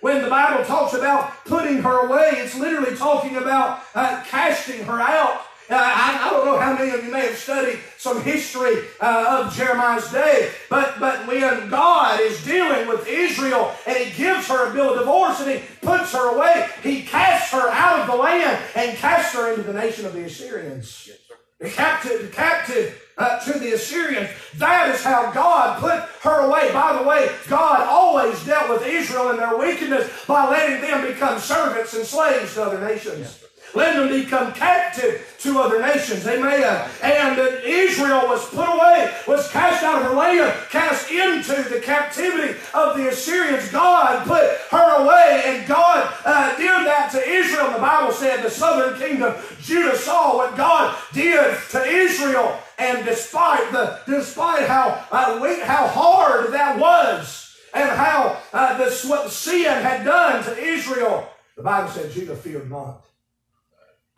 When 0.00 0.22
the 0.22 0.30
Bible 0.30 0.64
talks 0.64 0.94
about 0.94 1.44
putting 1.44 1.82
her 1.82 2.06
away, 2.06 2.30
it's 2.34 2.56
literally 2.56 2.96
talking 2.96 3.36
about 3.36 3.82
uh, 3.96 4.22
casting 4.28 4.84
her 4.84 5.00
out. 5.00 5.40
Uh, 5.70 5.74
I, 5.74 6.26
I, 6.26 6.30
don't 6.30 6.46
know 6.46 6.58
how 6.58 6.72
many 6.74 6.92
of 6.92 7.04
you 7.04 7.12
may 7.12 7.26
have 7.26 7.36
studied 7.36 7.78
some 7.98 8.22
history 8.22 8.84
uh, 9.00 9.44
of 9.44 9.54
Jeremiah's 9.54 10.10
day, 10.10 10.50
but, 10.70 10.98
but 10.98 11.26
when 11.26 11.68
God 11.68 12.20
is 12.20 12.42
dealing 12.42 12.88
with 12.88 13.06
Israel 13.06 13.74
and 13.86 13.98
he 13.98 14.16
gives 14.16 14.48
her 14.48 14.70
a 14.70 14.72
bill 14.72 14.94
of 14.94 15.00
divorce 15.00 15.40
and 15.40 15.50
he 15.50 15.60
puts 15.82 16.12
her 16.12 16.34
away, 16.34 16.68
he 16.82 17.02
casts 17.02 17.52
her 17.52 17.68
out 17.68 18.00
of 18.00 18.06
the 18.06 18.16
land 18.16 18.58
and 18.76 18.96
casts 18.96 19.34
her 19.34 19.50
into 19.52 19.62
the 19.62 19.74
nation 19.74 20.06
of 20.06 20.14
the 20.14 20.24
Assyrians. 20.24 21.10
The 21.58 21.68
captive, 21.68 22.32
captive 22.32 23.02
uh, 23.18 23.40
to 23.40 23.58
the 23.58 23.74
Assyrians. 23.74 24.30
That 24.56 24.94
is 24.94 25.02
how 25.02 25.32
God 25.32 25.80
put 25.80 26.00
her 26.22 26.46
away. 26.46 26.72
By 26.72 26.96
the 26.96 27.06
way, 27.06 27.28
God 27.48 27.86
always 27.86 28.42
dealt 28.46 28.70
with 28.70 28.86
Israel 28.86 29.30
in 29.30 29.36
their 29.36 29.58
wickedness 29.58 30.08
by 30.26 30.48
letting 30.48 30.80
them 30.80 31.06
become 31.06 31.38
servants 31.38 31.92
and 31.94 32.06
slaves 32.06 32.54
to 32.54 32.62
other 32.62 32.80
nations. 32.80 33.44
Let 33.74 33.96
them 33.96 34.08
become 34.08 34.52
captive 34.52 35.36
to 35.40 35.58
other 35.60 35.80
nations. 35.80 36.26
Amen. 36.26 36.88
And 37.02 37.38
Israel 37.64 38.26
was 38.26 38.48
put 38.48 38.68
away, 38.68 39.12
was 39.26 39.50
cast 39.50 39.82
out 39.84 40.02
of 40.02 40.08
her 40.08 40.16
land, 40.16 40.54
cast 40.70 41.10
into 41.10 41.68
the 41.68 41.80
captivity 41.80 42.58
of 42.74 42.96
the 42.96 43.08
Assyrians. 43.08 43.70
God 43.70 44.26
put 44.26 44.42
her 44.70 45.04
away, 45.04 45.42
and 45.46 45.66
God 45.68 46.12
uh, 46.24 46.56
did 46.56 46.68
that 46.86 47.10
to 47.12 47.28
Israel. 47.28 47.72
The 47.72 47.78
Bible 47.78 48.12
said 48.12 48.42
the 48.42 48.50
southern 48.50 48.98
kingdom, 48.98 49.34
Judah 49.62 49.96
saw 49.96 50.36
what 50.36 50.56
God 50.56 50.96
did 51.12 51.56
to 51.70 51.84
Israel, 51.84 52.58
and 52.78 53.04
despite 53.04 53.70
the 53.72 54.00
despite 54.06 54.66
how 54.66 55.04
uh, 55.10 55.64
how 55.64 55.86
hard 55.88 56.52
that 56.52 56.78
was, 56.78 57.56
and 57.74 57.88
how 57.90 58.40
uh, 58.52 58.76
this 58.78 59.04
what 59.04 59.30
sin 59.30 59.64
had 59.64 60.04
done 60.04 60.42
to 60.44 60.58
Israel, 60.58 61.28
the 61.56 61.62
Bible 61.62 61.90
said 61.90 62.10
Judah 62.12 62.36
feared 62.36 62.70
not. 62.70 63.04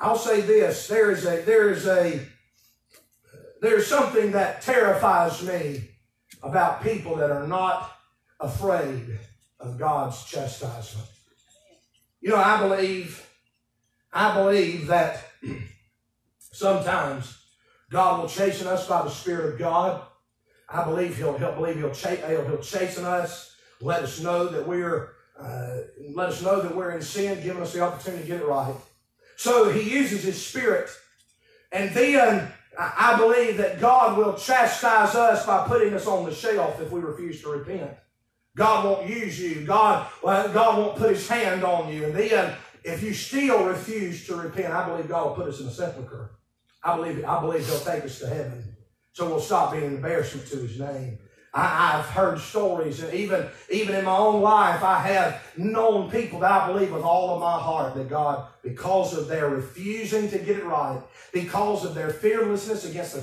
I'll 0.00 0.16
say 0.16 0.40
this: 0.40 0.88
there 0.88 1.10
is 1.10 1.26
a 1.26 1.42
there 1.42 1.70
is 1.70 1.86
a 1.86 2.20
there's 3.60 3.86
something 3.86 4.32
that 4.32 4.62
terrifies 4.62 5.42
me 5.42 5.90
about 6.42 6.82
people 6.82 7.16
that 7.16 7.30
are 7.30 7.46
not 7.46 7.92
afraid 8.40 9.18
of 9.58 9.78
God's 9.78 10.24
chastisement. 10.24 11.06
You 12.22 12.30
know, 12.30 12.36
I 12.36 12.60
believe, 12.60 13.26
I 14.12 14.34
believe 14.34 14.86
that 14.86 15.22
sometimes 16.38 17.38
God 17.90 18.20
will 18.20 18.28
chasten 18.28 18.66
us 18.66 18.88
by 18.88 19.02
the 19.02 19.10
Spirit 19.10 19.52
of 19.52 19.58
God. 19.58 20.02
I 20.68 20.84
believe 20.84 21.16
He'll, 21.16 21.36
he'll 21.36 21.54
believe 21.54 21.76
He'll, 21.76 21.92
he'll, 21.92 22.44
he'll 22.46 22.58
chasten 22.58 23.04
us, 23.04 23.54
let 23.82 24.02
us 24.02 24.20
know 24.20 24.46
that 24.46 24.66
we're, 24.66 25.10
uh, 25.38 25.78
let 26.14 26.30
us 26.30 26.42
know 26.42 26.62
that 26.62 26.74
we're 26.74 26.92
in 26.92 27.02
sin, 27.02 27.42
giving 27.42 27.62
us 27.62 27.74
the 27.74 27.80
opportunity 27.80 28.22
to 28.22 28.28
get 28.28 28.40
it 28.40 28.46
right. 28.46 28.74
So 29.40 29.70
he 29.70 29.90
uses 29.90 30.22
his 30.22 30.44
spirit. 30.44 30.90
And 31.72 31.94
then 31.94 32.52
I 32.78 33.16
believe 33.16 33.56
that 33.56 33.80
God 33.80 34.18
will 34.18 34.34
chastise 34.34 35.14
us 35.14 35.46
by 35.46 35.66
putting 35.66 35.94
us 35.94 36.06
on 36.06 36.26
the 36.26 36.34
shelf 36.34 36.78
if 36.78 36.92
we 36.92 37.00
refuse 37.00 37.40
to 37.40 37.48
repent. 37.48 37.90
God 38.54 38.84
won't 38.84 39.08
use 39.08 39.40
you. 39.40 39.64
God, 39.64 40.06
God 40.22 40.78
won't 40.78 40.98
put 40.98 41.08
his 41.08 41.26
hand 41.26 41.64
on 41.64 41.90
you. 41.90 42.04
And 42.04 42.14
then 42.14 42.54
if 42.84 43.02
you 43.02 43.14
still 43.14 43.64
refuse 43.64 44.26
to 44.26 44.36
repent, 44.36 44.74
I 44.74 44.86
believe 44.86 45.08
God 45.08 45.28
will 45.28 45.36
put 45.36 45.48
us 45.48 45.58
in 45.58 45.68
a 45.68 45.70
sepulcher. 45.70 46.32
I 46.84 46.96
believe, 46.96 47.24
I 47.24 47.40
believe 47.40 47.64
He'll 47.66 47.78
take 47.80 48.04
us 48.04 48.18
to 48.18 48.26
heaven. 48.26 48.76
So 49.14 49.26
we'll 49.26 49.40
stop 49.40 49.72
being 49.72 49.84
an 49.84 49.94
embarrassment 49.96 50.48
to 50.48 50.56
His 50.56 50.78
name. 50.78 51.18
I, 51.52 51.92
have 51.96 52.06
heard 52.06 52.38
stories, 52.38 53.02
and 53.02 53.12
even, 53.12 53.46
even 53.70 53.96
in 53.96 54.04
my 54.04 54.16
own 54.16 54.40
life, 54.40 54.84
I 54.84 55.00
have 55.00 55.42
known 55.56 56.08
people 56.08 56.40
that 56.40 56.52
I 56.52 56.72
believe 56.72 56.92
with 56.92 57.02
all 57.02 57.34
of 57.34 57.40
my 57.40 57.58
heart 57.58 57.94
that 57.96 58.08
God, 58.08 58.46
because 58.62 59.16
of 59.18 59.26
their 59.26 59.48
refusing 59.48 60.30
to 60.30 60.38
get 60.38 60.58
it 60.58 60.64
right, 60.64 61.02
because 61.32 61.84
of 61.84 61.96
their 61.96 62.10
fearlessness 62.10 62.88
against 62.88 63.14
the 63.14 63.22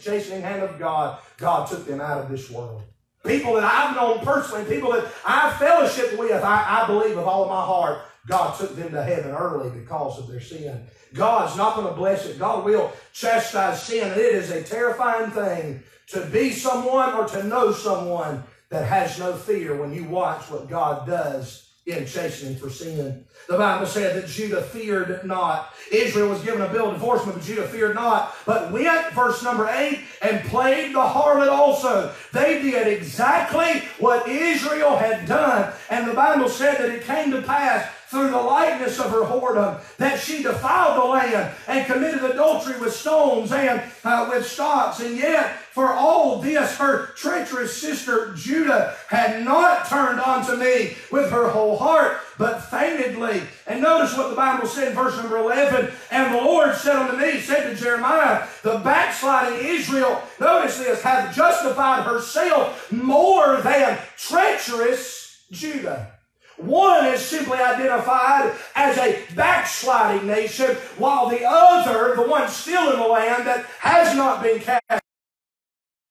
chastening 0.00 0.40
hand 0.40 0.62
of 0.62 0.78
God, 0.78 1.18
God 1.36 1.68
took 1.68 1.86
them 1.86 2.00
out 2.00 2.18
of 2.18 2.30
this 2.30 2.50
world. 2.50 2.82
People 3.26 3.54
that 3.54 3.64
I've 3.64 3.94
known 3.94 4.20
personally, 4.20 4.64
people 4.64 4.92
that 4.92 5.04
I've 5.26 5.54
fellowshiped 5.54 6.16
with, 6.16 6.42
I, 6.42 6.82
I 6.82 6.86
believe 6.86 7.16
with 7.16 7.26
all 7.26 7.42
of 7.42 7.50
my 7.50 7.64
heart, 7.64 7.98
God 8.26 8.58
took 8.58 8.74
them 8.74 8.90
to 8.92 9.02
heaven 9.02 9.32
early 9.32 9.68
because 9.70 10.18
of 10.18 10.28
their 10.28 10.40
sin. 10.40 10.80
God's 11.12 11.56
not 11.56 11.76
going 11.76 11.88
to 11.88 11.94
bless 11.94 12.26
it. 12.26 12.38
God 12.38 12.64
will 12.64 12.92
chastise 13.12 13.82
sin, 13.82 14.08
and 14.08 14.20
it 14.20 14.34
is 14.34 14.50
a 14.50 14.62
terrifying 14.62 15.30
thing 15.30 15.82
to 16.08 16.24
be 16.26 16.50
someone 16.50 17.14
or 17.14 17.26
to 17.28 17.42
know 17.44 17.72
someone 17.72 18.44
that 18.70 18.86
has 18.86 19.18
no 19.18 19.34
fear 19.34 19.76
when 19.76 19.92
you 19.92 20.04
watch 20.04 20.50
what 20.50 20.68
God 20.68 21.06
does 21.06 21.66
in 21.86 22.04
chastening 22.04 22.56
for 22.56 22.68
sin. 22.68 23.24
The 23.48 23.56
Bible 23.56 23.86
said 23.86 24.16
that 24.16 24.28
Judah 24.28 24.62
feared 24.62 25.24
not. 25.24 25.72
Israel 25.92 26.30
was 26.30 26.42
given 26.42 26.62
a 26.62 26.68
bill 26.68 26.88
of 26.88 26.94
divorcement, 26.94 27.38
but 27.38 27.46
Judah 27.46 27.68
feared 27.68 27.94
not, 27.94 28.34
but 28.44 28.72
went, 28.72 29.12
verse 29.12 29.40
number 29.44 29.68
8, 29.68 30.00
and 30.20 30.44
played 30.46 30.92
the 30.92 31.00
harlot 31.00 31.48
also. 31.48 32.12
They 32.32 32.60
did 32.60 32.88
exactly 32.88 33.88
what 34.00 34.28
Israel 34.28 34.96
had 34.96 35.26
done. 35.26 35.72
And 35.88 36.08
the 36.08 36.14
Bible 36.14 36.48
said 36.48 36.78
that 36.78 36.90
it 36.90 37.04
came 37.04 37.30
to 37.30 37.42
pass 37.42 37.88
through 38.08 38.30
the 38.30 38.40
likeness 38.40 38.98
of 38.98 39.10
her 39.10 39.22
whoredom, 39.22 39.80
that 39.96 40.20
she 40.20 40.42
defiled 40.42 41.02
the 41.02 41.04
land 41.04 41.54
and 41.66 41.86
committed 41.86 42.22
adultery 42.22 42.78
with 42.78 42.94
stones 42.94 43.52
and 43.52 43.82
uh, 44.04 44.28
with 44.30 44.46
stocks. 44.46 45.00
And 45.00 45.16
yet, 45.16 45.58
for 45.72 45.92
all 45.92 46.40
this, 46.40 46.76
her 46.78 47.08
treacherous 47.16 47.76
sister 47.76 48.32
Judah 48.34 48.94
had 49.08 49.44
not 49.44 49.86
turned 49.86 50.20
unto 50.20 50.56
me 50.56 50.96
with 51.10 51.30
her 51.30 51.50
whole 51.50 51.76
heart, 51.76 52.18
but 52.38 52.60
feignedly. 52.60 53.42
And 53.66 53.82
notice 53.82 54.16
what 54.16 54.30
the 54.30 54.36
Bible 54.36 54.66
said 54.66 54.88
in 54.88 54.94
verse 54.94 55.16
number 55.16 55.36
11. 55.36 55.90
And 56.10 56.34
the 56.34 56.38
Lord 56.38 56.74
said 56.76 56.96
unto 56.96 57.16
me, 57.16 57.40
said 57.40 57.68
to 57.68 57.74
Jeremiah, 57.74 58.46
the 58.62 58.78
backsliding 58.78 59.66
Israel, 59.66 60.22
notice 60.40 60.78
this, 60.78 61.02
hath 61.02 61.34
justified 61.34 62.04
herself 62.04 62.90
more 62.90 63.60
than 63.60 63.98
treacherous 64.16 65.44
Judah. 65.50 66.15
One 66.56 67.06
is 67.06 67.20
simply 67.20 67.58
identified 67.58 68.54
as 68.74 68.96
a 68.98 69.22
backsliding 69.34 70.26
nation, 70.26 70.76
while 70.96 71.28
the 71.28 71.44
other, 71.44 72.16
the 72.16 72.22
one 72.22 72.48
still 72.48 72.92
in 72.92 72.98
the 72.98 73.06
land 73.06 73.46
that 73.46 73.66
has 73.80 74.16
not 74.16 74.42
been 74.42 74.60
cast, 74.60 75.02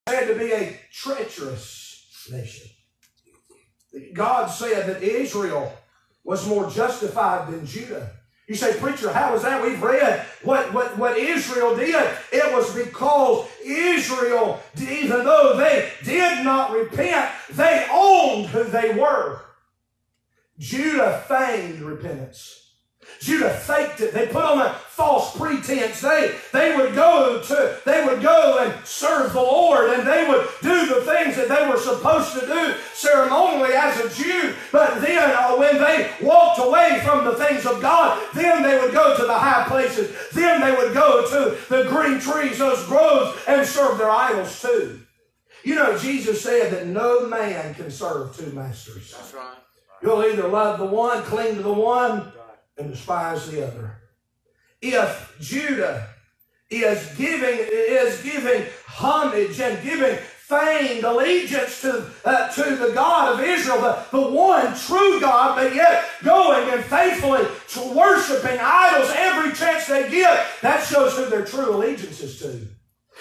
said 0.08 0.26
to 0.28 0.38
be 0.38 0.52
a 0.52 0.78
treacherous 0.92 2.28
nation. 2.30 2.68
God 4.12 4.46
said 4.46 4.86
that 4.86 5.02
Israel 5.02 5.72
was 6.22 6.46
more 6.46 6.70
justified 6.70 7.52
than 7.52 7.66
Judah. 7.66 8.10
You 8.48 8.54
say, 8.54 8.78
preacher, 8.78 9.12
how 9.12 9.34
is 9.34 9.42
that? 9.42 9.60
We've 9.60 9.82
read 9.82 10.24
what, 10.44 10.72
what, 10.72 10.96
what 10.96 11.18
Israel 11.18 11.74
did. 11.74 12.08
It 12.32 12.52
was 12.52 12.72
because 12.72 13.48
Israel, 13.64 14.60
even 14.80 15.24
though 15.24 15.56
they 15.56 15.90
did 16.04 16.44
not 16.44 16.70
repent, 16.70 17.32
they 17.52 17.88
owned 17.90 18.46
who 18.46 18.62
they 18.64 18.94
were. 18.94 19.40
Judah 20.58 21.22
feigned 21.28 21.80
repentance. 21.80 22.66
Judah 23.20 23.50
faked 23.50 24.00
it. 24.00 24.12
They 24.12 24.26
put 24.26 24.44
on 24.44 24.58
a 24.58 24.72
false 24.72 25.36
pretense. 25.36 26.00
They, 26.00 26.34
they 26.52 26.76
would 26.76 26.94
go 26.94 27.40
to, 27.42 27.80
they 27.84 28.04
would 28.04 28.22
go 28.22 28.58
and 28.58 28.86
serve 28.86 29.32
the 29.32 29.40
Lord 29.40 29.90
and 29.90 30.06
they 30.06 30.28
would 30.28 30.46
do 30.62 30.86
the 30.86 31.02
things 31.02 31.36
that 31.36 31.48
they 31.48 31.68
were 31.68 31.78
supposed 31.78 32.34
to 32.34 32.46
do 32.46 32.74
ceremonially 32.94 33.74
as 33.74 33.98
a 34.00 34.22
Jew. 34.22 34.54
But 34.70 35.00
then 35.00 35.30
uh, 35.30 35.56
when 35.56 35.78
they 35.78 36.10
walked 36.20 36.58
away 36.58 37.00
from 37.04 37.24
the 37.24 37.36
things 37.36 37.64
of 37.64 37.80
God, 37.80 38.22
then 38.34 38.62
they 38.62 38.78
would 38.78 38.92
go 38.92 39.16
to 39.16 39.24
the 39.24 39.38
high 39.38 39.64
places. 39.66 40.14
Then 40.32 40.60
they 40.60 40.72
would 40.72 40.92
go 40.92 41.28
to 41.28 41.56
the 41.68 41.88
green 41.88 42.20
trees, 42.20 42.58
those 42.58 42.84
groves, 42.86 43.38
and 43.48 43.66
serve 43.66 43.98
their 43.98 44.10
idols 44.10 44.60
too. 44.60 45.00
You 45.64 45.74
know, 45.74 45.98
Jesus 45.98 46.42
said 46.42 46.72
that 46.72 46.86
no 46.86 47.26
man 47.26 47.74
can 47.74 47.90
serve 47.90 48.36
two 48.36 48.52
masters. 48.52 49.12
That's 49.12 49.34
right. 49.34 49.56
You'll 50.02 50.24
either 50.24 50.48
love 50.48 50.78
the 50.78 50.86
one, 50.86 51.22
cling 51.22 51.56
to 51.56 51.62
the 51.62 51.72
one, 51.72 52.32
and 52.76 52.90
despise 52.90 53.50
the 53.50 53.66
other. 53.66 54.02
If 54.80 55.36
Judah 55.40 56.08
is 56.70 57.14
giving 57.16 57.58
is 57.70 58.22
giving 58.22 58.66
homage 58.86 59.60
and 59.60 59.82
giving 59.82 60.18
feigned 60.46 61.02
allegiance 61.02 61.80
to, 61.80 62.08
uh, 62.24 62.48
to 62.52 62.76
the 62.76 62.92
God 62.92 63.34
of 63.34 63.40
Israel, 63.40 63.80
the, 63.80 64.04
the 64.12 64.30
one 64.30 64.76
true 64.76 65.20
God, 65.20 65.56
but 65.56 65.74
yet 65.74 66.04
going 66.22 66.70
and 66.70 66.84
faithfully 66.84 67.44
to 67.70 67.92
worshiping 67.92 68.56
idols 68.62 69.10
every 69.16 69.52
chance 69.54 69.88
they 69.88 70.08
get, 70.08 70.46
that 70.62 70.86
shows 70.86 71.16
who 71.16 71.28
their 71.28 71.44
true 71.44 71.74
allegiance 71.74 72.20
is 72.20 72.38
to. 72.38 72.60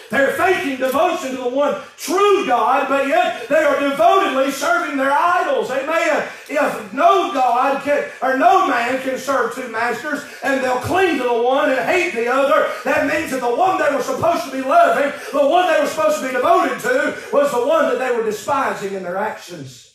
They're 0.09 0.33
faking 0.33 0.77
devotion 0.77 1.31
to 1.31 1.37
the 1.37 1.49
one 1.49 1.81
true 1.97 2.45
God, 2.45 2.87
but 2.87 3.07
yet 3.07 3.47
they 3.49 3.63
are 3.63 3.79
devotedly 3.79 4.51
serving 4.51 4.97
their 4.97 5.11
idols. 5.11 5.71
Amen. 5.71 6.27
If 6.47 6.93
no 6.93 7.33
God 7.33 7.81
can, 7.83 8.09
or 8.21 8.37
no 8.37 8.67
man 8.67 9.01
can 9.01 9.17
serve 9.17 9.55
two 9.55 9.67
masters, 9.69 10.23
and 10.43 10.63
they'll 10.63 10.77
cling 10.77 11.17
to 11.17 11.23
the 11.23 11.41
one 11.41 11.71
and 11.71 11.79
hate 11.79 12.13
the 12.13 12.31
other, 12.31 12.71
that 12.83 13.07
means 13.07 13.31
that 13.31 13.41
the 13.41 13.55
one 13.55 13.79
they 13.79 13.95
were 13.95 14.03
supposed 14.03 14.45
to 14.45 14.51
be 14.51 14.61
loving, 14.61 15.11
the 15.31 15.47
one 15.47 15.73
they 15.73 15.79
were 15.79 15.87
supposed 15.87 16.19
to 16.19 16.27
be 16.27 16.33
devoted 16.33 16.79
to, 16.81 17.17
was 17.33 17.51
the 17.51 17.65
one 17.65 17.89
that 17.89 17.99
they 17.99 18.15
were 18.15 18.23
despising 18.23 18.93
in 18.93 19.03
their 19.03 19.17
actions. 19.17 19.93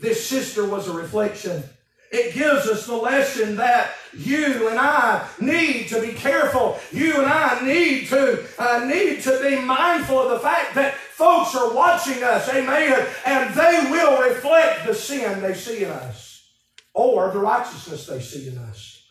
This 0.00 0.26
sister 0.26 0.64
was 0.64 0.88
a 0.88 0.92
reflection 0.92 1.64
it 2.10 2.34
gives 2.34 2.66
us 2.66 2.86
the 2.86 2.96
lesson 2.96 3.56
that 3.56 3.92
you 4.16 4.68
and 4.68 4.78
I 4.78 5.28
need 5.40 5.88
to 5.88 6.00
be 6.00 6.12
careful. 6.12 6.78
You 6.90 7.16
and 7.16 7.26
I 7.26 7.60
need 7.64 8.08
to 8.08 8.46
uh, 8.58 8.84
need 8.84 9.20
to 9.22 9.38
be 9.42 9.60
mindful 9.60 10.18
of 10.18 10.30
the 10.30 10.38
fact 10.38 10.74
that 10.76 10.94
folks 10.94 11.54
are 11.54 11.74
watching 11.74 12.22
us, 12.22 12.48
amen, 12.48 13.06
and 13.26 13.54
they 13.54 13.90
will 13.90 14.22
reflect 14.22 14.86
the 14.86 14.94
sin 14.94 15.42
they 15.42 15.54
see 15.54 15.84
in 15.84 15.90
us 15.90 16.50
or 16.94 17.30
the 17.30 17.38
righteousness 17.38 18.06
they 18.06 18.20
see 18.20 18.48
in 18.48 18.58
us. 18.58 19.06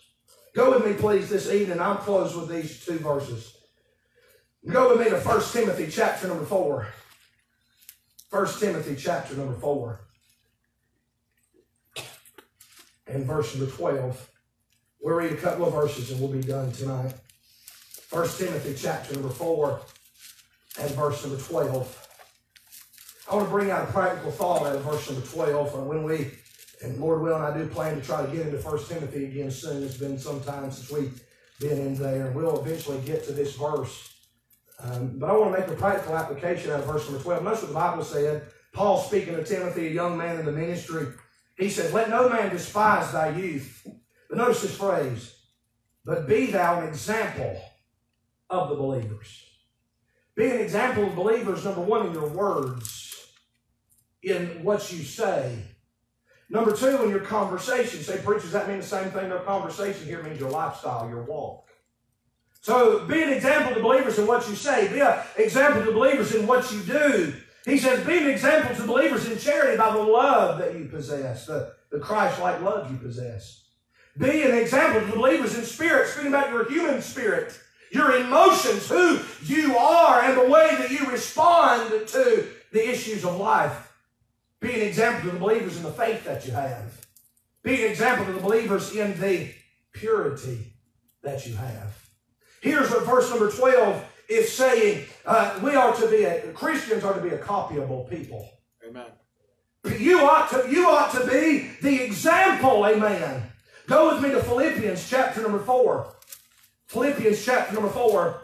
Go 0.55 0.71
with 0.71 0.85
me, 0.85 0.93
please, 0.93 1.29
this 1.29 1.51
evening. 1.51 1.79
I'll 1.79 1.97
close 1.97 2.35
with 2.35 2.49
these 2.49 2.83
two 2.83 2.97
verses. 2.97 3.55
Go 4.67 4.89
with 4.89 5.05
me 5.05 5.11
to 5.11 5.19
1 5.19 5.41
Timothy 5.51 5.87
chapter 5.89 6.27
number 6.27 6.45
4. 6.45 6.87
1 8.31 8.47
Timothy 8.59 8.95
chapter 8.95 9.35
number 9.35 9.53
4 9.59 10.06
and 13.07 13.25
verse 13.25 13.55
number 13.55 13.71
12. 13.71 14.29
We'll 15.01 15.15
read 15.15 15.31
a 15.31 15.37
couple 15.37 15.65
of 15.65 15.73
verses 15.73 16.11
and 16.11 16.19
we'll 16.19 16.31
be 16.31 16.41
done 16.41 16.71
tonight. 16.71 17.13
1 18.09 18.29
Timothy 18.29 18.73
chapter 18.75 19.13
number 19.13 19.29
4 19.29 19.81
and 20.81 20.91
verse 20.91 21.25
number 21.25 21.41
12. 21.41 22.07
I 23.29 23.35
want 23.35 23.47
to 23.47 23.51
bring 23.51 23.71
out 23.71 23.89
a 23.89 23.91
practical 23.91 24.31
thought 24.31 24.65
out 24.65 24.75
of 24.75 24.83
verse 24.83 25.09
number 25.09 25.25
12. 25.25 25.75
And 25.75 25.87
when 25.87 26.03
we, 26.03 26.31
and 26.81 26.97
Lord 26.99 27.21
willing, 27.21 27.41
I 27.41 27.55
do 27.57 27.67
plan 27.67 27.95
to 27.95 28.01
try 28.01 28.25
to 28.25 28.31
get 28.31 28.47
into 28.47 28.57
1 28.57 28.85
Timothy 28.85 29.25
again 29.25 29.51
soon. 29.51 29.83
It's 29.83 29.97
been 29.97 30.17
some 30.17 30.41
time 30.41 30.71
since 30.71 30.89
we've 30.89 31.21
been 31.59 31.77
in 31.77 31.95
there. 31.95 32.27
And 32.27 32.35
we'll 32.35 32.59
eventually 32.61 33.01
get 33.01 33.25
to 33.25 33.33
this 33.33 33.55
verse. 33.55 34.13
Um, 34.79 35.17
but 35.19 35.29
I 35.29 35.33
want 35.33 35.53
to 35.53 35.59
make 35.59 35.69
a 35.69 35.75
practical 35.75 36.15
application 36.15 36.71
out 36.71 36.81
of 36.81 36.85
verse 36.85 37.05
number 37.09 37.21
12. 37.21 37.43
Notice 37.43 37.61
what 37.63 37.67
the 37.69 37.73
Bible 37.73 38.03
said. 38.03 38.43
Paul 38.73 38.99
speaking 38.99 39.35
to 39.35 39.43
Timothy, 39.43 39.87
a 39.87 39.91
young 39.91 40.17
man 40.17 40.39
in 40.39 40.45
the 40.45 40.51
ministry. 40.51 41.07
He 41.57 41.69
says, 41.69 41.93
Let 41.93 42.09
no 42.09 42.29
man 42.29 42.51
despise 42.51 43.11
thy 43.11 43.29
youth. 43.29 43.87
But 44.29 44.37
notice 44.37 44.61
this 44.61 44.75
phrase, 44.75 45.35
but 46.05 46.27
be 46.27 46.47
thou 46.47 46.81
an 46.81 46.87
example 46.87 47.59
of 48.49 48.69
the 48.69 48.75
believers. 48.75 49.43
Be 50.35 50.49
an 50.49 50.59
example 50.59 51.05
of 51.05 51.15
believers, 51.15 51.65
number 51.65 51.81
one, 51.81 52.05
in 52.05 52.13
your 52.13 52.27
words, 52.27 53.15
in 54.21 54.63
what 54.63 54.91
you 54.91 55.03
say. 55.03 55.63
Number 56.49 56.75
two, 56.75 57.03
in 57.03 57.09
your 57.09 57.21
conversation. 57.21 58.01
Say, 58.01 58.19
preachers, 58.19 58.51
that 58.51 58.67
mean 58.67 58.77
the 58.77 58.85
same 58.85 59.11
thing? 59.11 59.29
No 59.29 59.39
conversation 59.39 60.05
here 60.05 60.21
means 60.23 60.39
your 60.39 60.49
lifestyle, 60.49 61.09
your 61.09 61.23
walk. 61.23 61.69
So 62.61 63.05
be 63.05 63.23
an 63.23 63.29
example 63.29 63.75
to 63.75 63.81
believers 63.81 64.19
in 64.19 64.27
what 64.27 64.47
you 64.47 64.55
say. 64.55 64.87
Be 64.93 64.99
an 64.99 65.19
example 65.37 65.83
to 65.85 65.91
believers 65.91 66.35
in 66.35 66.45
what 66.45 66.71
you 66.71 66.81
do. 66.81 67.33
He 67.67 67.77
says, 67.77 68.05
be 68.05 68.17
an 68.17 68.29
example 68.29 68.73
to 68.73 68.87
believers 68.87 69.29
in 69.29 69.37
charity 69.37 69.77
by 69.77 69.91
the 69.91 70.01
love 70.01 70.57
that 70.59 70.73
you 70.73 70.85
possess, 70.85 71.45
the, 71.47 71.73
the 71.91 71.99
Christ-like 71.99 72.61
love 72.61 72.89
you 72.89 72.97
possess. 72.97 73.65
Be 74.17 74.43
an 74.43 74.57
example 74.57 75.01
to 75.01 75.17
believers 75.17 75.57
in 75.57 75.65
spirit, 75.65 76.07
speaking 76.07 76.29
about 76.29 76.49
your 76.49 76.69
human 76.69 77.01
spirit, 77.01 77.59
your 77.91 78.15
emotions, 78.15 78.87
who 78.87 79.19
you 79.43 79.75
are, 79.75 80.21
and 80.21 80.37
the 80.37 80.49
way 80.49 80.75
that 80.77 80.91
you 80.91 81.11
respond 81.11 81.89
to 82.07 82.47
the 82.71 82.89
issues 82.89 83.25
of 83.25 83.35
life. 83.35 83.93
Be 84.61 84.73
an 84.73 84.87
example 84.87 85.25
to 85.25 85.31
the 85.33 85.39
believers 85.39 85.75
in 85.75 85.83
the 85.83 85.91
faith 85.91 86.23
that 86.23 86.45
you 86.45 86.53
have. 86.53 87.05
Be 87.63 87.83
an 87.83 87.91
example 87.91 88.25
to 88.27 88.31
the 88.31 88.39
believers 88.39 88.95
in 88.95 89.19
the 89.19 89.51
purity 89.91 90.71
that 91.21 91.45
you 91.45 91.57
have. 91.57 92.09
Here's 92.61 92.89
what 92.89 93.05
verse 93.05 93.29
number 93.29 93.51
12 93.51 94.05
is 94.29 94.51
saying. 94.51 95.05
Uh, 95.25 95.59
we 95.63 95.75
are 95.75 95.95
to 95.95 96.07
be, 96.09 96.23
a, 96.23 96.51
Christians 96.53 97.03
are 97.03 97.13
to 97.13 97.21
be 97.21 97.29
a 97.29 97.37
copyable 97.37 98.09
people. 98.09 98.49
Amen. 98.87 99.05
You 99.97 100.21
ought 100.21 100.49
to, 100.51 100.69
you 100.69 100.87
ought 100.87 101.11
to 101.13 101.25
be 101.27 101.69
the 101.81 102.03
example, 102.03 102.85
amen. 102.85 103.43
Go 103.87 104.13
with 104.13 104.23
me 104.23 104.31
to 104.31 104.43
Philippians 104.43 105.09
chapter 105.09 105.41
number 105.41 105.59
4. 105.59 106.13
Philippians 106.87 107.43
chapter 107.43 107.73
number 107.73 107.89
4. 107.89 108.41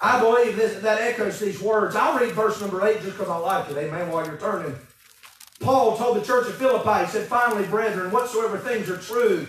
I 0.00 0.20
believe 0.20 0.56
this, 0.56 0.80
that 0.82 1.00
echoes 1.00 1.38
these 1.38 1.60
words. 1.60 1.94
I'll 1.94 2.18
read 2.18 2.32
verse 2.32 2.60
number 2.60 2.86
8 2.86 3.02
just 3.02 3.18
because 3.18 3.28
I 3.28 3.36
like 3.36 3.70
it, 3.70 3.76
amen, 3.76 4.10
while 4.10 4.26
you're 4.26 4.38
turning. 4.38 4.74
Paul 5.60 5.98
told 5.98 6.16
the 6.16 6.24
church 6.24 6.48
of 6.48 6.56
Philippi, 6.56 7.04
he 7.04 7.10
said, 7.10 7.26
Finally, 7.28 7.66
brethren, 7.68 8.10
whatsoever 8.10 8.56
things 8.56 8.88
are 8.88 8.96
true, 8.96 9.46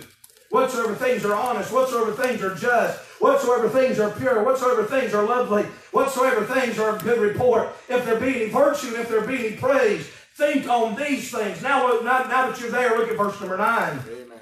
whatsoever 0.50 0.94
things 0.94 1.24
are 1.24 1.34
honest, 1.34 1.72
whatsoever 1.72 2.12
things 2.12 2.42
are 2.42 2.54
just, 2.56 3.00
whatsoever 3.22 3.70
things 3.70 4.00
are 4.00 4.12
pure, 4.12 4.44
whatsoever 4.44 4.84
things 4.84 5.14
are 5.14 5.24
lovely, 5.24 5.64
whatsoever 5.92 6.44
things 6.46 6.78
are 6.80 6.96
of 6.96 7.04
good 7.04 7.20
report, 7.20 7.70
if 7.88 8.06
there 8.06 8.20
be 8.20 8.44
any 8.44 8.50
virtue, 8.50 8.96
if 8.96 9.08
there 9.08 9.22
be 9.22 9.48
any 9.48 9.56
praise, 9.56 10.08
think 10.36 10.68
on 10.68 10.96
these 10.96 11.32
things. 11.32 11.62
Now, 11.62 11.88
look, 11.88 12.04
now, 12.04 12.24
now 12.24 12.50
that 12.50 12.60
you're 12.60 12.72
there, 12.72 12.98
look 12.98 13.10
at 13.10 13.18
verse 13.18 13.40
number 13.40 13.58
9. 13.58 14.00
Amen. 14.10 14.40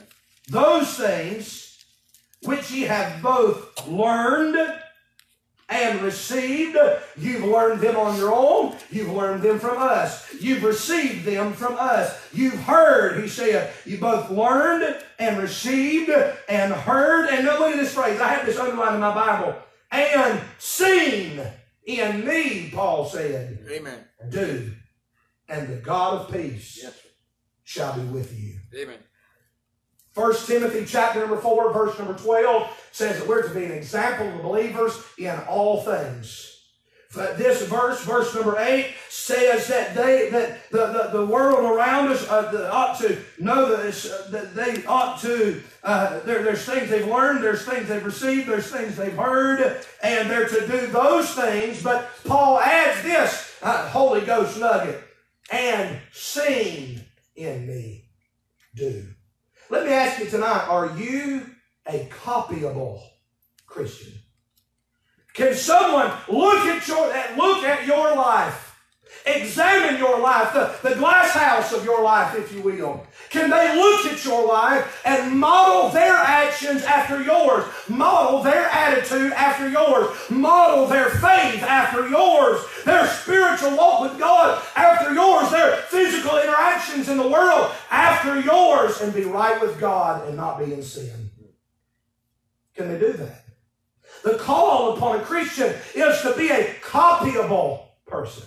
Those 0.48 0.96
things 0.96 1.84
which 2.44 2.72
ye 2.72 2.84
have 2.84 3.22
both 3.22 3.88
learned 3.88 4.58
and 5.70 6.02
received, 6.02 6.78
you've 7.16 7.44
learned 7.44 7.82
them 7.82 7.96
on 7.96 8.18
your 8.18 8.34
own. 8.34 8.76
You've 8.90 9.12
learned 9.12 9.44
them 9.44 9.60
from 9.60 9.78
us. 9.78 10.34
You've 10.34 10.64
received 10.64 11.26
them 11.26 11.54
from 11.54 11.76
us. 11.78 12.20
You've 12.34 12.60
heard, 12.64 13.22
he 13.22 13.28
said. 13.30 13.72
You 13.86 14.00
both 14.00 14.32
learned 14.32 14.98
and 15.20 15.38
received 15.38 16.10
and 16.50 16.74
heard. 16.74 17.30
And 17.30 17.46
now 17.46 17.60
look 17.60 17.72
at 17.72 17.78
this 17.78 17.94
phrase. 17.94 18.20
I 18.20 18.30
have 18.30 18.46
this 18.46 18.58
underlined 18.58 18.96
in 18.96 19.02
my 19.02 19.14
Bible. 19.14 19.56
And 19.92 20.42
seen 20.58 21.42
in 21.86 22.26
me, 22.26 22.72
Paul 22.74 23.06
said, 23.06 23.60
Amen. 23.72 24.00
do. 24.30 24.72
And 25.48 25.68
the 25.68 25.78
God 25.78 26.22
of 26.22 26.32
peace 26.34 26.80
Yes. 26.82 26.94
shall 27.64 27.94
be 27.96 28.04
with 28.06 28.38
you. 28.40 28.60
Amen. 28.76 28.98
1 30.20 30.36
Timothy 30.48 30.84
chapter 30.86 31.22
number 31.22 31.38
4, 31.38 31.72
verse 31.72 31.98
number 31.98 32.14
12 32.14 32.90
says 32.92 33.20
that 33.20 33.28
we're 33.28 33.48
to 33.48 33.54
be 33.54 33.64
an 33.64 33.72
example 33.72 34.28
of 34.28 34.42
believers 34.42 35.02
in 35.18 35.34
all 35.48 35.82
things. 35.82 36.58
But 37.16 37.38
this 37.38 37.66
verse, 37.66 38.04
verse 38.04 38.36
number 38.36 38.60
8, 38.60 38.94
says 39.08 39.68
that 39.70 39.96
they 39.96 40.30
that 40.30 40.70
the, 40.72 40.88
the, 40.88 41.20
the 41.20 41.26
world 41.26 41.64
around 41.64 42.10
us 42.10 42.28
uh, 42.28 42.70
ought 42.72 43.00
to 43.00 43.18
know 43.40 43.78
this, 43.78 44.12
uh, 44.12 44.28
that 44.32 44.56
they 44.56 44.86
ought 44.86 45.22
to, 45.22 45.64
uh, 45.84 46.20
there, 46.20 46.44
there's 46.44 46.66
things 46.66 46.90
they've 46.90 47.08
learned, 47.08 47.42
there's 47.42 47.64
things 47.64 47.88
they've 47.88 48.06
received, 48.06 48.50
there's 48.50 48.70
things 48.70 48.98
they've 48.98 49.16
heard, 49.16 49.82
and 50.04 50.30
they're 50.30 50.50
to 50.50 50.68
do 50.68 50.86
those 50.88 51.34
things. 51.34 51.82
But 51.82 52.10
Paul 52.26 52.60
adds 52.60 53.02
this 53.04 53.56
uh, 53.64 53.88
Holy 53.88 54.22
Ghost 54.22 54.60
nugget, 54.60 55.02
and 55.50 55.98
seen 56.12 57.06
in 57.38 57.66
me 57.66 58.10
do. 58.76 59.08
Let 59.70 59.86
me 59.86 59.94
ask 59.94 60.20
you 60.20 60.26
tonight 60.26 60.68
are 60.68 60.98
you 60.98 61.46
a 61.88 62.08
copyable 62.10 63.02
Christian? 63.68 64.14
Can 65.34 65.54
someone 65.54 66.12
look 66.28 66.66
at 66.66 66.88
your 66.88 67.08
look 67.38 67.64
at 67.64 67.86
your 67.86 68.16
life? 68.16 68.69
Examine 69.26 70.00
your 70.00 70.20
life, 70.20 70.54
the, 70.54 70.90
the 70.90 70.96
glass 70.96 71.32
house 71.32 71.74
of 71.74 71.84
your 71.84 72.02
life, 72.04 72.36
if 72.36 72.54
you 72.54 72.62
will. 72.62 73.06
Can 73.30 73.50
they 73.50 73.76
look 73.76 74.06
at 74.08 74.26
your 74.26 74.48
life 74.48 75.02
and 75.06 75.38
model 75.40 75.90
their 75.90 76.16
actions 76.16 76.84
after 76.84 77.22
yours? 77.22 77.64
Model 77.88 78.42
their 78.42 78.66
attitude 78.66 79.32
after 79.34 79.70
yours. 79.70 80.08
Model 80.30 80.88
their 80.88 81.10
faith 81.10 81.62
after 81.62 82.08
yours. 82.10 82.60
Their 82.86 83.08
spiritual 83.08 83.78
walk 83.78 84.02
with 84.02 84.20
God 84.20 84.64
after 84.76 85.14
yours. 85.14 85.52
Their 85.52 85.78
physical 85.78 86.40
interactions 86.40 87.08
in 87.08 87.18
the 87.18 87.28
world 87.28 87.72
after 87.92 88.40
yours. 88.40 89.00
And 89.02 89.14
be 89.14 89.26
right 89.26 89.62
with 89.62 89.80
God 89.80 90.28
and 90.28 90.36
not 90.36 90.58
be 90.58 90.74
in 90.74 90.82
sin. 90.82 91.30
Can 92.76 92.88
they 92.88 93.00
do 93.00 93.14
that? 93.14 93.44
The 94.24 94.38
call 94.38 94.96
upon 94.96 95.20
a 95.20 95.24
Christian 95.24 95.76
is 95.94 96.22
to 96.22 96.34
be 96.36 96.50
a 96.50 96.74
copyable 96.82 97.90
person. 98.08 98.46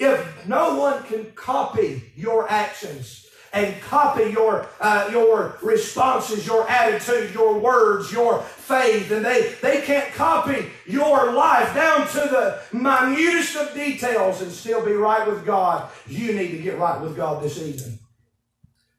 If 0.00 0.48
no 0.48 0.76
one 0.76 1.02
can 1.04 1.30
copy 1.32 2.02
your 2.16 2.50
actions 2.50 3.26
and 3.52 3.78
copy 3.82 4.30
your 4.30 4.66
uh, 4.80 5.10
your 5.12 5.58
responses, 5.60 6.46
your 6.46 6.66
attitude, 6.70 7.34
your 7.34 7.58
words, 7.58 8.10
your 8.10 8.40
faith, 8.40 9.10
and 9.10 9.22
they, 9.22 9.54
they 9.60 9.82
can't 9.82 10.10
copy 10.14 10.66
your 10.86 11.32
life 11.32 11.74
down 11.74 12.06
to 12.08 12.20
the 12.20 12.60
minutest 12.72 13.56
of 13.56 13.74
details 13.74 14.40
and 14.40 14.50
still 14.50 14.82
be 14.82 14.92
right 14.92 15.28
with 15.28 15.44
God, 15.44 15.90
you 16.06 16.32
need 16.32 16.52
to 16.52 16.58
get 16.58 16.78
right 16.78 16.98
with 16.98 17.14
God 17.14 17.42
this 17.42 17.60
evening. 17.60 17.98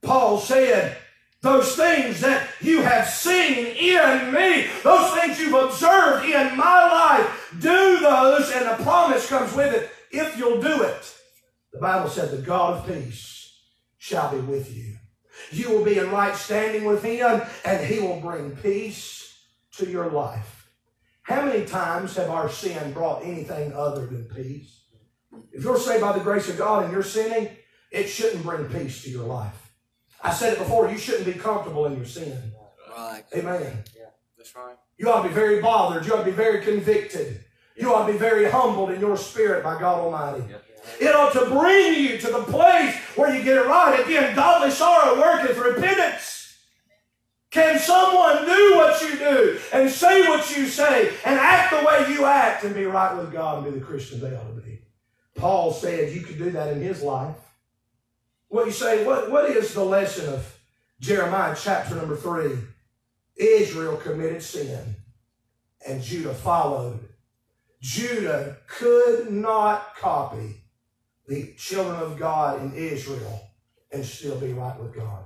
Paul 0.03 0.37
said, 0.37 0.97
those 1.41 1.75
things 1.75 2.21
that 2.21 2.47
you 2.61 2.83
have 2.83 3.07
seen 3.07 3.65
in 3.65 4.31
me, 4.31 4.67
those 4.83 5.19
things 5.19 5.39
you've 5.39 5.53
observed 5.55 6.25
in 6.25 6.55
my 6.55 7.17
life, 7.17 7.55
do 7.59 7.99
those, 7.99 8.51
and 8.51 8.67
the 8.67 8.83
promise 8.83 9.27
comes 9.27 9.51
with 9.55 9.73
it 9.73 9.89
if 10.11 10.37
you'll 10.37 10.61
do 10.61 10.83
it. 10.83 11.15
The 11.73 11.79
Bible 11.79 12.09
said, 12.09 12.31
the 12.31 12.41
God 12.41 12.79
of 12.79 12.87
peace 12.87 13.59
shall 13.97 14.31
be 14.31 14.41
with 14.41 14.75
you. 14.75 14.95
You 15.51 15.69
will 15.69 15.85
be 15.85 15.97
in 15.97 16.11
right 16.11 16.35
standing 16.35 16.85
with 16.85 17.03
Him, 17.03 17.41
and 17.63 17.85
He 17.85 17.99
will 17.99 18.19
bring 18.19 18.55
peace 18.57 19.37
to 19.77 19.89
your 19.89 20.09
life. 20.09 20.69
How 21.23 21.45
many 21.45 21.65
times 21.65 22.15
have 22.17 22.29
our 22.29 22.49
sin 22.49 22.93
brought 22.93 23.23
anything 23.23 23.73
other 23.73 24.05
than 24.05 24.25
peace? 24.25 24.83
If 25.51 25.63
you're 25.63 25.79
saved 25.79 26.01
by 26.01 26.17
the 26.17 26.23
grace 26.23 26.49
of 26.49 26.57
God 26.57 26.83
and 26.83 26.91
you're 26.91 27.03
sinning, 27.03 27.49
it 27.91 28.07
shouldn't 28.07 28.43
bring 28.43 28.65
peace 28.65 29.03
to 29.03 29.09
your 29.09 29.25
life. 29.25 29.73
I 30.23 30.33
said 30.33 30.53
it 30.53 30.59
before, 30.59 30.89
you 30.89 30.97
shouldn't 30.97 31.25
be 31.25 31.33
comfortable 31.33 31.85
in 31.85 31.95
your 31.95 32.05
sin. 32.05 32.51
Right. 32.95 33.23
Amen. 33.35 33.83
That's 34.37 34.55
right. 34.55 34.75
You 34.97 35.09
ought 35.09 35.23
to 35.23 35.29
be 35.29 35.33
very 35.33 35.61
bothered. 35.61 36.05
You 36.05 36.13
ought 36.13 36.19
to 36.19 36.25
be 36.25 36.31
very 36.31 36.63
convicted. 36.63 37.43
You 37.81 37.95
ought 37.95 38.05
to 38.05 38.13
be 38.13 38.19
very 38.19 38.49
humbled 38.49 38.91
in 38.91 38.99
your 38.99 39.17
spirit 39.17 39.63
by 39.63 39.79
God 39.79 39.99
Almighty. 39.99 40.43
It 40.99 41.15
ought 41.15 41.33
to 41.33 41.45
bring 41.49 41.95
you 41.95 42.19
to 42.19 42.27
the 42.27 42.43
place 42.43 42.95
where 43.15 43.35
you 43.35 43.43
get 43.43 43.57
it 43.57 43.65
right. 43.65 43.99
Again, 43.99 44.35
godly 44.35 44.69
sorrow 44.69 45.19
worketh 45.19 45.57
repentance. 45.57 46.57
Can 47.49 47.79
someone 47.79 48.45
do 48.45 48.75
what 48.75 49.01
you 49.01 49.17
do 49.17 49.59
and 49.73 49.89
say 49.89 50.27
what 50.27 50.55
you 50.55 50.67
say 50.67 51.09
and 51.25 51.39
act 51.39 51.71
the 51.71 51.85
way 51.85 52.13
you 52.13 52.25
act 52.25 52.63
and 52.63 52.73
be 52.75 52.85
right 52.85 53.17
with 53.17 53.33
God 53.33 53.63
and 53.63 53.73
be 53.73 53.79
the 53.79 53.85
Christian 53.85 54.19
they 54.19 54.35
ought 54.35 54.55
to 54.55 54.61
be? 54.61 54.79
Paul 55.35 55.73
said 55.73 56.13
you 56.13 56.21
could 56.21 56.37
do 56.37 56.51
that 56.51 56.71
in 56.71 56.81
his 56.81 57.01
life. 57.01 57.35
What 58.47 58.67
you 58.67 58.71
say, 58.71 59.05
what, 59.05 59.31
what 59.31 59.49
is 59.49 59.73
the 59.73 59.83
lesson 59.83 60.31
of 60.33 60.57
Jeremiah 60.99 61.55
chapter 61.59 61.95
number 61.95 62.15
three? 62.15 62.57
Israel 63.35 63.97
committed 63.97 64.43
sin 64.43 64.95
and 65.85 66.03
Judah 66.03 66.33
followed. 66.33 66.99
Judah 67.81 68.57
could 68.67 69.31
not 69.31 69.95
copy 69.95 70.63
the 71.27 71.53
children 71.57 71.99
of 71.99 72.19
God 72.19 72.61
in 72.61 72.73
Israel 72.73 73.49
and 73.91 74.05
still 74.05 74.39
be 74.39 74.53
right 74.53 74.79
with 74.79 74.95
God. 74.95 75.25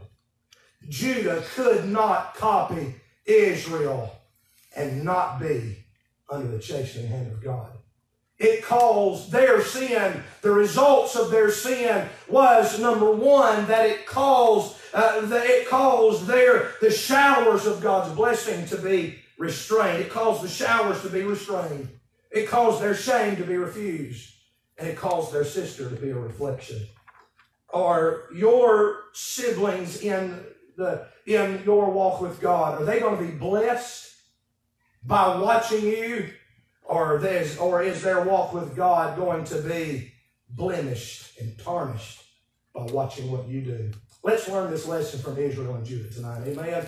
Judah 0.87 1.43
could 1.53 1.85
not 1.85 2.35
copy 2.35 2.95
Israel 3.25 4.15
and 4.75 5.03
not 5.03 5.39
be 5.39 5.85
under 6.29 6.47
the 6.47 6.59
chastening 6.59 7.07
hand 7.07 7.31
of 7.31 7.43
God. 7.43 7.71
It 8.37 8.63
caused 8.63 9.31
their 9.31 9.63
sin, 9.63 10.21
the 10.41 10.51
results 10.51 11.15
of 11.15 11.31
their 11.31 11.49
sin 11.49 12.09
was 12.27 12.79
number 12.79 13.09
one, 13.09 13.65
that 13.67 13.85
it 13.85 14.05
caused, 14.05 14.75
uh, 14.93 15.21
that 15.21 15.45
it 15.45 15.69
caused 15.69 16.27
their, 16.27 16.73
the 16.81 16.91
showers 16.91 17.65
of 17.65 17.81
God's 17.81 18.13
blessing 18.13 18.65
to 18.67 18.77
be 18.77 19.19
restrained. 19.37 20.01
It 20.01 20.09
caused 20.09 20.43
the 20.43 20.49
showers 20.49 21.01
to 21.03 21.09
be 21.09 21.21
restrained. 21.21 21.87
It 22.35 22.47
caused 22.47 22.81
their 22.81 22.95
shame 22.95 23.37
to 23.37 23.43
be 23.43 23.57
refused. 23.57 24.33
And 24.77 24.87
it 24.89 24.97
caused 24.97 25.31
their 25.33 25.45
sister 25.45 25.89
to 25.89 25.95
be 25.95 26.09
a 26.09 26.15
reflection. 26.15 26.85
Are 27.73 28.23
your 28.33 29.03
siblings 29.13 30.01
in 30.01 30.43
the 30.75 31.07
in 31.25 31.63
your 31.65 31.89
walk 31.89 32.21
with 32.21 32.39
God, 32.39 32.81
are 32.81 32.85
they 32.85 32.99
going 32.99 33.17
to 33.17 33.23
be 33.23 33.37
blessed 33.37 34.13
by 35.03 35.37
watching 35.37 35.81
you? 35.81 36.29
Or, 36.83 37.17
there's, 37.17 37.57
or 37.57 37.81
is 37.81 38.03
their 38.03 38.23
walk 38.23 38.53
with 38.53 38.75
God 38.75 39.17
going 39.17 39.43
to 39.45 39.61
be 39.61 40.13
blemished 40.49 41.39
and 41.39 41.57
tarnished 41.57 42.23
by 42.73 42.83
watching 42.83 43.31
what 43.31 43.47
you 43.47 43.61
do? 43.61 43.91
Let's 44.23 44.47
learn 44.47 44.69
this 44.69 44.85
lesson 44.85 45.19
from 45.19 45.37
Israel 45.39 45.73
and 45.75 45.85
Judah 45.85 46.09
tonight. 46.09 46.41
Amen. 46.45 46.85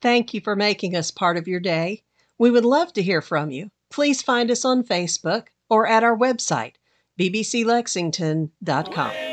Thank 0.00 0.32
you 0.32 0.40
for 0.40 0.56
making 0.56 0.96
us 0.96 1.10
part 1.10 1.36
of 1.36 1.46
your 1.46 1.60
day. 1.60 2.04
We 2.38 2.50
would 2.50 2.64
love 2.64 2.94
to 2.94 3.02
hear 3.02 3.20
from 3.20 3.50
you. 3.50 3.70
Please 3.90 4.22
find 4.22 4.50
us 4.50 4.64
on 4.64 4.84
Facebook 4.84 5.48
or 5.68 5.86
at 5.86 6.02
our 6.02 6.16
website, 6.16 6.76
bbclexington.com. 7.18 9.29